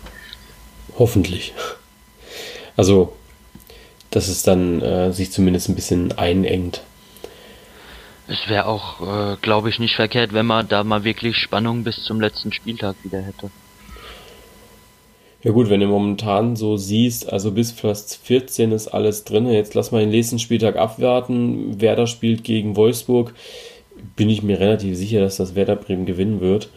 Hoffentlich. 0.99 1.55
Also, 2.77 3.16
dass 4.11 4.29
es 4.29 4.42
dann 4.42 4.81
äh, 4.81 5.12
sich 5.12 5.33
zumindest 5.33 5.68
ein 5.68 5.75
bisschen 5.75 6.12
einengt. 6.18 6.83
Es 8.27 8.49
wäre 8.49 8.66
auch, 8.66 9.01
äh, 9.01 9.37
glaube 9.42 9.68
ich, 9.68 9.79
nicht 9.79 9.97
verkehrt, 9.97 10.33
wenn 10.33 10.47
man 10.47 10.68
da 10.68 10.83
mal 10.83 11.05
wirklich 11.05 11.37
Spannung 11.37 11.85
bis 11.85 12.03
zum 12.05 12.20
letzten 12.20 12.53
Spieltag 12.53 12.97
wieder 13.03 13.20
hätte. 13.20 13.51
Ja 15.44 15.50
gut, 15.52 15.68
wenn 15.68 15.80
du 15.80 15.87
momentan 15.87 16.57
so 16.57 16.78
siehst, 16.78 17.30
also 17.30 17.52
bis 17.52 17.74
Platz 17.74 18.16
14 18.16 18.72
ist 18.72 18.88
alles 18.88 19.24
drin. 19.24 19.46
Jetzt 19.46 19.74
lass 19.74 19.92
mal 19.92 20.00
den 20.00 20.09
nächsten 20.09 20.38
Spieltag 20.38 20.76
abwarten. 20.76 21.83
Werder 21.83 22.07
spielt 22.07 22.44
gegen 22.44 22.76
Wolfsburg. 22.76 23.35
Bin 24.16 24.30
ich 24.30 24.42
mir 24.42 24.59
relativ 24.59 24.96
sicher, 24.96 25.20
dass 25.20 25.37
das 25.37 25.54
Werder 25.54 25.76
Bremen 25.76 26.07
gewinnen 26.07 26.40
wird. 26.40 26.70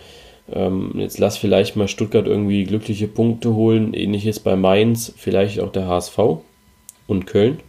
Ähm, 0.51 0.91
jetzt 0.97 1.17
lass 1.17 1.37
vielleicht 1.37 1.77
mal 1.77 1.87
Stuttgart 1.87 2.27
irgendwie 2.27 2.65
glückliche 2.65 3.07
Punkte 3.07 3.55
holen. 3.55 3.93
Ähnliches 3.93 4.41
bei 4.41 4.57
Mainz, 4.57 5.13
vielleicht 5.15 5.61
auch 5.61 5.71
der 5.71 5.87
HSV 5.87 6.19
und 7.07 7.25
Köln. 7.25 7.61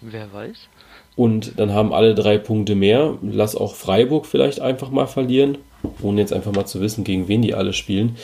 Wer 0.00 0.32
weiß. 0.32 0.68
Und 1.16 1.58
dann 1.58 1.74
haben 1.74 1.92
alle 1.92 2.14
drei 2.14 2.38
Punkte 2.38 2.76
mehr. 2.76 3.18
Lass 3.22 3.56
auch 3.56 3.74
Freiburg 3.74 4.26
vielleicht 4.26 4.60
einfach 4.60 4.90
mal 4.90 5.06
verlieren, 5.06 5.58
ohne 6.00 6.20
jetzt 6.20 6.32
einfach 6.32 6.52
mal 6.52 6.66
zu 6.66 6.80
wissen, 6.80 7.02
gegen 7.02 7.26
wen 7.26 7.42
die 7.42 7.54
alle 7.54 7.72
spielen. 7.72 8.16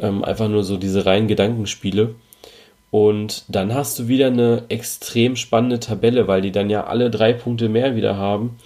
Ähm, 0.00 0.24
einfach 0.24 0.48
nur 0.48 0.64
so 0.64 0.76
diese 0.76 1.06
reinen 1.06 1.28
Gedankenspiele. 1.28 2.14
Und 2.90 3.44
dann 3.48 3.74
hast 3.74 3.98
du 3.98 4.08
wieder 4.08 4.28
eine 4.28 4.64
extrem 4.68 5.36
spannende 5.36 5.80
Tabelle, 5.80 6.28
weil 6.28 6.42
die 6.42 6.52
dann 6.52 6.70
ja 6.70 6.84
alle 6.84 7.10
drei 7.10 7.32
Punkte 7.32 7.68
mehr 7.68 7.96
wieder 7.96 8.16
haben. 8.16 8.56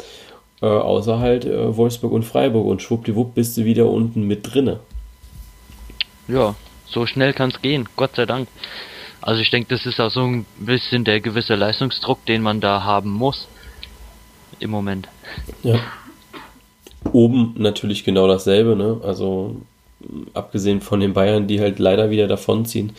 Äh, 0.62 0.66
außer 0.66 1.18
halt 1.18 1.44
äh, 1.46 1.76
Wolfsburg 1.76 2.12
und 2.12 2.24
Freiburg. 2.24 2.66
Und 2.66 2.82
schwuppdiwupp 2.82 3.34
bist 3.34 3.56
du 3.56 3.64
wieder 3.64 3.88
unten 3.88 4.22
mit 4.26 4.52
drinne. 4.52 4.80
Ja, 6.28 6.54
so 6.86 7.06
schnell 7.06 7.32
kann 7.32 7.50
es 7.50 7.62
gehen, 7.62 7.88
Gott 7.96 8.16
sei 8.16 8.26
Dank. 8.26 8.48
Also 9.22 9.40
ich 9.40 9.50
denke, 9.50 9.74
das 9.74 9.86
ist 9.86 10.00
auch 10.00 10.10
so 10.10 10.22
ein 10.22 10.46
bisschen 10.58 11.04
der 11.04 11.20
gewisse 11.20 11.54
Leistungsdruck, 11.54 12.24
den 12.26 12.42
man 12.42 12.60
da 12.60 12.82
haben 12.84 13.10
muss. 13.10 13.48
Im 14.58 14.70
Moment. 14.70 15.08
Ja. 15.62 15.78
Oben 17.12 17.54
natürlich 17.56 18.04
genau 18.04 18.28
dasselbe, 18.28 18.76
ne? 18.76 19.00
Also 19.02 19.56
abgesehen 20.34 20.80
von 20.80 21.00
den 21.00 21.12
Bayern, 21.12 21.46
die 21.46 21.60
halt 21.60 21.78
leider 21.78 22.10
wieder 22.10 22.26
davonziehen, 22.26 22.92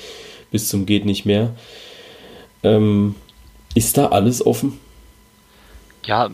bis 0.51 0.67
zum 0.67 0.85
geht 0.85 1.05
nicht 1.05 1.25
mehr. 1.25 1.55
Ähm, 2.63 3.15
ist 3.73 3.97
da 3.97 4.07
alles 4.07 4.45
offen? 4.45 4.79
Ja, 6.05 6.29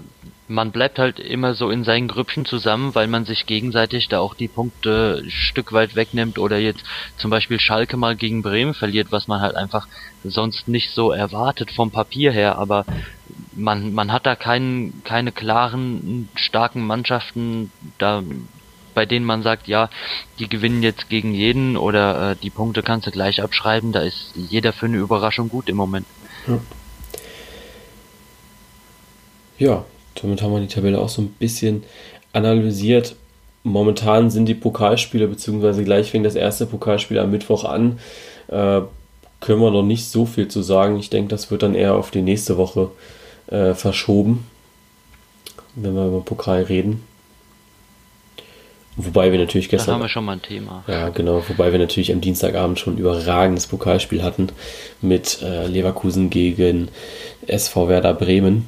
man 0.48 0.72
bleibt 0.72 0.98
halt 0.98 1.20
immer 1.20 1.54
so 1.54 1.70
in 1.70 1.84
seinen 1.84 2.08
Grüppchen 2.08 2.46
zusammen, 2.46 2.96
weil 2.96 3.08
man 3.08 3.26
sich 3.26 3.46
gegenseitig 3.46 4.08
da 4.08 4.20
auch 4.20 4.34
die 4.34 4.48
Punkte 4.48 5.22
ein 5.24 5.30
Stück 5.30 5.74
weit 5.74 5.96
wegnimmt 5.96 6.40
oder 6.40 6.58
jetzt 6.58 6.84
zum 7.18 7.32
Beispiel 7.32 7.60
Schalke 7.60 7.98
mal 7.98 8.16
gegen 8.16 8.44
Bremen 8.44 8.74
verliert, 8.74 9.12
was 9.12 9.28
man 9.28 9.42
halt 9.42 9.56
einfach 9.56 9.88
sonst 10.24 10.68
nicht 10.68 10.92
so 10.92 11.12
erwartet 11.12 11.72
vom 11.72 11.92
Papier 11.92 12.32
her, 12.32 12.58
aber 12.58 12.86
man, 13.56 13.94
man 13.94 14.12
hat 14.12 14.26
da 14.26 14.36
keinen, 14.36 15.04
keine 15.04 15.32
klaren, 15.32 16.30
starken 16.36 16.86
Mannschaften, 16.86 17.72
da 17.98 18.24
bei 18.98 19.06
denen 19.06 19.28
man 19.28 19.44
sagt, 19.44 19.68
ja, 19.68 19.92
die 20.40 20.50
gewinnen 20.50 20.82
jetzt 20.82 21.08
gegen 21.08 21.36
jeden 21.36 21.78
oder 21.78 22.32
äh, 22.32 22.36
die 22.42 22.50
Punkte 22.50 22.82
kannst 22.82 23.06
du 23.06 23.12
gleich 23.12 23.44
abschreiben, 23.44 23.92
da 23.92 24.00
ist 24.00 24.32
jeder 24.36 24.74
für 24.74 24.88
eine 24.88 24.98
Überraschung 24.98 25.50
gut 25.50 25.70
im 25.70 25.78
Moment. 25.78 26.08
Ja. 26.48 26.60
ja, 29.60 29.86
damit 30.16 30.42
haben 30.42 30.52
wir 30.52 30.62
die 30.62 30.68
Tabelle 30.68 30.98
auch 30.98 31.10
so 31.10 31.22
ein 31.22 31.30
bisschen 31.30 31.84
analysiert. 32.34 33.16
Momentan 33.62 34.32
sind 34.32 34.48
die 34.48 34.56
Pokalspiele, 34.56 35.28
beziehungsweise 35.28 35.84
gleich 35.84 36.10
fängt 36.10 36.26
das 36.26 36.34
erste 36.34 36.66
Pokalspiel 36.66 37.20
am 37.20 37.30
Mittwoch 37.30 37.66
an. 37.66 38.00
Äh, 38.48 38.82
können 39.42 39.62
wir 39.62 39.70
noch 39.70 39.84
nicht 39.84 40.10
so 40.10 40.26
viel 40.26 40.48
zu 40.48 40.64
sagen. 40.64 40.98
Ich 40.98 41.12
denke, 41.12 41.30
das 41.30 41.52
wird 41.52 41.62
dann 41.62 41.76
eher 41.76 41.94
auf 41.94 42.10
die 42.10 42.24
nächste 42.24 42.58
Woche 42.58 42.90
äh, 43.46 43.76
verschoben, 43.76 44.48
wenn 45.76 45.94
wir 45.94 46.08
über 46.08 46.22
Pokal 46.22 46.64
reden. 46.64 47.04
Wobei 49.00 49.32
wir 49.32 49.38
natürlich 49.38 49.70
gestern. 49.70 49.88
Da 49.88 49.94
haben 49.94 50.02
wir 50.02 50.10
schon 50.10 50.26
mal 50.26 50.34
ein 50.34 50.42
Thema. 50.42 50.84
Ja, 50.88 51.10
genau. 51.10 51.44
Wobei 51.48 51.72
wir 51.72 51.78
natürlich 51.78 52.12
am 52.12 52.20
Dienstagabend 52.20 52.80
schon 52.80 52.96
ein 52.96 52.98
überragendes 52.98 53.68
Pokalspiel 53.68 54.24
hatten 54.24 54.50
mit 55.02 55.40
äh, 55.44 55.68
Leverkusen 55.68 56.32
gegen 56.32 56.90
SV 57.46 57.90
Werder 57.90 58.16
Bremen. 58.16 58.68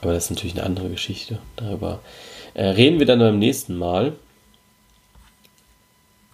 Aber 0.00 0.14
das 0.14 0.24
ist 0.24 0.30
natürlich 0.30 0.56
eine 0.56 0.64
andere 0.64 0.88
Geschichte. 0.88 1.40
Darüber 1.56 2.00
äh, 2.54 2.64
reden 2.68 3.00
wir 3.00 3.06
dann 3.06 3.18
beim 3.18 3.38
nächsten 3.38 3.76
Mal. 3.76 4.14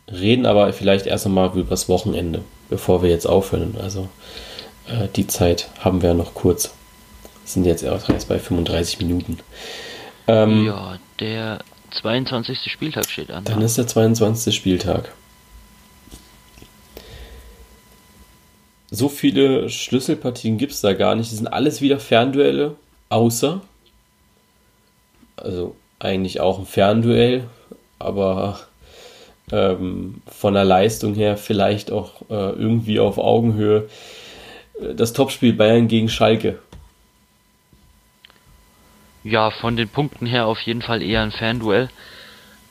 Reden 0.07 0.47
aber 0.47 0.73
vielleicht 0.73 1.07
erst 1.07 1.27
einmal 1.27 1.51
über 1.59 1.71
das 1.71 1.89
Wochenende, 1.89 2.45
bevor 2.71 3.03
wir 3.03 3.11
jetzt 3.11 3.27
aufhören. 3.27 3.75
Also 3.83 4.09
äh, 4.87 5.09
die 5.17 5.27
Zeit 5.27 5.69
haben 5.81 6.01
wir 6.01 6.11
ja 6.11 6.15
noch 6.15 6.35
kurz. 6.35 6.73
sind 7.45 7.67
jetzt 7.67 7.83
erst 7.83 8.29
bei 8.29 8.39
35 8.39 9.01
Minuten. 9.01 9.41
Ähm, 10.29 10.67
ja, 10.67 10.99
der 11.19 11.59
22. 11.95 12.71
Spieltag 12.71 13.09
steht 13.11 13.31
an. 13.31 13.45
Dann 13.45 13.63
ist 13.63 13.79
der 13.79 13.87
22. 13.87 14.55
Spieltag. 14.55 15.13
So 18.91 19.09
viele 19.09 19.69
Schlüsselpartien 19.69 20.57
gibt 20.57 20.73
es 20.73 20.81
da 20.81 20.93
gar 20.93 21.15
nicht. 21.15 21.31
Die 21.31 21.37
sind 21.37 21.49
alles 21.49 21.81
wieder 21.81 21.99
Fernduelle, 21.99 22.77
außer, 23.09 23.61
also 25.37 25.75
eigentlich 25.99 26.41
auch 26.41 26.61
ein 26.61 26.67
Fernduell, 26.67 27.45
aber 27.99 28.61
ähm, 29.51 30.23
von 30.27 30.55
der 30.55 30.65
Leistung 30.65 31.15
her 31.15 31.37
vielleicht 31.37 31.91
auch 31.91 32.23
äh, 32.31 32.51
irgendwie 32.51 33.01
auf 33.01 33.19
Augenhöhe. 33.19 33.89
Das 34.97 35.13
Topspiel 35.13 35.53
Bayern 35.53 35.89
gegen 35.89 36.09
Schalke. 36.09 36.59
Ja, 39.25 39.51
von 39.51 39.77
den 39.77 39.89
Punkten 39.89 40.27
her 40.27 40.47
auf 40.47 40.61
jeden 40.61 40.83
Fall 40.83 41.03
eher 41.03 41.23
ein 41.23 41.33
Fanduell. 41.33 41.89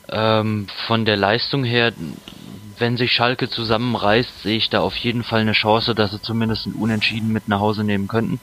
Ähm, 0.08 0.68
von 0.86 1.04
der 1.04 1.16
Leistung 1.16 1.64
her, 1.64 1.92
wenn 2.78 2.96
sich 2.96 3.10
Schalke 3.10 3.50
zusammenreißt, 3.50 4.42
sehe 4.42 4.56
ich 4.56 4.70
da 4.70 4.80
auf 4.80 4.94
jeden 4.96 5.24
Fall 5.24 5.40
eine 5.40 5.52
Chance, 5.52 5.96
dass 5.96 6.12
sie 6.12 6.22
zumindest 6.22 6.66
ein 6.66 6.74
Unentschieden 6.74 7.32
mit 7.32 7.48
nach 7.48 7.58
Hause 7.58 7.82
nehmen 7.82 8.06
könnten. 8.06 8.38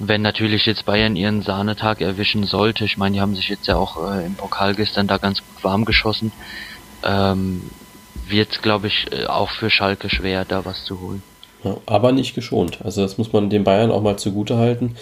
Wenn 0.00 0.20
natürlich 0.20 0.66
jetzt 0.66 0.84
Bayern 0.84 1.14
ihren 1.14 1.42
Sahnetag 1.42 2.00
erwischen 2.00 2.44
sollte, 2.44 2.84
ich 2.84 2.98
meine, 2.98 3.14
die 3.14 3.20
haben 3.20 3.36
sich 3.36 3.48
jetzt 3.48 3.68
ja 3.68 3.76
auch 3.76 4.12
äh, 4.12 4.26
im 4.26 4.34
Pokal 4.34 4.74
gestern 4.74 5.06
da 5.06 5.18
ganz 5.18 5.38
gut 5.38 5.62
warm 5.62 5.84
geschossen, 5.84 6.32
ähm, 7.04 7.62
wird 8.28 8.62
glaube 8.62 8.88
ich 8.88 9.06
äh, 9.12 9.26
auch 9.26 9.50
für 9.50 9.70
Schalke 9.70 10.10
schwer, 10.10 10.44
da 10.44 10.64
was 10.64 10.84
zu 10.84 11.00
holen. 11.00 11.22
Aber 11.86 12.12
nicht 12.12 12.34
geschont. 12.34 12.78
Also 12.84 13.02
das 13.02 13.16
muss 13.18 13.32
man 13.32 13.48
den 13.48 13.64
Bayern 13.64 13.90
auch 13.90 14.02
mal 14.02 14.18
zugute 14.18 14.56
halten 14.56 14.96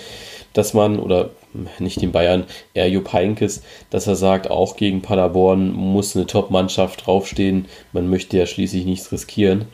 dass 0.55 0.73
man, 0.73 0.99
oder 0.99 1.31
nicht 1.79 2.01
den 2.01 2.13
Bayern, 2.13 2.45
eher 2.73 2.89
Jupp 2.89 3.13
Heinkes, 3.13 3.63
dass 3.91 4.07
er 4.07 4.17
sagt, 4.17 4.51
auch 4.51 4.77
gegen 4.77 5.03
Paderborn 5.03 5.73
muss 5.73 6.17
eine 6.17 6.27
Top-Mannschaft 6.27 7.07
draufstehen. 7.07 7.67
Man 7.93 8.09
möchte 8.09 8.39
ja 8.39 8.47
schließlich 8.47 8.87
nichts 8.87 9.13
riskieren. 9.13 9.67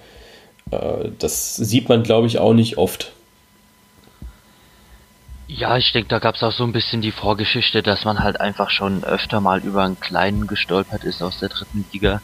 Äh, 0.71 1.11
das 1.19 1.57
sieht 1.57 1.89
man, 1.89 2.03
glaube 2.03 2.27
ich, 2.27 2.39
auch 2.39 2.55
nicht 2.55 2.79
oft. 2.79 3.13
Ja, 5.47 5.77
ich 5.77 5.93
denke, 5.93 6.09
da 6.09 6.21
gab 6.21 6.37
es 6.37 6.43
auch 6.43 6.53
so 6.53 6.63
ein 6.63 6.73
bisschen 6.73 7.03
die 7.03 7.11
Vorgeschichte, 7.11 7.83
dass 7.83 8.05
man 8.05 8.21
halt 8.21 8.41
einfach 8.41 8.71
schon 8.71 9.03
öfter 9.03 9.41
mal 9.41 9.61
über 9.61 9.83
einen 9.83 9.99
Kleinen 9.99 10.47
gestolpert 10.47 11.05
ist 11.05 11.23
aus 11.23 11.41
der 11.41 11.49
dritten 11.49 11.85
Liga. 11.93 12.23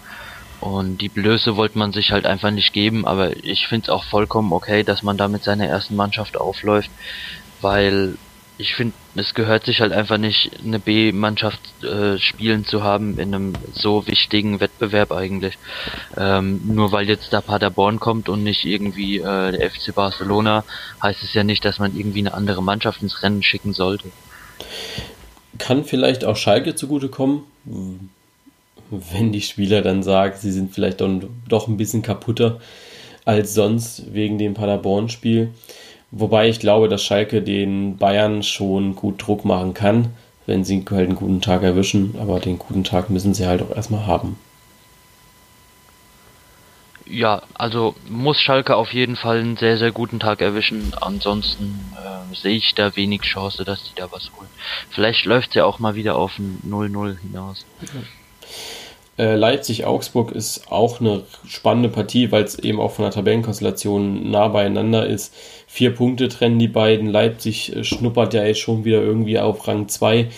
Und 0.61 0.99
die 0.99 1.09
Blöße 1.09 1.57
wollte 1.57 1.77
man 1.77 1.93
sich 1.93 2.13
halt 2.13 2.25
einfach 2.25 2.51
nicht 2.51 2.73
geben, 2.73 3.07
aber 3.07 3.37
ich 3.45 3.67
finde 3.67 3.87
es 3.87 3.91
auch 3.91 4.05
vollkommen 4.05 4.53
okay, 4.53 4.85
dass 4.85 5.03
man 5.03 5.17
da 5.17 5.29
mit 5.29 5.43
seiner 5.43 5.67
ersten 5.67 5.97
Mannschaft 5.97 6.37
aufläuft, 6.37 6.91
weil 7.61 8.17
ich 8.59 8.75
finde, 8.75 8.95
es 9.17 9.35
gehört 9.35 9.67
sich 9.67 9.81
halt 9.81 9.93
einfach 9.93 10.17
nicht, 10.17 10.51
eine 10.65 10.79
B-Mannschaft 10.79 11.61
äh, 11.85 12.19
spielen 12.19 12.65
zu 12.65 12.83
haben 12.83 13.19
in 13.19 13.35
einem 13.35 13.53
so 13.75 14.07
wichtigen 14.07 14.61
Wettbewerb 14.61 15.13
eigentlich. 15.13 15.59
Ähm, 16.17 16.63
nur 16.65 16.91
weil 16.93 17.09
jetzt 17.09 17.33
da 17.33 17.43
Paderborn 17.43 18.01
kommt 18.01 18.29
und 18.29 18.43
nicht 18.43 18.65
irgendwie 18.65 19.19
äh, 19.19 19.53
der 19.53 19.71
FC 19.71 19.95
Barcelona, 19.95 20.65
heißt 21.03 21.23
es 21.23 21.35
ja 21.35 21.45
nicht, 21.45 21.65
dass 21.65 21.79
man 21.79 21.97
irgendwie 21.97 22.21
eine 22.21 22.33
andere 22.33 22.63
Mannschaft 22.63 23.03
ins 23.03 23.23
Rennen 23.23 23.43
schicken 23.43 23.75
sollte. 23.75 24.11
Kann 25.59 25.85
vielleicht 25.85 26.25
auch 26.25 26.37
Schalke 26.37 26.75
zugutekommen, 26.75 27.43
wenn 28.91 29.33
die 29.33 29.43
Spieler 29.43 29.83
dann 29.83 30.03
sagen, 30.03 30.37
sie 30.39 30.53
sind 30.53 30.73
vielleicht 30.73 31.01
doch 31.01 31.69
ein 31.69 31.77
bisschen 31.77 32.03
kaputter 32.03 32.61
als 33.27 33.55
sonst 33.55 34.15
wegen 34.15 34.39
dem 34.39 34.55
Paderborn-Spiel. 34.55 35.53
Wobei 36.11 36.49
ich 36.49 36.61
glaube, 36.61 36.89
dass 36.89 37.03
Schalke 37.03 37.43
den 37.43 37.97
Bayern 37.97 38.43
schon 38.43 38.95
gut 38.95 39.27
Druck 39.27 39.45
machen 39.45 39.75
kann, 39.75 40.15
wenn 40.47 40.65
sie 40.65 40.85
halt 40.91 41.09
einen 41.09 41.17
guten 41.17 41.41
Tag 41.41 41.63
erwischen. 41.63 42.15
Aber 42.21 42.41
den 42.41 42.59
guten 42.59 42.85
Tag 42.85 43.11
müssen 43.11 43.35
sie 43.35 43.47
halt 43.47 43.63
auch 43.63 43.75
erstmal 43.75 44.07
haben. 44.07 44.39
Ja, 47.09 47.43
also 47.55 47.95
muss 48.09 48.41
Schalke 48.41 48.75
auf 48.75 48.93
jeden 48.93 49.15
Fall 49.15 49.39
einen 49.39 49.57
sehr, 49.57 49.79
sehr 49.79 49.93
guten 49.93 50.19
Tag 50.19 50.41
erwischen. 50.41 50.93
Ansonsten 51.01 51.81
äh, 51.95 52.35
sehe 52.35 52.57
ich 52.57 52.75
da 52.75 52.97
wenig 52.97 53.23
Chance, 53.23 53.65
dass 53.65 53.85
die 53.85 53.95
da 53.95 54.11
was 54.11 54.31
holen. 54.37 54.49
Vielleicht 54.91 55.25
läuft 55.25 55.51
es 55.51 55.55
ja 55.55 55.65
auch 55.65 55.79
mal 55.79 55.95
wieder 55.95 56.17
auf 56.17 56.39
ein 56.39 56.61
0-0 56.69 57.19
hinaus. 57.21 57.65
Äh, 59.19 59.37
Leipzig-Augsburg 59.37 60.33
ist 60.33 60.71
auch 60.71 61.01
eine 61.01 61.23
spannende 61.47 61.89
Partie, 61.89 62.33
weil 62.33 62.45
es 62.45 62.59
eben 62.59 62.81
auch 62.81 62.93
von 62.93 63.05
der 63.05 63.13
Tabellenkonstellation 63.13 64.31
nah 64.31 64.49
beieinander 64.49 65.07
ist. 65.07 65.33
Vier 65.77 65.95
Punkte 65.95 66.29
trennen 66.29 66.59
die 66.59 66.69
beiden. 66.69 67.07
Leipzig 67.07 67.77
äh, 67.77 67.85
schnuppert 67.85 68.33
ja 68.33 68.43
jetzt 68.43 68.61
schon 68.61 68.87
wieder 68.87 69.03
irgendwie 69.03 69.39
auf 69.39 69.69
Rang 69.69 69.89
2 69.91 70.29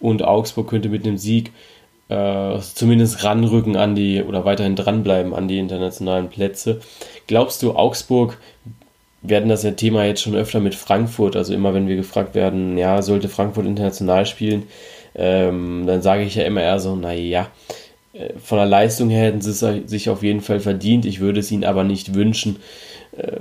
und 0.00 0.22
Augsburg 0.22 0.68
könnte 0.68 0.88
mit 0.88 1.06
einem 1.06 1.18
Sieg 1.18 1.52
äh, 2.08 2.58
zumindest 2.60 3.22
ranrücken 3.22 3.76
an 3.76 3.94
die 3.94 4.22
oder 4.22 4.46
weiterhin 4.46 4.74
dranbleiben 4.74 5.34
an 5.34 5.48
die 5.48 5.58
internationalen 5.58 6.30
Plätze. 6.30 6.80
Glaubst 7.26 7.62
du, 7.62 7.74
Augsburg 7.74 8.38
werden 9.20 9.50
das 9.50 9.64
ja 9.64 9.72
Thema 9.72 10.06
jetzt 10.06 10.22
schon 10.22 10.34
öfter 10.34 10.60
mit 10.60 10.74
Frankfurt, 10.74 11.36
also 11.36 11.52
immer 11.52 11.74
wenn 11.74 11.88
wir 11.88 11.96
gefragt 11.96 12.34
werden, 12.34 12.78
ja, 12.78 13.02
sollte 13.02 13.28
Frankfurt 13.28 13.66
international 13.66 14.24
spielen, 14.24 14.62
ähm, 15.14 15.84
dann 15.86 16.00
sage 16.00 16.22
ich 16.22 16.36
ja 16.36 16.44
immer 16.44 16.62
eher 16.62 16.80
so, 16.80 16.96
naja, 16.96 17.50
äh, 18.14 18.30
von 18.42 18.56
der 18.56 18.66
Leistung 18.66 19.10
her 19.10 19.26
hätten 19.26 19.42
sie 19.42 19.50
es 19.50 19.90
sich 19.90 20.08
auf 20.08 20.22
jeden 20.22 20.40
Fall 20.40 20.60
verdient. 20.60 21.04
Ich 21.04 21.20
würde 21.20 21.40
es 21.40 21.52
ihnen 21.52 21.64
aber 21.64 21.84
nicht 21.84 22.14
wünschen. 22.14 22.56
Äh, 23.18 23.40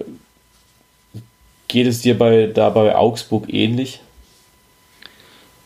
geht 1.67 1.87
es 1.87 2.01
dir 2.01 2.17
bei, 2.17 2.47
da 2.47 2.69
bei 2.69 2.95
Augsburg 2.95 3.51
ähnlich? 3.51 4.01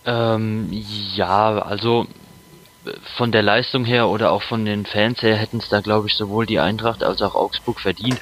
Ähm, 0.06 0.70
ja, 1.16 1.60
also 1.60 2.08
von 3.18 3.32
der 3.32 3.44
Leistung 3.44 3.86
her 3.86 4.10
oder 4.10 4.32
auch 4.32 4.42
von 4.42 4.66
den 4.66 4.86
Fans 4.86 5.22
her 5.22 5.36
hätten 5.36 5.58
es 5.58 5.70
da, 5.70 5.82
glaube 5.82 6.08
ich, 6.08 6.16
sowohl 6.16 6.46
die 6.46 6.60
Eintracht 6.60 7.04
als 7.04 7.22
auch 7.22 7.36
Augsburg 7.36 7.80
verdient 7.80 8.20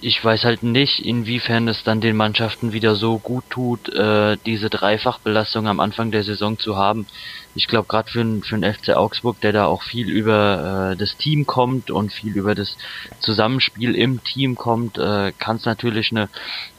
ich 0.00 0.24
weiß 0.24 0.44
halt 0.44 0.62
nicht, 0.62 1.04
inwiefern 1.04 1.66
es 1.68 1.82
dann 1.82 2.00
den 2.00 2.16
Mannschaften 2.16 2.72
wieder 2.72 2.94
so 2.94 3.18
gut 3.18 3.44
tut, 3.50 3.88
äh, 3.88 4.36
diese 4.46 4.70
Dreifachbelastung 4.70 5.66
am 5.66 5.80
Anfang 5.80 6.10
der 6.10 6.22
Saison 6.22 6.58
zu 6.58 6.76
haben. 6.76 7.06
Ich 7.54 7.66
glaube, 7.66 7.88
gerade 7.88 8.10
für, 8.10 8.24
für 8.42 8.58
den 8.58 8.72
FC 8.72 8.90
Augsburg, 8.90 9.40
der 9.40 9.52
da 9.52 9.66
auch 9.66 9.82
viel 9.82 10.08
über 10.08 10.92
äh, 10.92 10.96
das 10.96 11.16
Team 11.16 11.46
kommt 11.46 11.90
und 11.90 12.12
viel 12.12 12.36
über 12.36 12.54
das 12.54 12.76
Zusammenspiel 13.20 13.94
im 13.94 14.22
Team 14.22 14.54
kommt, 14.54 14.98
äh, 14.98 15.32
kann 15.38 15.56
es 15.56 15.64
natürlich 15.64 16.10
eine 16.10 16.28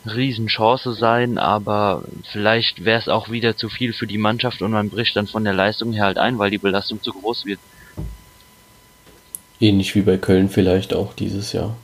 Riesenchance 0.05 0.93
sein, 0.93 1.37
aber 1.37 2.03
vielleicht 2.31 2.85
wäre 2.85 2.99
es 2.99 3.09
auch 3.09 3.29
wieder 3.29 3.57
zu 3.57 3.69
viel 3.69 3.93
für 3.93 4.07
die 4.07 4.17
Mannschaft 4.17 4.61
und 4.61 4.71
man 4.71 4.89
bricht 4.89 5.15
dann 5.15 5.27
von 5.27 5.43
der 5.43 5.53
Leistung 5.53 5.91
her 5.93 6.05
halt 6.05 6.17
ein, 6.17 6.37
weil 6.37 6.51
die 6.51 6.57
Belastung 6.57 7.01
zu 7.01 7.11
groß 7.11 7.45
wird. 7.45 7.59
Ähnlich 9.59 9.95
wie 9.95 10.01
bei 10.01 10.17
Köln 10.17 10.49
vielleicht 10.49 10.93
auch 10.93 11.13
dieses 11.13 11.51
Jahr. 11.51 11.75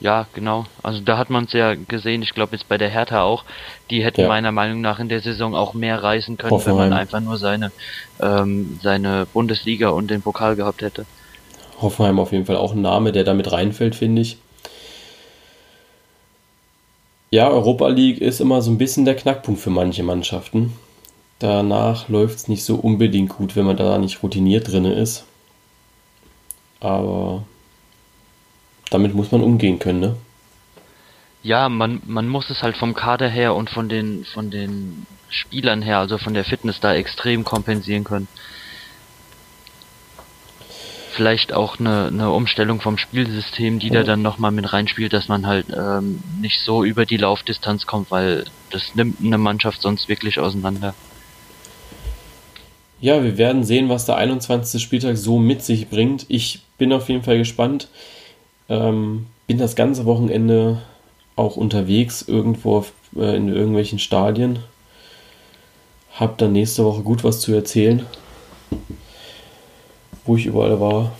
Ja, 0.00 0.26
genau. 0.34 0.66
Also 0.82 1.00
da 1.00 1.16
hat 1.16 1.30
man 1.30 1.44
es 1.44 1.52
ja 1.52 1.74
gesehen, 1.74 2.22
ich 2.22 2.34
glaube 2.34 2.54
jetzt 2.54 2.68
bei 2.68 2.76
der 2.76 2.90
Hertha 2.90 3.22
auch, 3.22 3.44
die 3.90 4.04
hätten 4.04 4.22
ja. 4.22 4.28
meiner 4.28 4.52
Meinung 4.52 4.80
nach 4.82 4.98
in 4.98 5.08
der 5.08 5.20
Saison 5.20 5.54
auch 5.54 5.72
mehr 5.72 6.02
reißen 6.02 6.36
können, 6.36 6.50
Hoffenheim. 6.50 6.78
wenn 6.78 6.88
man 6.90 6.98
einfach 6.98 7.20
nur 7.20 7.38
seine, 7.38 7.72
ähm, 8.20 8.78
seine 8.82 9.26
Bundesliga 9.32 9.88
und 9.88 10.10
den 10.10 10.20
Pokal 10.20 10.56
gehabt 10.56 10.82
hätte. 10.82 11.06
Hoffenheim 11.80 12.18
auf 12.18 12.32
jeden 12.32 12.46
Fall 12.46 12.56
auch 12.56 12.72
ein 12.72 12.82
Name, 12.82 13.12
der 13.12 13.24
damit 13.24 13.50
reinfällt, 13.52 13.94
finde 13.94 14.22
ich. 14.22 14.38
Ja, 17.30 17.48
Europa 17.48 17.88
League 17.88 18.20
ist 18.20 18.40
immer 18.40 18.62
so 18.62 18.70
ein 18.70 18.78
bisschen 18.78 19.04
der 19.04 19.16
Knackpunkt 19.16 19.60
für 19.60 19.70
manche 19.70 20.02
Mannschaften. 20.02 20.74
Danach 21.38 22.08
läuft 22.08 22.36
es 22.36 22.48
nicht 22.48 22.64
so 22.64 22.76
unbedingt 22.76 23.30
gut, 23.30 23.56
wenn 23.56 23.66
man 23.66 23.76
da 23.76 23.98
nicht 23.98 24.22
routiniert 24.22 24.70
drin 24.70 24.84
ist. 24.84 25.24
Aber 26.80 27.44
damit 28.90 29.14
muss 29.14 29.32
man 29.32 29.42
umgehen 29.42 29.78
können, 29.78 30.00
ne? 30.00 30.16
Ja, 31.42 31.68
man, 31.68 32.02
man 32.06 32.28
muss 32.28 32.50
es 32.50 32.62
halt 32.62 32.76
vom 32.76 32.94
Kader 32.94 33.28
her 33.28 33.54
und 33.54 33.70
von 33.70 33.88
den, 33.88 34.24
von 34.24 34.50
den 34.50 35.06
Spielern 35.28 35.80
her, 35.80 35.98
also 35.98 36.18
von 36.18 36.34
der 36.34 36.44
Fitness 36.44 36.80
da 36.80 36.94
extrem 36.94 37.44
kompensieren 37.44 38.02
können. 38.02 38.26
Vielleicht 41.12 41.52
auch 41.52 41.78
eine, 41.78 42.08
eine 42.08 42.30
Umstellung 42.32 42.80
vom 42.80 42.98
Spielsystem, 42.98 43.78
die 43.78 43.90
da 43.90 44.02
dann 44.02 44.22
nochmal 44.22 44.50
mit 44.50 44.72
reinspielt, 44.72 45.12
dass 45.12 45.28
man 45.28 45.46
halt 45.46 45.66
ähm, 45.74 46.20
nicht 46.40 46.60
so 46.60 46.84
über 46.84 47.06
die 47.06 47.16
Laufdistanz 47.16 47.86
kommt, 47.86 48.10
weil 48.10 48.44
das 48.70 48.94
nimmt 48.94 49.20
eine 49.24 49.38
Mannschaft 49.38 49.80
sonst 49.80 50.08
wirklich 50.08 50.38
auseinander. 50.40 50.94
Ja, 53.00 53.22
wir 53.22 53.38
werden 53.38 53.62
sehen, 53.62 53.88
was 53.88 54.06
der 54.06 54.16
21. 54.16 54.82
Spieltag 54.82 55.16
so 55.16 55.38
mit 55.38 55.62
sich 55.62 55.88
bringt. 55.88 56.26
Ich 56.28 56.62
bin 56.76 56.92
auf 56.92 57.08
jeden 57.08 57.22
Fall 57.22 57.38
gespannt. 57.38 57.88
Ähm, 58.68 59.26
bin 59.46 59.58
das 59.58 59.76
ganze 59.76 60.06
Wochenende 60.06 60.82
auch 61.36 61.56
unterwegs 61.56 62.22
irgendwo 62.22 62.78
auf, 62.78 62.92
äh, 63.16 63.36
in 63.36 63.48
irgendwelchen 63.48 63.98
Stadien. 63.98 64.58
Hab 66.12 66.38
dann 66.38 66.52
nächste 66.52 66.84
Woche 66.84 67.02
gut 67.02 67.24
was 67.24 67.40
zu 67.40 67.52
erzählen, 67.52 68.06
wo 70.24 70.36
ich 70.36 70.46
überall 70.46 70.80
war. 70.80 71.12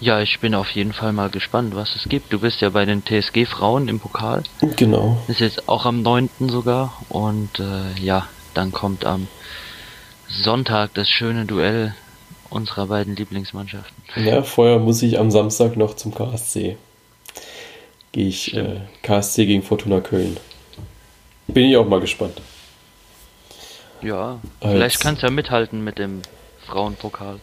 Ja, 0.00 0.22
ich 0.22 0.40
bin 0.40 0.54
auf 0.54 0.70
jeden 0.70 0.94
Fall 0.94 1.12
mal 1.12 1.28
gespannt, 1.28 1.74
was 1.74 1.94
es 1.94 2.08
gibt. 2.08 2.32
Du 2.32 2.40
bist 2.40 2.62
ja 2.62 2.70
bei 2.70 2.86
den 2.86 3.04
TSG 3.04 3.44
Frauen 3.44 3.86
im 3.86 4.00
Pokal. 4.00 4.42
Genau. 4.76 5.18
Ist 5.28 5.40
jetzt 5.40 5.68
auch 5.68 5.84
am 5.84 6.00
9. 6.00 6.30
sogar. 6.48 6.94
Und 7.10 7.60
äh, 7.60 8.00
ja, 8.00 8.26
dann 8.54 8.72
kommt 8.72 9.04
am 9.04 9.28
Sonntag 10.26 10.94
das 10.94 11.08
schöne 11.10 11.44
Duell 11.44 11.94
unserer 12.50 12.86
beiden 12.86 13.16
Lieblingsmannschaften. 13.16 13.96
Ja, 14.16 14.42
vorher 14.42 14.78
muss 14.78 15.02
ich 15.02 15.18
am 15.18 15.30
Samstag 15.30 15.76
noch 15.76 15.94
zum 15.94 16.14
KSC. 16.14 16.76
Gehe 18.12 18.26
ich 18.26 18.56
äh, 18.56 18.80
KSC 19.02 19.46
gegen 19.46 19.62
Fortuna 19.62 20.00
Köln. 20.00 20.36
Bin 21.46 21.66
ich 21.66 21.76
auch 21.76 21.86
mal 21.86 22.00
gespannt. 22.00 22.40
Ja, 24.02 24.40
Als, 24.60 24.72
vielleicht 24.72 25.00
kannst 25.00 25.22
du 25.22 25.26
ja 25.26 25.32
mithalten 25.32 25.84
mit 25.84 25.98
dem 25.98 26.22
Frauenpokal. 26.66 27.38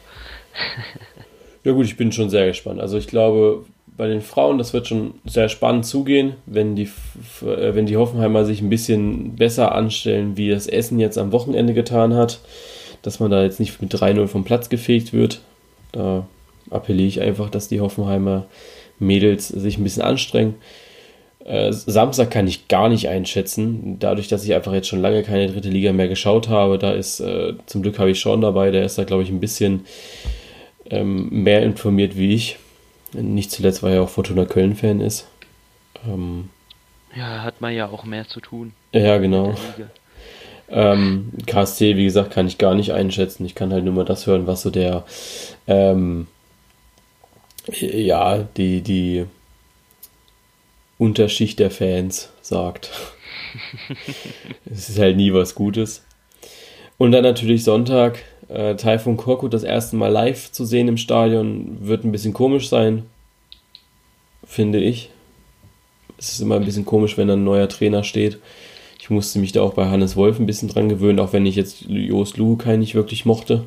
ja 1.64 1.72
gut, 1.72 1.86
ich 1.86 1.98
bin 1.98 2.12
schon 2.12 2.30
sehr 2.30 2.48
gespannt. 2.48 2.82
Also 2.82 2.98
ich 2.98 3.08
glaube, 3.08 3.66
bei 3.96 4.08
den 4.08 4.22
Frauen, 4.22 4.58
das 4.58 4.74
wird 4.74 4.88
schon 4.88 5.16
sehr 5.26 5.50
spannend 5.50 5.86
zugehen, 5.86 6.36
wenn 6.46 6.76
die, 6.76 6.90
äh, 7.42 7.76
wenn 7.76 7.86
die 7.86 7.98
Hoffenheimer 7.98 8.46
sich 8.46 8.62
ein 8.62 8.70
bisschen 8.70 9.36
besser 9.36 9.74
anstellen, 9.74 10.36
wie 10.36 10.50
das 10.50 10.68
Essen 10.68 11.00
jetzt 11.00 11.18
am 11.18 11.32
Wochenende 11.32 11.74
getan 11.74 12.14
hat 12.14 12.40
dass 13.08 13.22
man 13.22 13.32
da 13.32 13.42
jetzt 13.42 13.62
nicht 13.62 13.82
mit 13.82 13.96
3-0 13.96 14.28
vom 14.28 14.44
Platz 14.44 14.68
gefegt 14.68 15.14
wird. 15.14 15.40
Da 15.94 16.28
appelliere 16.70 17.08
ich 17.08 17.22
einfach, 17.22 17.50
dass 17.50 17.70
die 17.70 17.80
Hoffenheimer 17.80 18.48
Mädels 19.00 19.48
sich 19.48 19.78
ein 19.78 19.86
bisschen 19.86 20.04
anstrengen. 20.04 20.56
Äh, 21.46 21.72
Samstag 21.72 22.32
kann 22.32 22.50
ich 22.50 22.68
gar 22.68 22.90
nicht 22.90 23.08
einschätzen, 23.08 23.96
dadurch, 23.98 24.28
dass 24.28 24.44
ich 24.44 24.54
einfach 24.54 24.74
jetzt 24.74 24.90
schon 24.90 25.02
lange 25.02 25.24
keine 25.24 25.50
dritte 25.50 25.70
Liga 25.70 25.94
mehr 25.94 26.10
geschaut 26.10 26.50
habe. 26.50 26.78
Da 26.78 26.92
ist, 26.92 27.22
äh, 27.22 27.54
zum 27.66 27.82
Glück 27.82 27.98
habe 27.98 28.12
ich 28.12 28.20
Sean 28.20 28.42
dabei, 28.42 28.72
der 28.72 28.84
ist 28.84 28.98
da, 28.98 29.06
glaube 29.06 29.24
ich, 29.24 29.30
ein 29.30 29.40
bisschen 29.40 29.86
ähm, 30.90 31.30
mehr 31.30 31.64
informiert 31.64 32.18
wie 32.18 32.34
ich. 32.34 32.58
Nicht 33.14 33.52
zuletzt, 33.52 33.84
weil 33.84 33.94
er 33.94 34.04
auch 34.04 34.10
Fortuna 34.10 34.44
Köln-Fan 34.44 35.00
ist. 35.00 35.30
Ähm, 36.06 36.50
ja, 37.16 37.42
hat 37.42 37.62
man 37.62 37.74
ja 37.74 37.88
auch 37.88 38.04
mehr 38.04 38.28
zu 38.28 38.42
tun. 38.42 38.74
Ja, 38.92 39.18
genau. 39.18 39.56
Ähm, 40.70 41.32
KSC, 41.46 41.96
wie 41.96 42.04
gesagt, 42.04 42.32
kann 42.32 42.48
ich 42.48 42.58
gar 42.58 42.76
nicht 42.76 42.92
einschätzen. 42.92 43.46
Ich 43.46 43.56
kann 43.56 43.72
halt 43.72 43.86
nur 43.86 43.94
mal 43.94 44.06
das 44.06 44.28
hören, 44.28 44.48
was 44.48 44.62
so 44.62 44.70
der, 44.70 45.06
ähm, 45.68 46.28
ja, 47.72 48.46
die, 48.58 48.82
die 48.82 49.26
Unterschicht 50.98 51.60
der 51.60 51.72
Fans 51.72 52.30
sagt. 52.42 52.92
es 54.66 54.90
ist 54.90 55.00
halt 55.00 55.16
nie 55.16 55.34
was 55.34 55.56
Gutes. 55.56 56.04
Und 56.98 57.12
dann 57.12 57.24
natürlich 57.24 57.64
Sonntag, 57.64 58.24
äh, 58.50 58.76
Taifun 58.76 59.18
Korkut 59.18 59.54
das 59.54 59.64
erste 59.64 59.96
Mal 59.96 60.12
live 60.12 60.52
zu 60.52 60.66
sehen 60.66 60.88
im 60.88 60.98
Stadion, 60.98 61.78
wird 61.82 62.04
ein 62.04 62.12
bisschen 62.12 62.34
komisch 62.34 62.70
sein, 62.70 63.06
finde 64.46 64.80
ich. 64.80 65.12
Es 66.18 66.34
ist 66.34 66.42
immer 66.42 66.56
ein 66.56 66.66
bisschen 66.66 66.86
komisch, 66.86 67.18
wenn 67.18 67.30
ein 67.30 67.44
neuer 67.44 67.70
Trainer 67.70 68.04
steht. 68.04 68.40
Ich 69.08 69.12
musste 69.12 69.40
mich 69.40 69.54
da 69.54 69.62
auch 69.62 69.74
bei 69.74 69.88
Hannes 69.88 70.18
Wolf 70.18 70.38
ein 70.38 70.46
bisschen 70.46 70.68
dran 70.68 70.90
gewöhnen, 70.90 71.22
auch 71.22 71.32
wenn 71.32 71.46
ich 71.46 71.56
jetzt 71.56 71.84
Jos 71.88 72.36
Lukai 72.36 72.76
nicht 72.76 72.94
wirklich 72.94 73.26
mochte. 73.26 73.64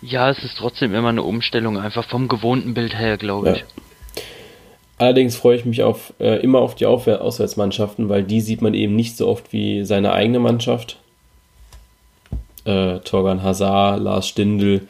Ja, 0.00 0.30
es 0.30 0.44
ist 0.44 0.58
trotzdem 0.58 0.94
immer 0.94 1.08
eine 1.08 1.24
Umstellung, 1.24 1.76
einfach 1.76 2.08
vom 2.08 2.28
gewohnten 2.28 2.74
Bild 2.74 2.96
her, 2.96 3.16
glaube 3.16 3.50
ich. 3.50 3.64
Allerdings 4.96 5.34
freue 5.34 5.56
ich 5.56 5.64
mich 5.64 5.82
auf, 5.82 6.12
äh, 6.20 6.40
immer 6.40 6.60
auf 6.60 6.76
die 6.76 6.86
Aufwär 6.86 7.20
Auswärtsmannschaften, 7.20 8.08
weil 8.08 8.22
die 8.22 8.40
sieht 8.40 8.62
man 8.62 8.74
eben 8.74 8.94
nicht 8.94 9.16
so 9.16 9.26
oft 9.26 9.52
wie 9.52 9.84
seine 9.84 10.12
eigene 10.12 10.38
Mannschaft. 10.38 11.00
Äh, 12.64 13.00
Torgan 13.00 13.42
Hazard, 13.42 14.00
Lars 14.00 14.28
Stindl, 14.28 14.82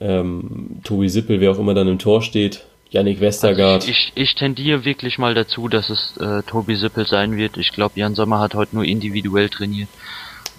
ähm, 0.00 0.80
Tobi 0.84 1.08
Sippel, 1.08 1.40
wer 1.40 1.50
auch 1.50 1.58
immer 1.58 1.74
dann 1.74 1.88
im 1.88 1.98
Tor 1.98 2.22
steht. 2.22 2.66
Yannick 2.90 3.20
Westergaard. 3.20 3.82
Also 3.82 3.90
ich, 3.90 4.12
ich, 4.14 4.34
tendiere 4.34 4.84
wirklich 4.84 5.18
mal 5.18 5.34
dazu, 5.34 5.68
dass 5.68 5.90
es 5.90 6.16
äh, 6.16 6.42
Tobi 6.42 6.74
Sippel 6.74 7.06
sein 7.06 7.36
wird. 7.36 7.56
Ich 7.56 7.72
glaube, 7.72 7.98
Jan 7.98 8.14
Sommer 8.14 8.40
hat 8.40 8.54
heute 8.54 8.74
nur 8.74 8.84
individuell 8.84 9.48
trainiert. 9.48 9.88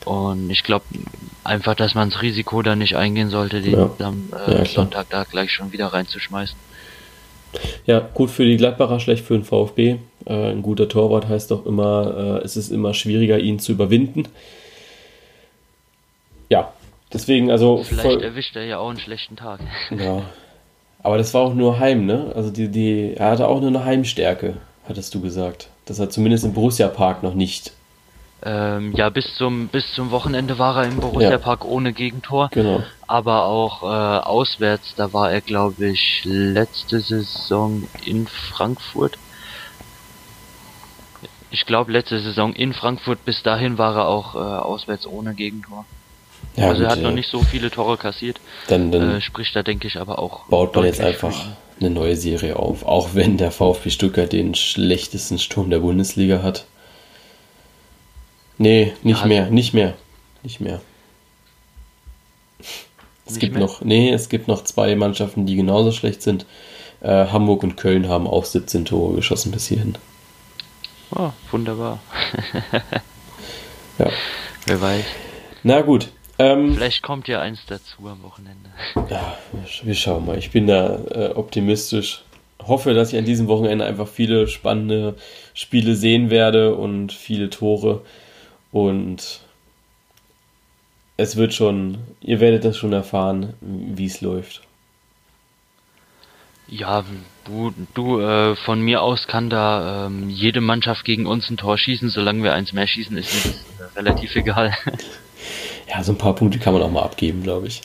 Und 0.05 0.49
ich 0.49 0.63
glaube 0.63 0.85
einfach, 1.43 1.75
dass 1.75 1.93
man 1.93 2.09
das 2.09 2.21
Risiko 2.21 2.61
da 2.61 2.75
nicht 2.75 2.95
eingehen 2.95 3.29
sollte, 3.29 3.61
den 3.61 3.73
ja. 3.73 3.91
am 3.99 4.29
äh, 4.47 4.59
ja, 4.59 4.65
Sonntag 4.65 5.09
da 5.09 5.25
gleich 5.25 5.51
schon 5.51 5.71
wieder 5.71 5.87
reinzuschmeißen. 5.87 6.57
Ja, 7.85 7.99
gut 7.99 8.29
für 8.31 8.45
die 8.45 8.57
Gladbacher, 8.57 8.99
schlecht 8.99 9.25
für 9.25 9.33
den 9.33 9.43
VfB. 9.43 9.97
Äh, 10.25 10.51
ein 10.51 10.61
guter 10.61 10.87
Torwart 10.87 11.27
heißt 11.27 11.51
doch 11.51 11.65
immer, 11.65 12.39
äh, 12.41 12.45
es 12.45 12.55
ist 12.55 12.71
immer 12.71 12.93
schwieriger, 12.93 13.39
ihn 13.39 13.59
zu 13.59 13.73
überwinden. 13.73 14.27
Ja, 16.49 16.73
deswegen 17.11 17.51
also. 17.51 17.83
Vielleicht 17.83 18.21
erwischt 18.21 18.55
er 18.55 18.65
ja 18.65 18.77
auch 18.77 18.89
einen 18.89 18.99
schlechten 18.99 19.35
Tag. 19.35 19.59
Ja, 19.89 20.23
aber 21.03 21.17
das 21.17 21.33
war 21.33 21.41
auch 21.41 21.53
nur 21.53 21.79
Heim, 21.79 22.05
ne? 22.05 22.31
Also 22.35 22.51
die, 22.51 22.69
die, 22.69 23.13
er 23.15 23.31
hatte 23.31 23.47
auch 23.47 23.59
nur 23.59 23.69
eine 23.69 23.83
Heimstärke, 23.83 24.57
hattest 24.87 25.13
du 25.15 25.21
gesagt. 25.21 25.69
Das 25.85 25.99
hat 25.99 26.13
zumindest 26.13 26.43
im 26.43 26.53
Borussia 26.53 26.87
Park 26.87 27.23
noch 27.23 27.33
nicht. 27.33 27.73
Ähm, 28.43 28.93
ja, 28.95 29.09
bis 29.09 29.35
zum, 29.35 29.67
bis 29.67 29.93
zum 29.93 30.09
Wochenende 30.09 30.57
war 30.57 30.77
er 30.77 30.89
im 30.89 30.97
Borussia 30.97 31.31
ja. 31.31 31.37
Park 31.37 31.63
ohne 31.63 31.93
Gegentor. 31.93 32.49
Genau. 32.51 32.83
Aber 33.05 33.45
auch 33.45 33.83
äh, 33.83 33.85
auswärts, 33.85 34.95
da 34.95 35.13
war 35.13 35.31
er, 35.31 35.41
glaube 35.41 35.87
ich, 35.87 36.21
letzte 36.23 36.99
Saison 37.01 37.83
in 38.03 38.27
Frankfurt. 38.27 39.17
Ich 41.51 41.65
glaube, 41.65 41.91
letzte 41.91 42.19
Saison 42.19 42.53
in 42.53 42.73
Frankfurt, 42.73 43.25
bis 43.25 43.43
dahin 43.43 43.77
war 43.77 43.95
er 43.95 44.07
auch 44.07 44.35
äh, 44.35 44.37
auswärts 44.37 45.05
ohne 45.05 45.35
Gegentor. 45.35 45.85
Ja, 46.55 46.67
also 46.67 46.79
gut, 46.79 46.85
er 46.85 46.91
hat 46.91 46.97
ja. 46.97 47.03
noch 47.03 47.15
nicht 47.15 47.29
so 47.29 47.41
viele 47.41 47.71
Tore 47.71 47.97
kassiert. 47.97 48.39
Dann, 48.67 48.91
dann 48.91 49.17
äh, 49.17 49.21
spricht 49.21 49.55
da, 49.55 49.63
denke 49.63 49.87
ich, 49.87 49.97
aber 49.97 50.19
auch. 50.19 50.45
Baut 50.47 50.75
man 50.75 50.85
jetzt 50.85 50.99
einfach 50.99 51.33
eine 51.79 51.89
neue 51.89 52.15
Serie 52.15 52.57
auf. 52.57 52.85
Auch 52.85 53.09
wenn 53.13 53.37
der 53.37 53.51
VfB 53.51 53.89
Stuttgart 53.89 54.31
den 54.31 54.53
schlechtesten 54.55 55.39
Sturm 55.39 55.69
der 55.69 55.79
Bundesliga 55.79 56.43
hat. 56.43 56.65
Nee, 58.57 58.93
nicht 59.01 59.21
ja, 59.21 59.27
mehr, 59.27 59.49
nicht 59.49 59.73
mehr. 59.73 59.93
Nicht 60.43 60.61
mehr. 60.61 60.81
Es 63.25 63.39
gibt 63.39 63.53
mehr? 63.53 63.63
noch, 63.63 63.81
nee, 63.81 64.11
es 64.11 64.29
gibt 64.29 64.47
noch 64.47 64.63
zwei 64.63 64.95
Mannschaften, 64.95 65.45
die 65.45 65.55
genauso 65.55 65.91
schlecht 65.91 66.21
sind. 66.21 66.45
Äh, 67.01 67.27
Hamburg 67.27 67.63
und 67.63 67.77
Köln 67.77 68.07
haben 68.07 68.27
auch 68.27 68.45
17 68.45 68.85
Tore 68.85 69.15
geschossen 69.15 69.51
bis 69.51 69.67
hierhin. 69.67 69.97
Oh, 71.15 71.31
wunderbar. 71.49 71.99
ja. 73.99 74.09
Wer 74.65 74.81
weiß. 74.81 75.05
Na 75.63 75.81
gut, 75.81 76.09
ähm, 76.41 76.73
Vielleicht 76.73 77.03
kommt 77.03 77.27
ja 77.27 77.39
eins 77.41 77.59
dazu 77.67 78.07
am 78.07 78.23
Wochenende. 78.23 78.69
Ja, 79.09 79.37
wir 79.83 79.95
schauen 79.95 80.25
mal. 80.25 80.37
Ich 80.37 80.51
bin 80.51 80.67
da 80.67 80.99
äh, 81.11 81.33
optimistisch. 81.35 82.23
Hoffe, 82.59 82.93
dass 82.93 83.11
ich 83.11 83.19
an 83.19 83.25
diesem 83.25 83.47
Wochenende 83.47 83.85
einfach 83.85 84.07
viele 84.07 84.47
spannende 84.47 85.15
Spiele 85.53 85.95
sehen 85.95 86.29
werde 86.29 86.75
und 86.75 87.11
viele 87.11 87.49
Tore. 87.49 88.01
Und 88.71 89.41
es 91.17 91.35
wird 91.35 91.53
schon, 91.53 91.99
ihr 92.21 92.39
werdet 92.39 92.65
das 92.65 92.77
schon 92.77 92.93
erfahren, 92.93 93.53
wie 93.61 94.05
es 94.05 94.21
läuft. 94.21 94.61
Ja, 96.67 97.03
du, 97.43 97.73
du 97.93 98.21
äh, 98.21 98.55
von 98.55 98.81
mir 98.81 99.01
aus 99.01 99.27
kann 99.27 99.49
da 99.49 100.05
ähm, 100.05 100.29
jede 100.29 100.61
Mannschaft 100.61 101.03
gegen 101.03 101.25
uns 101.25 101.49
ein 101.49 101.57
Tor 101.57 101.77
schießen, 101.77 102.09
solange 102.09 102.43
wir 102.43 102.53
eins 102.53 102.71
mehr 102.71 102.87
schießen, 102.87 103.17
ist 103.17 103.45
mir 103.45 103.53
das 103.77 103.95
relativ 103.95 104.35
egal. 104.35 104.73
ja, 105.91 106.03
so 106.03 106.13
ein 106.13 106.17
paar 106.17 106.35
Punkte 106.35 106.59
kann 106.59 106.73
man 106.73 106.81
auch 106.81 106.91
mal 106.91 107.03
abgeben, 107.03 107.43
glaube 107.43 107.67
ich. 107.67 107.81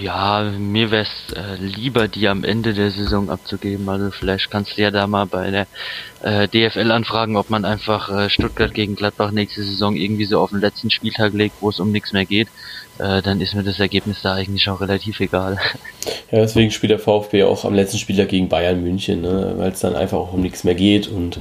Ja, 0.00 0.42
mir 0.42 0.92
wäre 0.92 1.02
es 1.02 1.32
äh, 1.34 1.56
lieber, 1.56 2.06
die 2.06 2.28
am 2.28 2.44
Ende 2.44 2.72
der 2.72 2.92
Saison 2.92 3.30
abzugeben. 3.30 3.88
Also 3.88 4.12
vielleicht 4.12 4.48
kannst 4.48 4.76
du 4.76 4.82
ja 4.82 4.92
da 4.92 5.08
mal 5.08 5.26
bei 5.26 5.50
der 5.50 5.66
äh, 6.22 6.46
DFL 6.46 6.92
anfragen, 6.92 7.36
ob 7.36 7.50
man 7.50 7.64
einfach 7.64 8.08
äh, 8.08 8.30
Stuttgart 8.30 8.72
gegen 8.74 8.94
Gladbach 8.94 9.32
nächste 9.32 9.64
Saison 9.64 9.96
irgendwie 9.96 10.24
so 10.24 10.40
auf 10.40 10.50
den 10.50 10.60
letzten 10.60 10.90
Spieltag 10.90 11.32
legt, 11.32 11.56
wo 11.60 11.70
es 11.70 11.80
um 11.80 11.90
nichts 11.90 12.12
mehr 12.12 12.24
geht. 12.24 12.46
Äh, 12.98 13.22
dann 13.22 13.40
ist 13.40 13.54
mir 13.54 13.64
das 13.64 13.80
Ergebnis 13.80 14.22
da 14.22 14.34
eigentlich 14.34 14.68
auch 14.68 14.80
relativ 14.80 15.20
egal. 15.20 15.58
Ja, 16.30 16.38
deswegen 16.38 16.70
spielt 16.70 16.90
der 16.90 16.98
VfB 16.98 17.44
auch 17.44 17.66
am 17.66 17.74
letzten 17.74 17.98
Spieltag 17.98 18.30
gegen 18.30 18.48
Bayern 18.48 18.82
München, 18.82 19.20
ne? 19.20 19.52
weil 19.58 19.70
es 19.70 19.80
dann 19.80 19.94
einfach 19.94 20.16
auch 20.16 20.32
um 20.32 20.40
nichts 20.40 20.64
mehr 20.64 20.74
geht 20.74 21.06
und 21.06 21.36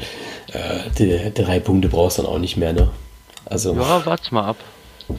äh, 0.51 0.89
die, 0.99 1.31
drei 1.33 1.61
Punkte 1.61 1.87
brauchst 1.87 2.17
du 2.17 2.23
dann 2.23 2.31
auch 2.31 2.39
nicht 2.39 2.57
mehr. 2.57 2.73
Ne? 2.73 2.89
Also, 3.51 3.75
ja, 3.75 4.05
warte 4.05 4.33
mal 4.33 4.45
ab. 4.45 4.55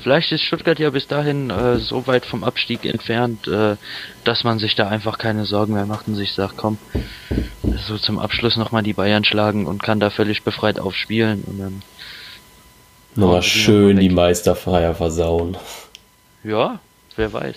Vielleicht 0.02 0.32
ist 0.32 0.42
Stuttgart 0.42 0.78
ja 0.78 0.88
bis 0.88 1.06
dahin 1.06 1.50
äh, 1.50 1.76
so 1.76 2.06
weit 2.06 2.24
vom 2.24 2.44
Abstieg 2.44 2.86
entfernt, 2.86 3.46
äh, 3.46 3.76
dass 4.24 4.42
man 4.42 4.58
sich 4.58 4.74
da 4.74 4.88
einfach 4.88 5.18
keine 5.18 5.44
Sorgen 5.44 5.74
mehr 5.74 5.84
macht 5.84 6.08
und 6.08 6.14
sich 6.14 6.32
sagt, 6.32 6.56
komm, 6.56 6.78
so 7.86 7.98
zum 7.98 8.18
Abschluss 8.18 8.56
nochmal 8.56 8.82
die 8.82 8.94
Bayern 8.94 9.24
schlagen 9.24 9.66
und 9.66 9.82
kann 9.82 10.00
da 10.00 10.08
völlig 10.08 10.44
befreit 10.44 10.80
aufspielen 10.80 11.44
und 11.46 11.58
dann 11.58 11.82
Nochmal 13.16 13.42
schön 13.42 13.98
die 13.98 14.08
Meisterfeier 14.08 14.94
versauen. 14.94 15.58
Ja, 16.42 16.80
wer 17.16 17.30
weiß. 17.34 17.56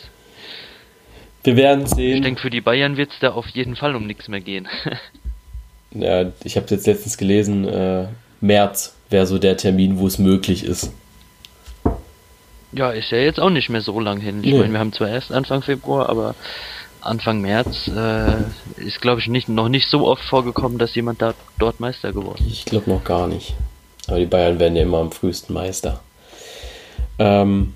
Wir 1.45 1.55
werden 1.55 1.85
sehen. 1.85 2.17
Ich 2.17 2.21
denke, 2.21 2.41
für 2.41 2.49
die 2.49 2.59
Bayern 2.59 2.97
wird 2.97 3.11
es 3.11 3.19
da 3.21 3.31
auf 3.31 3.47
jeden 3.47 3.77
Fall 3.77 3.95
um 3.95 4.05
nichts 4.05 4.27
mehr 4.27 4.41
gehen. 4.41 4.67
ja, 5.91 6.33
ich 6.43 6.57
habe 6.57 6.67
jetzt 6.69 6.85
letztens 6.85 7.17
gelesen, 7.17 7.65
äh, 7.65 8.07
März 8.41 8.94
wäre 9.09 9.25
so 9.25 9.37
der 9.37 9.57
Termin, 9.57 9.99
wo 9.99 10.07
es 10.07 10.19
möglich 10.19 10.63
ist. 10.63 10.91
Ja, 12.71 12.91
ist 12.91 13.11
ja 13.11 13.19
jetzt 13.19 13.39
auch 13.39 13.49
nicht 13.49 13.69
mehr 13.69 13.81
so 13.81 13.99
lang 13.99 14.19
hin. 14.19 14.43
Ich 14.43 14.51
nee. 14.51 14.59
meine, 14.59 14.73
wir 14.73 14.79
haben 14.79 14.93
zwar 14.93 15.09
erst 15.09 15.31
Anfang 15.31 15.61
Februar, 15.61 16.09
aber 16.09 16.35
Anfang 16.99 17.39
März 17.39 17.87
äh, 17.87 18.33
ist, 18.77 18.99
glaube 18.99 19.21
ich, 19.21 19.27
nicht, 19.27 19.47
noch 19.47 19.69
nicht 19.69 19.89
so 19.89 20.07
oft 20.07 20.23
vorgekommen, 20.23 20.77
dass 20.77 20.95
jemand 20.95 21.21
da 21.21 21.33
dort 21.57 21.79
Meister 21.79 22.11
geworden 22.11 22.43
ist. 22.45 22.51
Ich 22.51 22.65
glaube 22.65 22.89
noch 22.89 23.03
gar 23.03 23.27
nicht. 23.27 23.53
Aber 24.07 24.19
die 24.19 24.25
Bayern 24.25 24.59
werden 24.59 24.75
ja 24.75 24.83
immer 24.83 24.99
am 24.99 25.11
frühesten 25.11 25.53
Meister. 25.53 26.01
Ähm, 27.17 27.73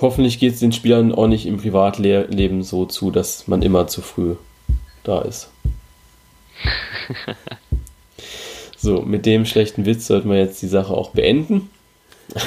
hoffentlich 0.00 0.38
geht 0.38 0.54
es 0.54 0.60
den 0.60 0.72
Spielern 0.72 1.12
auch 1.12 1.26
nicht 1.26 1.46
im 1.46 1.56
Privatleben 1.56 2.62
so 2.62 2.86
zu, 2.86 3.10
dass 3.10 3.48
man 3.48 3.62
immer 3.62 3.86
zu 3.88 4.00
früh 4.02 4.36
da 5.02 5.22
ist. 5.22 5.50
so, 8.84 9.00
mit 9.00 9.26
dem 9.26 9.46
schlechten 9.46 9.86
Witz 9.86 10.06
sollten 10.06 10.30
wir 10.30 10.38
jetzt 10.38 10.60
die 10.62 10.68
Sache 10.68 10.92
auch 10.92 11.10
beenden. 11.10 11.70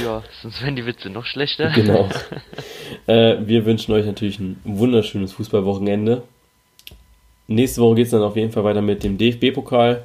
Ja, 0.04 0.24
sonst 0.42 0.62
werden 0.62 0.76
die 0.76 0.86
Witze 0.86 1.10
noch 1.10 1.26
schlechter. 1.26 1.72
Genau. 1.72 2.10
Äh, 3.06 3.48
wir 3.48 3.66
wünschen 3.66 3.94
euch 3.94 4.06
natürlich 4.06 4.38
ein 4.38 4.60
wunderschönes 4.66 5.32
Fußballwochenende. 5.32 6.24
Nächste 7.48 7.82
Woche 7.82 7.96
geht 7.96 8.06
es 8.08 8.12
dann 8.12 8.22
auf 8.22 8.36
jeden 8.36 8.52
Fall 8.52 8.66
weiter 8.66 8.82
mit 8.82 9.02
dem 9.02 9.18
DFB-Pokal 9.18 10.04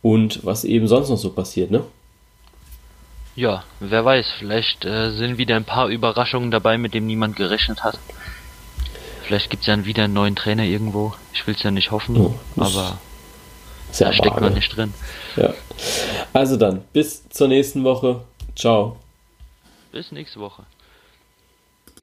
und 0.00 0.42
was 0.42 0.64
eben 0.64 0.88
sonst 0.88 1.10
noch 1.10 1.18
so 1.18 1.30
passiert, 1.30 1.70
ne? 1.70 1.84
Ja, 3.34 3.64
wer 3.80 4.02
weiß, 4.02 4.32
vielleicht 4.38 4.86
äh, 4.86 5.10
sind 5.10 5.36
wieder 5.36 5.56
ein 5.56 5.64
paar 5.64 5.88
Überraschungen 5.88 6.50
dabei, 6.50 6.78
mit 6.78 6.94
dem 6.94 7.06
niemand 7.06 7.36
gerechnet 7.36 7.84
hat. 7.84 7.98
Vielleicht 9.24 9.50
gibt 9.50 9.62
es 9.62 9.66
ja 9.66 9.84
wieder 9.84 10.04
einen 10.04 10.14
neuen 10.14 10.36
Trainer 10.36 10.64
irgendwo. 10.64 11.12
Ich 11.34 11.46
will 11.46 11.54
es 11.54 11.62
ja 11.62 11.70
nicht 11.70 11.90
hoffen, 11.90 12.16
oh, 12.16 12.34
aber 12.56 12.98
da 13.98 14.12
steckt 14.12 14.40
man 14.40 14.54
nicht 14.54 14.76
drin. 14.76 14.92
Ja. 15.36 15.54
Also 16.32 16.56
dann, 16.56 16.82
bis 16.92 17.28
zur 17.28 17.48
nächsten 17.48 17.84
Woche. 17.84 18.22
Ciao. 18.54 18.96
Bis 19.92 20.12
nächste 20.12 20.40
Woche. 20.40 20.64